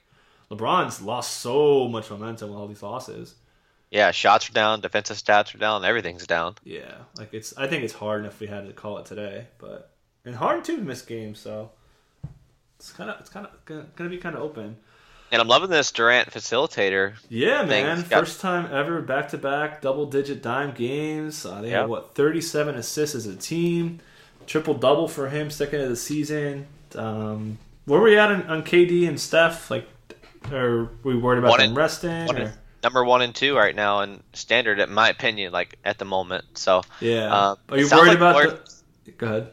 LeBron's 0.55 1.01
lost 1.01 1.37
so 1.37 1.87
much 1.87 2.09
momentum 2.09 2.49
with 2.49 2.57
all 2.57 2.67
these 2.67 2.83
losses. 2.83 3.35
Yeah, 3.91 4.11
shots 4.11 4.49
are 4.49 4.53
down, 4.53 4.81
defensive 4.81 5.17
stats 5.17 5.53
are 5.53 5.59
down, 5.59 5.85
everything's 5.85 6.25
down. 6.25 6.55
Yeah, 6.63 6.95
like 7.17 7.33
it's. 7.33 7.55
I 7.57 7.67
think 7.67 7.83
it's 7.83 7.93
Harden 7.93 8.25
if 8.25 8.39
we 8.39 8.47
had 8.47 8.65
to 8.67 8.73
call 8.73 8.97
it 8.97 9.05
today, 9.05 9.45
but 9.59 9.91
and 10.25 10.35
hard 10.35 10.63
to 10.65 10.77
miss 10.77 11.01
games, 11.03 11.37
so 11.39 11.69
it's 12.79 12.91
kind 12.91 13.09
of 13.09 13.19
it's 13.19 13.29
kind 13.29 13.45
of 13.45 13.51
gonna, 13.65 13.85
gonna 13.95 14.09
be 14.09 14.17
kind 14.17 14.35
of 14.35 14.41
open. 14.41 14.77
And 15.31 15.41
I'm 15.41 15.47
loving 15.47 15.69
this 15.71 15.91
Durant 15.91 16.29
facilitator. 16.29 17.13
Yeah, 17.29 17.65
thing. 17.67 17.85
man. 17.85 18.01
Got- 18.01 18.19
First 18.21 18.39
time 18.41 18.71
ever 18.71 19.01
back 19.01 19.29
to 19.29 19.37
back 19.37 19.81
double 19.81 20.05
digit 20.05 20.41
dime 20.43 20.73
games. 20.73 21.45
Uh, 21.45 21.61
they 21.61 21.71
Yeah. 21.71 21.81
had 21.81 21.89
what 21.89 22.15
thirty 22.15 22.41
seven 22.41 22.75
assists 22.75 23.15
as 23.15 23.25
a 23.25 23.35
team, 23.35 23.99
triple 24.47 24.73
double 24.73 25.07
for 25.07 25.29
him, 25.29 25.49
second 25.51 25.81
of 25.81 25.89
the 25.89 25.95
season. 25.95 26.67
Um, 26.95 27.57
where 27.85 27.99
were 27.99 28.05
we 28.05 28.17
at 28.17 28.31
on, 28.31 28.43
on 28.47 28.63
KD 28.63 29.07
and 29.07 29.19
Steph? 29.19 29.69
Like, 29.71 29.87
are 30.51 30.89
we 31.03 31.15
worried 31.15 31.39
about 31.39 31.51
One 31.51 31.59
them 31.59 31.67
and- 31.69 31.77
resting? 31.77 32.25
One 32.25 32.37
and- 32.37 32.53
number 32.83 33.03
one 33.03 33.21
and 33.21 33.33
two 33.33 33.55
right 33.55 33.75
now 33.75 34.01
in 34.01 34.21
standard, 34.33 34.79
in 34.79 34.91
my 34.93 35.09
opinion, 35.09 35.51
like 35.53 35.77
at 35.85 35.97
the 35.99 36.05
moment. 36.05 36.45
So 36.57 36.81
Yeah. 36.99 37.33
Uh, 37.33 37.55
are 37.69 37.77
you 37.77 37.87
worried 37.89 38.07
like 38.09 38.17
about 38.17 38.35
Lawrence- 38.35 38.83
the? 39.05 39.11
Go 39.11 39.27
ahead. 39.27 39.51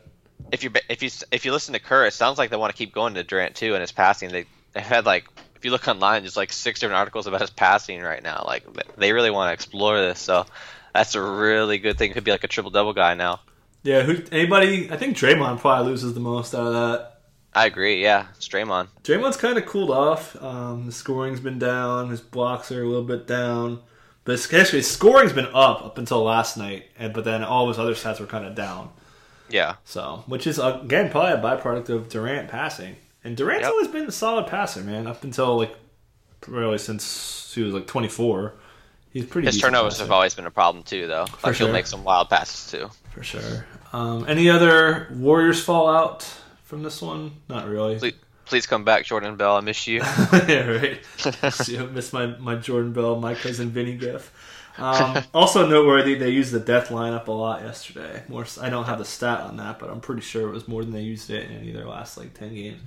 if 0.52 0.64
you 0.64 0.70
if 0.88 1.02
you 1.02 1.10
if 1.30 1.44
you 1.44 1.52
listen 1.52 1.74
to 1.74 1.80
Kerr, 1.80 2.06
it 2.06 2.12
sounds 2.12 2.38
like 2.38 2.50
they 2.50 2.56
want 2.56 2.72
to 2.72 2.76
keep 2.76 2.92
going 2.92 3.14
to 3.14 3.22
Durant 3.22 3.54
too 3.54 3.74
and 3.74 3.80
his 3.80 3.92
passing. 3.92 4.30
They 4.30 4.46
they 4.72 4.80
had 4.80 5.06
like 5.06 5.26
if 5.56 5.64
you 5.64 5.70
look 5.70 5.86
online, 5.88 6.22
there's 6.22 6.36
like 6.36 6.52
six 6.52 6.80
different 6.80 6.98
articles 6.98 7.26
about 7.26 7.40
his 7.42 7.50
passing 7.50 8.00
right 8.00 8.22
now. 8.22 8.44
Like 8.46 8.64
they 8.96 9.12
really 9.12 9.30
want 9.30 9.50
to 9.50 9.52
explore 9.52 9.98
this. 10.00 10.18
So 10.18 10.46
that's 10.94 11.14
a 11.14 11.20
really 11.22 11.78
good 11.78 11.98
thing. 11.98 12.12
Could 12.12 12.24
be 12.24 12.30
like 12.32 12.44
a 12.44 12.48
triple 12.48 12.70
double 12.70 12.92
guy 12.94 13.14
now. 13.14 13.40
Yeah. 13.82 14.02
Who? 14.02 14.22
Anybody? 14.32 14.90
I 14.90 14.96
think 14.96 15.16
Draymond 15.16 15.60
probably 15.60 15.90
loses 15.92 16.14
the 16.14 16.20
most 16.20 16.54
out 16.54 16.66
of 16.66 16.72
that. 16.72 17.19
I 17.54 17.66
agree. 17.66 18.02
Yeah, 18.02 18.26
it's 18.36 18.48
Draymond. 18.48 18.88
Draymond's 19.02 19.36
kind 19.36 19.58
of 19.58 19.66
cooled 19.66 19.90
off. 19.90 20.40
Um, 20.42 20.86
the 20.86 20.92
scoring's 20.92 21.40
been 21.40 21.58
down. 21.58 22.10
His 22.10 22.20
blocks 22.20 22.70
are 22.70 22.82
a 22.82 22.86
little 22.86 23.04
bit 23.04 23.26
down. 23.26 23.80
But 24.24 24.34
actually, 24.54 24.78
his 24.80 24.90
scoring's 24.90 25.32
been 25.32 25.46
up 25.46 25.84
up 25.84 25.98
until 25.98 26.22
last 26.22 26.56
night, 26.56 26.84
and 26.98 27.12
but 27.12 27.24
then 27.24 27.42
all 27.42 27.64
of 27.64 27.68
his 27.76 27.78
other 27.78 27.94
stats 27.94 28.20
were 28.20 28.26
kind 28.26 28.44
of 28.46 28.54
down. 28.54 28.90
Yeah, 29.48 29.76
So, 29.84 30.22
which 30.28 30.46
is 30.46 30.60
again 30.60 31.10
probably 31.10 31.32
a 31.32 31.42
byproduct 31.42 31.88
of 31.88 32.08
Durant 32.08 32.48
passing. 32.48 32.94
And 33.24 33.36
Durant's 33.36 33.62
Yep. 33.64 33.70
always 33.72 33.88
been 33.88 34.06
a 34.06 34.12
solid 34.12 34.46
passer, 34.46 34.80
man. 34.82 35.08
Up 35.08 35.24
until 35.24 35.56
like 35.56 35.74
really 36.46 36.78
since 36.78 37.52
he 37.54 37.62
was 37.62 37.74
like 37.74 37.88
24, 37.88 38.54
he's 39.12 39.26
pretty. 39.26 39.46
his 39.48 39.58
turnovers 39.60 39.94
passer, 39.94 40.04
have 40.04 40.12
always 40.12 40.34
been 40.34 40.46
a 40.46 40.50
problem 40.52 40.84
too, 40.84 41.08
though. 41.08 41.26
Like 41.42 41.56
sure. 41.56 41.66
he'll 41.66 41.72
make 41.72 41.86
some 41.88 42.04
wild 42.04 42.30
passes 42.30 42.70
too. 42.70 42.90
for 43.10 43.24
sure. 43.24 43.66
Um, 43.92 44.24
any 44.28 44.48
other 44.48 45.08
Warriors 45.12 45.60
fallout 45.64 46.32
from 46.70 46.84
this 46.84 47.02
one? 47.02 47.32
Not 47.48 47.68
really. 47.68 47.98
Please, 47.98 48.14
please 48.46 48.66
come 48.66 48.84
back, 48.84 49.04
Jordan 49.04 49.36
Bell. 49.36 49.56
I 49.56 49.60
miss 49.60 49.86
you. 49.88 49.98
yeah, 50.48 50.66
right. 50.68 51.52
See, 51.52 51.76
I 51.76 51.84
miss 51.84 52.12
my, 52.12 52.26
my 52.38 52.54
Jordan 52.54 52.92
Bell, 52.92 53.20
my 53.20 53.34
cousin 53.34 53.70
Vinny 53.70 53.96
gif. 53.96 54.32
Um, 54.78 55.22
also 55.34 55.66
noteworthy, 55.66 56.14
they 56.14 56.30
used 56.30 56.52
the 56.52 56.60
death 56.60 56.88
lineup 56.88 57.26
a 57.26 57.32
lot 57.32 57.62
yesterday. 57.62 58.22
More, 58.28 58.46
I 58.60 58.70
don't 58.70 58.84
have 58.84 58.98
the 58.98 59.04
stat 59.04 59.40
on 59.40 59.56
that, 59.56 59.80
but 59.80 59.90
I'm 59.90 60.00
pretty 60.00 60.22
sure 60.22 60.48
it 60.48 60.52
was 60.52 60.68
more 60.68 60.82
than 60.84 60.92
they 60.92 61.02
used 61.02 61.28
it 61.28 61.50
in 61.50 61.56
any 61.56 61.68
of 61.70 61.74
their 61.74 61.86
last 61.86 62.16
like 62.16 62.32
ten 62.34 62.54
games. 62.54 62.80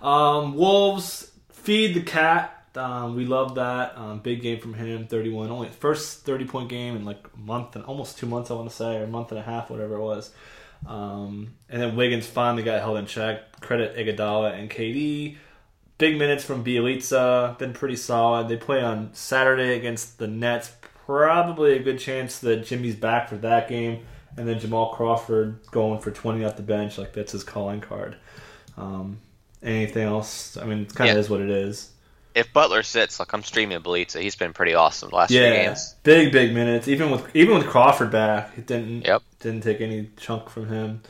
Um, 0.00 0.54
Wolves 0.54 1.32
feed 1.50 1.94
the 1.94 2.02
cat 2.02 2.52
Um, 2.76 3.16
we 3.16 3.24
love 3.26 3.56
that. 3.56 3.98
Um, 3.98 4.20
big 4.20 4.40
game 4.40 4.60
from 4.60 4.74
him, 4.74 5.06
31. 5.08 5.50
Only 5.50 5.68
first 5.70 6.24
30 6.24 6.44
point 6.44 6.68
game 6.68 6.94
in 6.96 7.04
like 7.04 7.26
a 7.34 7.38
month 7.40 7.74
and 7.74 7.84
almost 7.84 8.18
two 8.18 8.26
months, 8.26 8.50
I 8.50 8.54
want 8.54 8.70
to 8.70 8.76
say, 8.76 8.96
or 8.98 9.04
a 9.04 9.08
month 9.08 9.30
and 9.32 9.40
a 9.40 9.42
half, 9.42 9.68
whatever 9.68 9.96
it 9.96 10.02
was. 10.02 10.30
Um, 10.86 11.54
and 11.68 11.82
then 11.82 11.96
Wiggins 11.96 12.26
finally 12.26 12.62
got 12.62 12.80
held 12.80 12.98
in 12.98 13.06
check. 13.06 13.60
Credit 13.60 13.96
Iguodala 13.96 14.58
and 14.58 14.70
KD. 14.70 15.36
Big 15.98 16.18
minutes 16.18 16.44
from 16.44 16.62
Bjelica, 16.62 17.56
been 17.58 17.72
pretty 17.72 17.96
solid. 17.96 18.48
They 18.48 18.56
play 18.56 18.82
on 18.82 19.10
Saturday 19.14 19.76
against 19.76 20.18
the 20.18 20.26
Nets. 20.26 20.70
Probably 21.06 21.76
a 21.76 21.82
good 21.82 21.98
chance 21.98 22.38
that 22.40 22.66
Jimmy's 22.66 22.94
back 22.96 23.28
for 23.28 23.36
that 23.38 23.68
game. 23.68 24.04
And 24.36 24.46
then 24.46 24.58
Jamal 24.60 24.92
Crawford 24.92 25.58
going 25.70 26.00
for 26.00 26.10
20 26.10 26.44
off 26.44 26.56
the 26.56 26.62
bench, 26.62 26.98
like 26.98 27.14
that's 27.14 27.32
his 27.32 27.42
calling 27.42 27.80
card. 27.80 28.16
Um, 28.76 29.18
anything 29.62 30.02
else? 30.02 30.58
I 30.58 30.66
mean, 30.66 30.80
it 30.80 30.94
kind 30.94 31.08
of 31.10 31.16
Yeah. 31.16 31.20
is 31.20 31.30
what 31.30 31.40
it 31.40 31.48
is. 31.48 31.90
If 32.34 32.52
Butler 32.52 32.82
sits, 32.82 33.18
like 33.18 33.32
I'm 33.32 33.42
streaming 33.42 33.80
Bjelica, 33.80 34.20
he's 34.20 34.36
been 34.36 34.52
pretty 34.52 34.74
awesome 34.74 35.08
the 35.08 35.16
last 35.16 35.30
few 35.30 35.40
Yeah, 35.40 35.68
games. 35.68 35.94
big 36.02 36.30
big 36.32 36.52
minutes. 36.52 36.86
Even 36.86 37.10
with 37.10 37.34
even 37.34 37.56
with 37.56 37.66
Crawford 37.66 38.10
back, 38.10 38.50
it 38.58 38.66
didn't 38.66 39.06
Yep. 39.06 39.22
Didn't 39.46 39.62
take 39.62 39.80
any 39.80 40.10
chunk 40.16 40.50
from 40.50 40.68
him. 40.68 41.02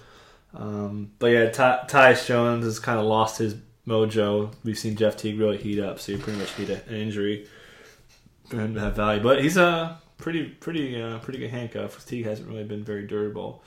Um, 0.54 1.12
but 1.18 1.28
yeah, 1.28 1.50
Ty- 1.50 1.84
Tyus 1.88 2.26
Jones 2.26 2.64
has 2.64 2.78
kind 2.78 2.98
of 2.98 3.06
lost 3.06 3.38
his 3.38 3.56
mojo. 3.86 4.52
We've 4.64 4.78
seen 4.78 4.96
Jeff 4.96 5.16
Teague 5.16 5.38
really 5.38 5.56
heat 5.58 5.80
up, 5.80 5.98
so 5.98 6.12
you 6.12 6.18
pretty 6.18 6.38
much 6.38 6.58
need 6.58 6.70
an 6.70 6.82
injury 6.88 7.48
for 8.48 8.56
him 8.56 8.74
to 8.74 8.80
have 8.80 8.96
value. 8.96 9.22
But 9.22 9.42
he's 9.42 9.56
a 9.56 9.98
pretty 10.18 10.44
pretty 10.44 11.00
uh, 11.00 11.18
pretty 11.18 11.38
good 11.38 11.50
handcuff. 11.50 12.04
Teague 12.06 12.24
hasn't 12.26 12.48
really 12.48 12.64
been 12.64 12.84
very 12.84 13.06
durable. 13.06 13.62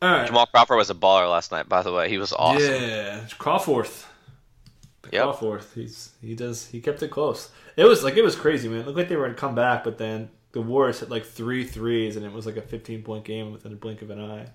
All 0.00 0.10
right, 0.10 0.26
Jamal 0.26 0.46
Crawford 0.46 0.76
was 0.76 0.90
a 0.90 0.94
baller 0.94 1.30
last 1.30 1.52
night, 1.52 1.68
by 1.68 1.82
the 1.82 1.92
way. 1.92 2.08
He 2.08 2.18
was 2.18 2.32
awesome. 2.32 2.62
yeah, 2.62 3.26
Crawford. 3.38 3.88
Yep. 5.10 5.22
Crawford. 5.22 5.62
He's 5.74 6.10
he 6.20 6.34
does 6.34 6.66
he 6.68 6.80
kept 6.80 7.02
it 7.02 7.08
close. 7.08 7.50
It 7.76 7.84
was 7.84 8.02
like 8.04 8.16
it 8.16 8.22
was 8.22 8.36
crazy, 8.36 8.68
man. 8.68 8.80
It 8.80 8.86
looked 8.86 8.98
like 8.98 9.08
they 9.08 9.16
were 9.16 9.24
gonna 9.26 9.34
come 9.34 9.54
back, 9.54 9.84
but 9.84 9.98
then 9.98 10.30
the 10.52 10.60
Warriors 10.60 11.00
hit 11.00 11.10
like 11.10 11.24
three 11.24 11.64
threes, 11.64 12.16
and 12.16 12.24
it 12.24 12.32
was 12.32 12.46
like 12.46 12.56
a 12.56 12.62
15 12.62 13.02
point 13.02 13.24
game 13.24 13.52
within 13.52 13.72
a 13.72 13.76
blink 13.76 14.02
of 14.02 14.10
an 14.10 14.20
eye. 14.20 14.46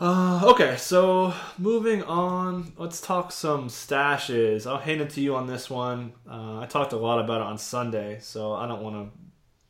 Uh, 0.00 0.40
okay, 0.46 0.78
so 0.78 1.34
moving 1.58 2.02
on, 2.04 2.72
let's 2.78 3.02
talk 3.02 3.30
some 3.30 3.68
stashes. 3.68 4.66
I'll 4.66 4.78
hand 4.78 5.02
it 5.02 5.10
to 5.10 5.20
you 5.20 5.36
on 5.36 5.46
this 5.46 5.68
one. 5.68 6.14
Uh, 6.26 6.60
I 6.60 6.64
talked 6.64 6.94
a 6.94 6.96
lot 6.96 7.22
about 7.22 7.42
it 7.42 7.46
on 7.46 7.58
Sunday, 7.58 8.18
so 8.22 8.54
I 8.54 8.66
don't 8.66 8.80
want 8.82 9.12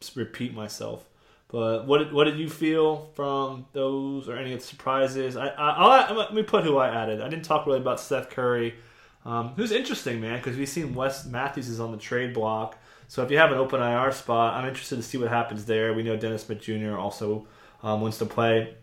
to 0.00 0.12
repeat 0.20 0.54
myself. 0.54 1.04
But 1.48 1.84
what 1.88 1.98
did, 1.98 2.12
what 2.12 2.24
did 2.24 2.38
you 2.38 2.48
feel 2.48 3.10
from 3.14 3.66
those 3.72 4.28
or 4.28 4.36
any 4.36 4.52
of 4.52 4.60
the 4.60 4.66
surprises? 4.66 5.36
I, 5.36 5.48
I 5.48 6.12
let 6.12 6.32
me 6.32 6.44
put 6.44 6.62
who 6.62 6.78
I 6.78 6.94
added. 6.94 7.20
I 7.20 7.28
didn't 7.28 7.44
talk 7.44 7.66
really 7.66 7.80
about 7.80 7.98
Seth 7.98 8.30
Curry, 8.30 8.76
um, 9.24 9.48
who's 9.56 9.72
interesting, 9.72 10.20
man, 10.20 10.38
because 10.38 10.56
we've 10.56 10.68
seen 10.68 10.94
Wes 10.94 11.26
Matthews 11.26 11.68
is 11.68 11.80
on 11.80 11.90
the 11.90 11.98
trade 11.98 12.34
block. 12.34 12.78
So 13.10 13.24
if 13.24 13.30
you 13.32 13.38
have 13.38 13.50
an 13.50 13.58
open 13.58 13.82
IR 13.82 14.12
spot, 14.12 14.54
I'm 14.54 14.68
interested 14.68 14.94
to 14.94 15.02
see 15.02 15.18
what 15.18 15.30
happens 15.30 15.64
there. 15.64 15.92
We 15.92 16.04
know 16.04 16.16
Dennis 16.16 16.44
Smith 16.44 16.60
Jr. 16.60 16.96
also 16.96 17.44
um, 17.82 18.02
wants 18.02 18.18
to 18.18 18.24
play 18.24 18.76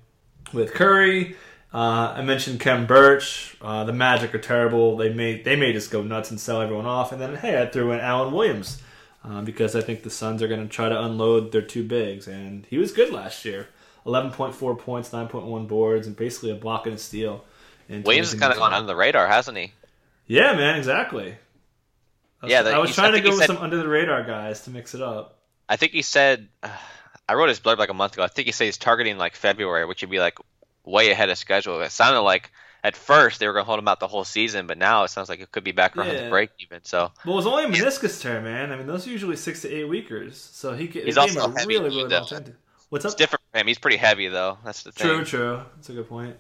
with 0.52 0.74
Curry. 0.74 1.38
Uh, 1.74 2.14
I 2.14 2.24
mentioned 2.24 2.60
Khem 2.60 2.88
Birch. 2.88 3.56
Uh, 3.62 3.86
the 3.86 3.94
Magic 3.94 4.36
are 4.36 4.40
terrible. 4.40 4.98
They 4.98 5.14
may 5.14 5.42
they 5.42 5.56
may 5.56 5.72
just 5.72 5.92
go 5.92 6.04
nuts 6.04 6.30
and 6.30 6.38
sell 6.38 6.62
everyone 6.62 6.86
off. 6.86 7.14
And 7.14 7.22
then 7.22 7.36
hey, 7.36 7.62
I 7.62 7.68
threw 7.68 7.94
in 7.94 8.02
Alan 8.02 8.34
Williams 8.34 8.82
uh, 9.24 9.44
because 9.44 9.78
I 9.78 9.82
think 9.82 10.04
the 10.04 10.10
Suns 10.10 10.44
are 10.44 10.50
going 10.50 10.62
to 10.62 10.68
try 10.68 10.90
to 10.90 11.02
unload 11.02 11.54
their 11.54 11.62
two 11.62 11.86
bigs, 11.86 12.28
and 12.28 12.66
he 12.70 12.78
was 12.78 12.92
good 12.92 13.14
last 13.14 13.46
year. 13.46 13.70
Eleven 14.06 14.32
point 14.32 14.54
four 14.54 14.76
points, 14.76 15.14
nine 15.14 15.30
point 15.30 15.46
one 15.46 15.68
boards, 15.68 16.06
and 16.06 16.18
basically 16.18 16.52
a 16.52 16.56
block 16.56 16.86
and 16.86 16.96
a 16.96 17.00
steal. 17.00 17.46
And 17.88 18.04
Williams 18.04 18.32
has 18.32 18.40
kind 18.42 18.52
of 18.52 18.60
gone 18.60 18.74
under 18.74 18.88
the 18.88 18.96
radar, 18.98 19.26
hasn't 19.26 19.58
he? 19.58 19.72
Yeah, 20.26 20.52
man, 20.52 20.76
exactly. 20.76 21.38
I 22.42 22.46
was, 22.46 22.52
Yeah, 22.52 22.62
the- 22.62 22.72
I 22.74 22.78
was 22.78 22.94
trying 22.94 23.14
I 23.14 23.18
to 23.18 23.22
go 23.22 23.30
with 23.30 23.40
said- 23.40 23.48
some 23.48 23.58
under 23.58 23.78
the 23.78 23.88
radar 23.88 24.24
guys 24.24 24.62
to 24.64 24.70
mix 24.70 24.94
it 24.94 25.02
up. 25.02 25.40
I 25.70 25.76
think 25.76 25.92
he 25.92 26.02
said, 26.02 26.48
uh, 26.64 26.70
I 27.28 27.34
wrote 27.34 27.50
his 27.50 27.60
blurb 27.60 27.78
like 27.78 27.90
a 27.90 27.94
month 27.94 28.14
ago. 28.14 28.24
I 28.24 28.28
think 28.28 28.46
he 28.46 28.52
said 28.52 28.66
he's 28.66 28.78
targeting 28.78 29.18
like 29.18 29.36
February, 29.36 29.86
which 29.86 30.02
would 30.02 30.10
be 30.12 30.20
like 30.20 30.38
way 30.86 31.12
ahead 31.12 31.30
of 31.30 31.38
schedule. 31.38 31.82
It 31.82 31.92
sounded 31.92 32.22
like 32.22 32.52
at 32.84 32.96
first 32.96 33.40
they 33.40 33.48
were 33.48 33.54
going 33.54 33.64
to 33.64 33.68
hold 33.68 33.80
him 33.80 33.88
out 33.88 34.00
the 34.00 34.08
whole 34.08 34.24
season, 34.24 34.66
but 34.68 34.78
now 34.78 35.04
it 35.04 35.10
sounds 35.10 35.28
like 35.28 35.42
it 35.42 35.52
could 35.52 35.64
be 35.66 35.74
back 35.74 35.98
around 35.98 36.08
Yeah. 36.14 36.24
the 36.26 36.30
break 36.30 36.52
even. 36.60 36.84
So 36.86 37.12
Well, 37.26 37.34
it 37.34 37.36
was 37.38 37.48
only 37.48 37.66
a 37.66 37.68
meniscus 37.68 38.22
tear, 38.22 38.40
man. 38.40 38.72
I 38.72 38.78
mean, 38.78 38.88
those 38.88 39.06
are 39.08 39.10
usually 39.10 39.36
six 39.36 39.62
to 39.64 39.74
eight 39.74 39.86
weekers. 39.86 40.38
So 40.54 40.74
he 40.74 40.88
get, 40.88 41.06
He's 41.06 41.18
it 41.18 41.20
gave 41.20 41.32
him 41.36 41.42
also 41.42 41.54
a 41.56 41.60
heavy, 41.60 41.74
really, 41.78 41.90
really 41.90 42.08
though. 42.10 42.20
long 42.20 42.28
time. 42.28 42.44
to- 42.46 42.54
What's 42.90 43.04
it's 43.04 43.16
different 43.16 43.42
for 43.52 43.58
him. 43.60 43.68
He's 43.68 43.80
pretty 43.80 43.98
heavy 43.98 44.30
though. 44.30 44.58
That's 44.64 44.84
the 44.84 44.94
thing. 44.94 45.06
True, 45.08 45.26
true. 45.26 45.62
That's 45.76 45.90
a 45.90 45.94
good 45.94 46.08
point. 46.08 46.38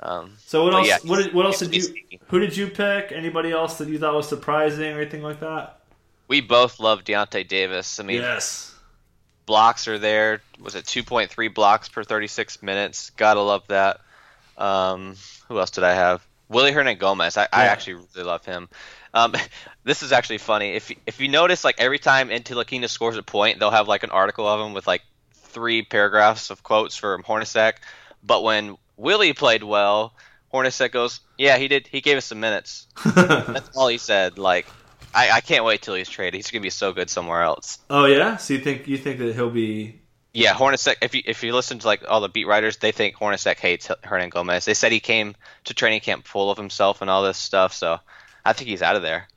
Um, 0.00 0.36
So 0.44 0.64
what 0.64 0.74
else? 0.74 0.88
yeah, 0.88 0.98
what 1.04 1.22
did, 1.22 1.32
what 1.34 1.46
else 1.46 1.58
did 1.60 1.74
you? 1.74 1.80
sneaky. 1.80 2.20
Who 2.28 2.38
did 2.38 2.56
you 2.56 2.68
pick? 2.68 3.12
Anybody 3.12 3.50
else 3.52 3.78
that 3.78 3.88
you 3.88 3.98
thought 3.98 4.14
was 4.14 4.28
surprising 4.28 4.92
or 4.92 5.00
anything 5.00 5.22
like 5.22 5.40
that? 5.40 5.80
we 6.28 6.40
both 6.40 6.80
love 6.80 7.04
Deyonta 7.04 7.46
Davis. 7.46 8.00
I 8.00 8.02
mean, 8.02 8.20
yes. 8.20 8.74
blocks 9.46 9.86
are 9.88 9.98
there. 9.98 10.42
Was 10.60 10.74
it 10.74 10.84
2.3 10.84 11.54
blocks 11.54 11.88
per 11.88 12.02
36 12.02 12.62
minutes? 12.62 13.10
Gotta 13.10 13.40
love 13.40 13.66
that. 13.68 14.00
Um, 14.58 15.16
who 15.48 15.58
else 15.58 15.70
did 15.70 15.84
I 15.84 15.94
have? 15.94 16.26
Willy 16.48 16.72
Hernangomez. 16.72 17.36
I, 17.36 17.48
I 17.52 17.66
actually 17.66 17.94
really 17.94 18.26
love 18.26 18.44
him. 18.44 18.68
Um, 19.14 19.34
this 19.84 20.02
is 20.02 20.12
actually 20.12 20.38
funny. 20.38 20.70
If 20.72 20.92
if 21.06 21.20
you 21.20 21.28
notice, 21.28 21.64
like 21.64 21.76
every 21.78 21.98
time 21.98 22.28
Ntilikina 22.28 22.88
scores 22.88 23.16
a 23.16 23.22
point, 23.22 23.58
they'll 23.58 23.70
have 23.70 23.88
like 23.88 24.02
an 24.02 24.10
article 24.10 24.46
of 24.46 24.64
him 24.64 24.72
with 24.72 24.86
like 24.86 25.02
three 25.34 25.82
paragraphs 25.82 26.50
of 26.50 26.62
quotes 26.62 26.96
from 26.96 27.22
Hornacek. 27.22 27.74
But 28.22 28.42
when 28.42 28.76
Willy 28.96 29.32
played 29.32 29.62
well, 29.62 30.14
Hornacek 30.52 30.92
goes, 30.92 31.20
"Yeah, 31.36 31.58
he 31.58 31.68
did. 31.68 31.86
He 31.86 32.00
gave 32.00 32.16
us 32.16 32.24
some 32.26 32.40
minutes." 32.40 32.86
That's 33.04 33.76
all 33.76 33.88
he 33.88 33.98
said. 33.98 34.38
Like, 34.38 34.66
I, 35.14 35.30
I 35.30 35.40
can't 35.40 35.64
wait 35.64 35.82
till 35.82 35.94
he's 35.94 36.08
traded. 36.08 36.34
He's 36.34 36.50
gonna 36.50 36.62
be 36.62 36.70
so 36.70 36.92
good 36.92 37.10
somewhere 37.10 37.42
else. 37.42 37.78
oh 37.90 38.06
yeah. 38.06 38.36
So 38.36 38.54
you 38.54 38.60
think 38.60 38.88
you 38.88 38.96
think 38.98 39.18
that 39.18 39.34
he'll 39.34 39.50
be? 39.50 40.00
Yeah, 40.32 40.52
Hornacek. 40.54 40.96
If 41.00 41.14
you 41.14 41.22
if 41.24 41.42
you 41.42 41.54
listen 41.54 41.78
to 41.78 41.86
like 41.86 42.04
all 42.08 42.20
the 42.20 42.28
beat 42.28 42.46
writers, 42.46 42.76
they 42.76 42.92
think 42.92 43.16
Hornacek 43.16 43.56
hates 43.58 43.88
Hernangomez. 43.88 44.64
They 44.64 44.74
said 44.74 44.92
he 44.92 45.00
came 45.00 45.34
to 45.64 45.74
training 45.74 46.00
camp 46.00 46.26
full 46.26 46.50
of 46.50 46.58
himself 46.58 47.00
and 47.00 47.10
all 47.10 47.22
this 47.22 47.38
stuff. 47.38 47.72
So 47.72 47.98
I 48.44 48.52
think 48.52 48.68
he's 48.68 48.82
out 48.82 48.96
of 48.96 49.02
there. 49.02 49.28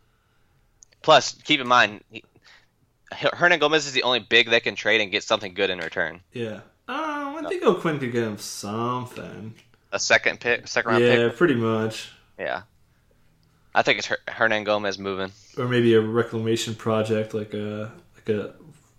Plus, 1.02 1.34
keep 1.44 1.62
in 1.62 1.68
mind, 1.68 2.04
he, 2.12 2.24
Hernangomez 3.12 3.78
is 3.88 3.94
the 3.94 4.04
only 4.04 4.20
big 4.20 4.50
they 4.50 4.60
can 4.60 4.76
trade 4.76 5.02
and 5.02 5.12
get 5.12 5.24
something 5.24 5.54
good 5.54 5.70
in 5.70 5.80
return. 5.80 6.22
Yeah. 6.34 6.60
I 7.46 7.50
think 7.50 7.64
O'Quinn 7.64 8.00
could 8.00 8.12
get 8.12 8.24
him 8.24 8.38
something. 8.38 9.54
A 9.92 10.00
second 10.00 10.40
pick, 10.40 10.68
second 10.68 10.92
round 10.92 11.04
Yeah, 11.04 11.16
pick. 11.30 11.38
pretty 11.38 11.56
much. 11.56 12.12
Yeah, 12.38 12.62
I 13.74 13.82
think 13.82 14.00
it's 14.00 14.08
Her- 14.08 14.20
Hernangomez 14.28 15.00
moving. 15.00 15.32
Or 15.58 15.68
maybe 15.68 15.94
a 15.96 16.02
reclamation 16.02 16.76
project, 16.76 17.34
like 17.34 17.54
a 17.54 17.92
like 18.16 18.30
a 18.30 18.54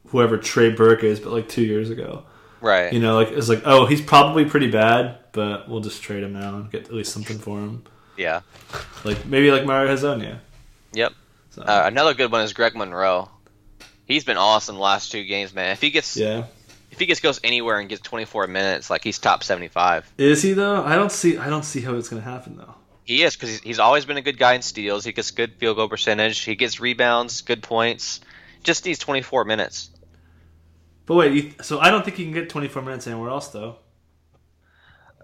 whoever 0.09 0.37
Trey 0.39 0.71
Burke 0.71 1.05
is, 1.05 1.21
but 1.21 1.33
like 1.33 1.49
two 1.49 1.63
years 1.63 1.91
ago. 1.91 2.25
Right. 2.61 2.93
You 2.93 3.01
know, 3.01 3.15
like 3.15 3.29
it's 3.31 3.49
like, 3.49 3.63
oh, 3.65 3.87
he's 3.87 4.03
probably 4.03 4.45
pretty 4.45 4.71
bad, 4.71 5.19
but 5.33 5.69
we'll 5.69 5.81
just 5.81 6.03
trade 6.03 6.23
him 6.23 6.33
now 6.35 6.57
and 6.57 6.71
get 6.71 6.85
at 6.85 6.93
least 6.93 7.13
something 7.13 7.39
for 7.39 7.59
him. 7.59 7.85
Yeah. 8.17 8.41
Like 9.05 9.25
maybe 9.27 9.51
like 9.51 9.65
Mario 9.65 9.95
Hezonja. 9.95 10.39
Yep. 10.93 11.13
So, 11.51 11.63
Uh, 11.63 11.85
another 11.87 12.13
good 12.15 12.31
one 12.31 12.43
is 12.43 12.53
Greg 12.53 12.75
Monroe. 12.77 13.31
He's 14.05 14.25
been 14.25 14.37
awesome 14.37 14.75
the 14.75 14.83
last 14.83 15.11
two 15.13 15.25
games, 15.25 15.55
man. 15.55 15.71
If 15.73 15.81
he 15.81 15.91
gets 15.91 16.17
yeah. 16.17 16.45
If 16.91 16.99
he 16.99 17.07
just 17.07 17.23
goes 17.23 17.41
anywhere 17.45 17.79
and 17.79 17.89
gets 17.89 18.03
24 18.03 18.47
minutes, 18.47 18.91
like 18.91 19.05
he's 19.05 19.19
top 19.19 19.43
75. 19.45 20.13
Is 20.19 20.43
he 20.43 20.53
though? 20.53 20.83
I 20.85 20.97
don't 20.97 21.13
see. 21.13 21.39
I 21.39 21.49
don't 21.49 21.65
see 21.65 21.81
how 21.81 21.95
it's 21.95 22.09
gonna 22.09 22.23
happen 22.23 22.57
though. 22.57 22.75
He 23.05 23.23
is 23.23 23.35
because 23.35 23.51
he's, 23.51 23.61
he's 23.61 23.79
always 23.79 24.05
been 24.05 24.17
a 24.17 24.23
good 24.23 24.39
guy 24.39 24.55
in 24.55 24.63
steals. 24.63 25.05
He 25.05 25.13
gets 25.13 25.31
good 25.31 25.55
field 25.55 25.77
goal 25.77 25.89
percentage. 25.89 26.41
He 26.41 26.55
gets 26.55 26.81
rebounds, 26.81 27.41
good 27.43 27.63
points. 27.63 28.21
Just 28.63 28.85
needs 28.85 28.99
24 28.99 29.45
minutes. 29.45 29.91
But 31.07 31.15
wait, 31.15 31.33
you, 31.33 31.53
so 31.63 31.81
I 31.81 31.91
don't 31.91 32.05
think 32.05 32.17
he 32.19 32.25
can 32.25 32.33
get 32.33 32.49
24 32.49 32.83
minutes 32.83 33.07
anywhere 33.07 33.31
else 33.31 33.49
though. 33.49 33.77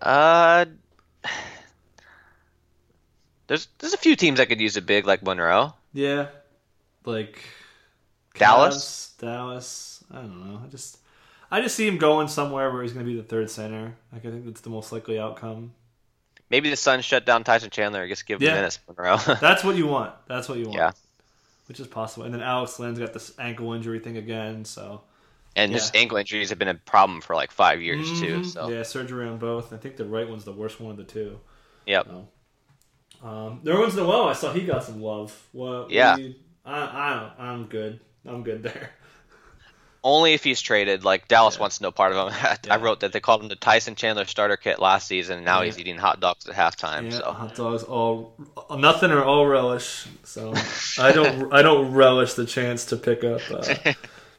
Uh, 0.01 0.65
there's 3.47 3.69
there's 3.79 3.95
a 3.95 3.99
few 3.99 4.17
teams 4.17 4.39
that 4.39 4.49
could 4.49 4.61
use 4.61 4.77
a 4.77 4.83
big 4.83 5.07
like 5.07 5.23
Monroe. 5.23 5.75
Yeah, 5.93 6.27
like 7.05 7.41
Dallas? 8.39 9.15
Cavs, 9.17 9.21
Dallas. 9.21 10.05
I 10.11 10.17
don't 10.17 10.47
know. 10.47 10.61
I 10.65 10.69
just, 10.69 10.99
I 11.51 11.61
just 11.61 11.77
see 11.77 11.87
him 11.87 11.99
going 11.99 12.29
somewhere 12.29 12.71
where 12.73 12.83
he's 12.83 12.93
going 12.93 13.05
to 13.07 13.11
be 13.11 13.17
the 13.17 13.27
third 13.27 13.51
center. 13.51 13.95
Like 14.13 14.25
I 14.27 14.31
think 14.31 14.45
that's 14.47 14.61
the 14.63 14.71
most 14.71 14.93
likely 14.93 15.19
outcome. 15.19 15.73
Maybe 16.51 16.71
the 16.71 16.77
Suns 16.77 17.05
shut 17.05 17.27
down 17.27 17.45
Tyson 17.45 17.71
Chandler 17.71 18.03
and 18.03 18.09
just 18.11 18.27
give 18.27 18.41
him 18.41 18.47
Yeah. 18.49 18.55
minutes 18.55 18.79
Monroe. 18.87 19.17
That's 19.41 19.65
what 19.65 19.75
you 19.75 19.87
want. 19.89 20.13
That's 20.29 20.49
what 20.49 20.59
you 20.59 20.67
want. 20.67 20.77
Yeah. 20.77 20.93
Which 21.67 21.81
is 21.81 21.89
possible. 21.89 22.25
And 22.25 22.33
then 22.33 22.41
Alex 22.41 22.79
Len's 22.79 23.01
got 23.01 23.13
this 23.13 23.33
ankle 23.39 23.73
injury 23.73 23.99
thing 23.99 24.17
again. 24.17 24.65
So 24.65 25.01
and 25.57 25.73
his 25.73 25.91
Yeah. 25.93 26.03
ankle 26.03 26.19
injuries 26.19 26.51
have 26.51 26.59
been 26.61 26.69
a 26.69 26.75
problem 26.75 27.21
for 27.21 27.35
like 27.35 27.51
five 27.51 27.83
years 27.83 28.07
too. 28.21 28.41
Mhm. 28.43 28.47
So 28.47 28.69
yeah, 28.69 28.85
surgery 28.85 29.27
on 29.27 29.39
both. 29.39 29.73
I 29.73 29.77
think 29.77 29.97
the 29.97 30.05
right 30.05 30.29
one's 30.29 30.45
the 30.45 30.53
worst 30.53 30.81
one 30.81 30.93
of 30.93 30.97
the 30.97 31.05
two. 31.05 31.41
yep. 31.87 32.07
Um, 33.23 33.61
Nerlens 33.65 33.97
Noel, 33.97 34.29
I 34.29 34.33
saw 34.35 34.53
he 34.53 34.61
got 34.65 34.85
some 34.85 35.01
love. 35.03 35.49
What? 35.53 35.91
Yeah. 35.91 36.17
we- 36.17 36.41
I, 36.65 36.79
I. 37.39 37.51
I'm 37.51 37.65
good. 37.67 38.01
I'm 38.25 38.43
good 38.43 38.63
there. 38.63 38.91
Only 40.07 40.35
if 40.35 40.45
he's 40.45 40.61
traded. 40.61 41.05
Like 41.05 41.27
Dallas 41.29 41.57
Yeah. 41.57 41.61
wants 41.63 41.81
no 41.81 41.91
part 41.91 42.13
of 42.13 42.19
him. 42.29 42.39
I 42.43 42.57
Yeah. 42.67 42.77
wrote 42.81 43.01
that 43.01 43.13
they 43.13 43.21
called 43.21 43.43
him 43.43 43.49
the 43.49 43.57
Tyson 43.57 43.97
Chandler 43.97 44.25
starter 44.25 44.57
kit 44.57 44.79
last 44.79 45.09
season. 45.09 45.37
And 45.39 45.45
now 45.45 45.61
Yeah. 45.61 45.67
he's 45.67 45.79
eating 45.81 45.99
hot 45.99 46.21
dogs 46.21 46.47
at 46.49 46.55
halftime. 46.55 47.11
Yeah, 47.11 47.19
So 47.19 47.33
hot 47.33 47.55
dogs 47.57 47.83
all 47.83 48.35
nothing 48.71 49.11
or 49.11 49.25
all 49.25 49.47
relish. 49.47 50.07
So 50.25 50.55
I 50.99 51.13
don't 51.13 51.53
I 51.59 51.63
don't 51.63 51.93
relish 51.93 52.35
the 52.35 52.47
chance 52.47 52.85
to 52.87 52.97
pick 52.97 53.25
up 53.25 53.41
uh, 53.51 53.93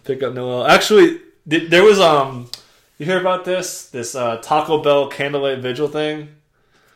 pick 0.06 0.24
up 0.24 0.34
Noel. 0.34 0.66
Actually, 0.66 1.20
th- 1.50 1.70
there 1.70 1.84
was 1.84 2.00
um 2.00 2.50
you 2.98 3.06
hear 3.06 3.20
about 3.20 3.44
this 3.46 3.90
this 3.90 4.16
uh, 4.16 4.38
Taco 4.38 4.82
Bell 4.82 5.08
candlelight 5.10 5.60
vigil 5.60 5.88
thing? 5.88 6.30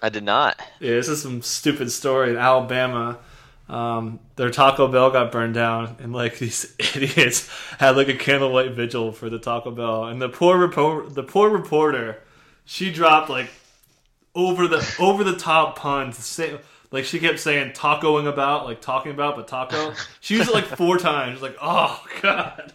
I 0.01 0.09
did 0.09 0.23
not. 0.23 0.59
Yeah, 0.79 0.91
this 0.95 1.07
is 1.09 1.21
some 1.21 1.43
stupid 1.43 1.91
story 1.91 2.31
in 2.31 2.37
Alabama. 2.37 3.19
Um, 3.71 4.19
their 4.35 4.49
Taco 4.49 4.87
Bell 4.89 5.11
got 5.11 5.31
burned 5.31 5.53
down, 5.53 5.95
and 5.99 6.11
like 6.13 6.37
these 6.39 6.75
idiots 6.93 7.49
had 7.79 7.95
like 7.95 8.09
a 8.09 8.15
candlelight 8.15 8.73
vigil 8.73 9.11
for 9.13 9.29
the 9.29 9.39
Taco 9.39 9.71
Bell, 9.71 10.05
and 10.05 10.21
the 10.21 10.29
poor 10.29 10.57
report, 10.57 11.15
the 11.15 11.23
poor 11.23 11.49
reporter, 11.49 12.19
she 12.65 12.91
dropped 12.91 13.29
like 13.29 13.49
over 14.35 14.67
the 14.67 14.95
over 14.99 15.23
the 15.23 15.35
top 15.37 15.77
puns. 15.79 16.17
Say, 16.17 16.59
like 16.91 17.05
she 17.05 17.19
kept 17.19 17.39
saying 17.39 17.71
tacoing 17.71 18.27
about, 18.27 18.65
like 18.65 18.81
talking 18.81 19.13
about, 19.13 19.37
but 19.37 19.47
taco. 19.47 19.93
She 20.19 20.35
used 20.35 20.49
it 20.49 20.53
like 20.53 20.65
four 20.65 20.97
times. 20.97 21.41
Like, 21.41 21.55
oh 21.61 22.03
god. 22.21 22.73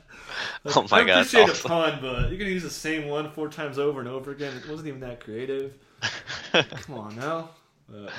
Like, 0.65 0.77
Oh 0.77 0.87
my 0.91 0.99
I 0.99 1.05
God, 1.05 1.19
appreciate 1.19 1.51
awesome. 1.51 1.71
a 1.71 1.75
pun, 1.75 1.99
but 2.01 2.29
you're 2.31 2.39
gonna 2.39 2.51
use 2.51 2.63
the 2.63 2.71
same 2.71 3.09
one 3.09 3.31
four 3.31 3.49
times 3.49 3.79
over 3.79 4.01
and 4.01 4.09
over 4.09 4.31
again. 4.31 4.57
It 4.57 4.69
wasn't 4.69 4.89
even 4.89 5.01
that 5.01 5.21
creative. 5.21 5.75
Come 6.53 6.99
on 6.99 7.17
now. 7.17 7.51
But 7.89 8.11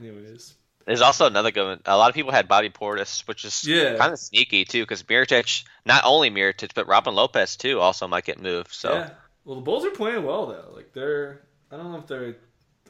anyways, 0.00 0.54
There's 0.84 1.00
also 1.00 1.26
another 1.26 1.50
good 1.50 1.64
one. 1.64 1.80
A 1.86 1.96
lot 1.96 2.08
of 2.08 2.14
people 2.14 2.32
had 2.32 2.48
Bobby 2.48 2.70
Portis, 2.70 3.26
which 3.28 3.44
is 3.44 3.64
Yeah. 3.66 3.96
kind 3.96 4.12
of 4.12 4.18
sneaky 4.18 4.64
too, 4.64 4.82
because 4.82 5.02
Mirotic, 5.04 5.64
not 5.84 6.02
only 6.04 6.30
Mirotic, 6.30 6.72
but 6.74 6.86
Robin 6.86 7.14
Lopez 7.14 7.56
too, 7.56 7.80
also 7.80 8.06
might 8.08 8.24
get 8.24 8.40
moved. 8.40 8.72
So 8.72 8.94
yeah. 8.94 9.10
Well, 9.44 9.56
the 9.56 9.62
Bulls 9.62 9.84
are 9.84 9.90
playing 9.90 10.24
well 10.24 10.46
though. 10.46 10.72
Like 10.74 10.92
they're, 10.92 11.40
I 11.70 11.76
don't 11.76 11.92
know 11.92 11.98
if 11.98 12.06
they're. 12.06 12.36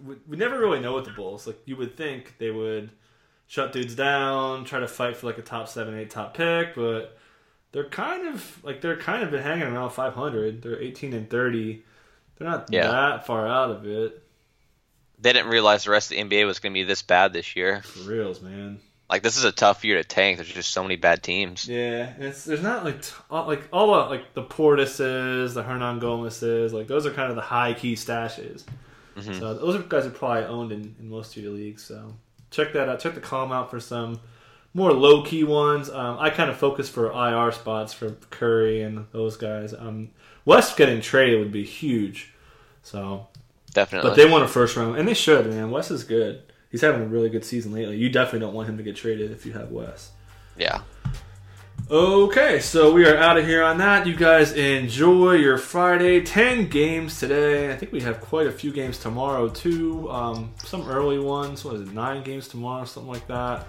We, 0.04 0.16
we 0.26 0.36
never 0.36 0.58
really 0.58 0.80
know 0.80 0.94
with 0.94 1.04
the 1.04 1.10
Bulls. 1.12 1.46
Like 1.46 1.60
you 1.66 1.76
would 1.76 1.96
think 1.96 2.36
they 2.38 2.50
would 2.50 2.90
shut 3.46 3.72
dudes 3.72 3.94
down, 3.94 4.64
try 4.64 4.80
to 4.80 4.88
fight 4.88 5.16
for 5.16 5.26
like 5.26 5.38
a 5.38 5.42
top 5.42 5.68
seven, 5.68 5.96
eight, 5.98 6.10
top 6.10 6.34
pick, 6.34 6.74
but 6.74 7.18
they're 7.72 7.88
kind 7.88 8.26
of 8.28 8.58
like 8.64 8.80
they're 8.80 8.96
kind 8.96 9.22
of 9.22 9.30
been 9.30 9.42
hanging 9.42 9.64
around 9.64 9.90
500. 9.90 10.62
They're 10.62 10.80
18 10.80 11.12
and 11.12 11.28
30. 11.30 11.82
They're 12.36 12.48
not 12.48 12.68
Yeah. 12.70 12.88
that 12.90 13.26
far 13.26 13.46
out 13.46 13.70
of 13.70 13.86
it. 13.86 14.21
They 15.22 15.32
didn't 15.32 15.50
realize 15.50 15.84
the 15.84 15.90
rest 15.90 16.10
of 16.10 16.16
the 16.16 16.22
NBA 16.22 16.46
was 16.46 16.58
going 16.58 16.72
to 16.72 16.74
be 16.74 16.84
this 16.84 17.02
bad 17.02 17.32
this 17.32 17.56
year. 17.56 17.82
For 17.82 18.10
reals, 18.10 18.40
man. 18.42 18.80
Like 19.08 19.22
this 19.22 19.36
is 19.36 19.44
a 19.44 19.52
tough 19.52 19.84
year 19.84 19.96
to 19.96 20.04
tank. 20.04 20.38
There's 20.38 20.48
just 20.48 20.72
so 20.72 20.82
many 20.82 20.96
bad 20.96 21.22
teams. 21.22 21.68
Yeah, 21.68 22.12
it's 22.18 22.44
there's 22.44 22.62
not 22.62 22.84
like 22.84 23.02
t- 23.02 23.12
all, 23.30 23.46
like 23.46 23.62
all 23.72 23.88
the, 23.88 24.10
like 24.10 24.34
the 24.34 24.42
Portises, 24.42 25.54
the 25.54 25.62
Hernangomez's, 25.62 26.72
like 26.72 26.86
those 26.86 27.04
are 27.06 27.10
kind 27.12 27.28
of 27.28 27.36
the 27.36 27.42
high 27.42 27.74
key 27.74 27.94
stashes. 27.94 28.64
So 29.20 29.52
those 29.52 29.76
are 29.76 29.82
guys 29.82 30.06
are 30.06 30.10
probably 30.10 30.44
owned 30.44 30.72
in, 30.72 30.94
in 30.98 31.10
most 31.10 31.36
of 31.36 31.42
your 31.42 31.52
leagues. 31.52 31.84
So 31.84 32.14
check 32.50 32.72
that 32.72 32.88
out. 32.88 33.00
Check 33.00 33.14
the 33.14 33.20
column 33.20 33.52
out 33.52 33.70
for 33.70 33.78
some 33.78 34.20
more 34.74 34.92
low 34.92 35.22
key 35.22 35.44
ones. 35.44 35.90
Um, 35.90 36.16
I 36.18 36.30
kind 36.30 36.48
of 36.50 36.56
focus 36.56 36.88
for 36.88 37.12
IR 37.12 37.52
spots 37.52 37.92
for 37.92 38.12
Curry 38.30 38.82
and 38.82 39.06
those 39.12 39.36
guys. 39.36 39.74
Um, 39.74 40.10
Wes 40.44 40.74
getting 40.74 41.00
traded 41.00 41.38
would 41.40 41.52
be 41.52 41.64
huge. 41.64 42.32
So, 42.82 43.28
Definitely. 43.74 44.10
but 44.10 44.16
they 44.16 44.26
want 44.28 44.44
a 44.44 44.48
first 44.48 44.76
round, 44.76 44.96
and 44.98 45.06
they 45.08 45.14
should. 45.14 45.46
Man, 45.46 45.70
Wes 45.70 45.90
is 45.90 46.04
good. 46.04 46.42
He's 46.70 46.80
having 46.80 47.02
a 47.02 47.06
really 47.06 47.28
good 47.28 47.44
season 47.44 47.72
lately. 47.72 47.96
You 47.96 48.08
definitely 48.08 48.40
don't 48.40 48.54
want 48.54 48.68
him 48.68 48.76
to 48.78 48.82
get 48.82 48.96
traded 48.96 49.30
if 49.30 49.44
you 49.46 49.52
have 49.52 49.70
Wes. 49.70 50.10
yeah. 50.56 50.82
Okay, 51.90 52.60
so 52.60 52.92
we 52.92 53.06
are 53.06 53.16
out 53.16 53.36
of 53.36 53.44
here 53.46 53.62
on 53.62 53.76
that. 53.78 54.06
You 54.06 54.14
guys 54.16 54.52
enjoy 54.52 55.32
your 55.32 55.58
Friday. 55.58 56.22
10 56.22 56.68
games 56.68 57.18
today. 57.18 57.70
I 57.70 57.76
think 57.76 57.92
we 57.92 58.00
have 58.00 58.20
quite 58.20 58.46
a 58.46 58.52
few 58.52 58.72
games 58.72 58.98
tomorrow, 58.98 59.48
too. 59.48 60.10
Um, 60.10 60.52
some 60.64 60.88
early 60.88 61.18
ones. 61.18 61.64
What 61.64 61.74
is 61.74 61.82
it, 61.82 61.92
nine 61.92 62.22
games 62.22 62.48
tomorrow, 62.48 62.84
something 62.84 63.12
like 63.12 63.26
that. 63.26 63.66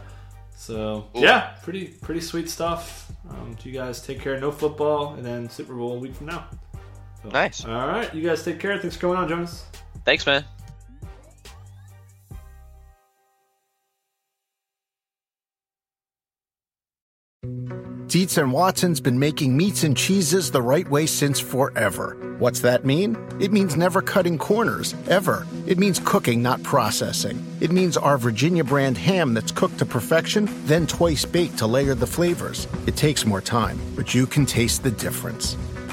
So, 0.56 1.10
Ooh. 1.18 1.20
yeah, 1.20 1.56
pretty 1.64 1.88
pretty 1.88 2.22
sweet 2.22 2.50
stuff. 2.50 3.12
Um, 3.30 3.58
do 3.62 3.68
you 3.68 3.76
guys 3.78 4.02
take 4.02 4.22
care. 4.22 4.40
No 4.40 4.52
football, 4.52 5.16
and 5.16 5.26
then 5.26 5.50
Super 5.50 5.74
Bowl 5.74 5.96
a 5.96 6.00
week 6.00 6.16
from 6.16 6.28
now. 6.28 6.48
So, 7.24 7.30
Nice. 7.30 7.66
All 7.66 7.88
right, 7.88 8.14
you 8.14 8.22
guys 8.22 8.44
take 8.44 8.60
care. 8.60 8.78
Thanks 8.78 8.96
for 8.98 9.02
coming 9.02 9.18
on, 9.18 9.30
Jonas. 9.30 9.66
Thanks, 10.06 10.26
man. 10.26 10.44
Dietz 18.08 18.38
and 18.38 18.52
Watson's 18.52 19.00
been 19.00 19.18
making 19.18 19.58
meats 19.58 19.84
and 19.84 19.98
cheeses 19.98 20.52
the 20.52 20.62
right 20.62 20.88
way 20.88 21.08
since 21.08 21.40
forever. 21.40 22.36
What's 22.38 22.60
that 22.60 22.86
mean? 22.86 23.18
It 23.40 23.52
means 23.52 23.76
never 23.76 24.04
cutting 24.04 24.38
corners, 24.38 24.94
ever. 25.10 25.48
It 25.66 25.80
means 25.80 26.00
cooking, 26.00 26.44
not 26.44 26.62
processing. 26.62 27.44
It 27.60 27.72
means 27.72 27.98
our 27.98 28.20
Virginia 28.20 28.64
brand 28.64 29.00
ham 29.00 29.34
that's 29.34 29.52
cooked 29.52 29.80
to 29.80 29.86
perfection, 29.86 30.48
then 30.66 30.86
twice 30.86 31.26
baked 31.26 31.58
to 31.60 31.66
layer 31.68 31.96
the 31.96 32.06
flavors. 32.06 32.68
It 32.86 32.96
takes 32.98 33.26
more 33.26 33.42
time, 33.42 33.80
but 33.96 34.14
you 34.14 34.28
can 34.28 34.46
taste 34.46 34.84
the 34.84 34.92
difference. 34.92 35.58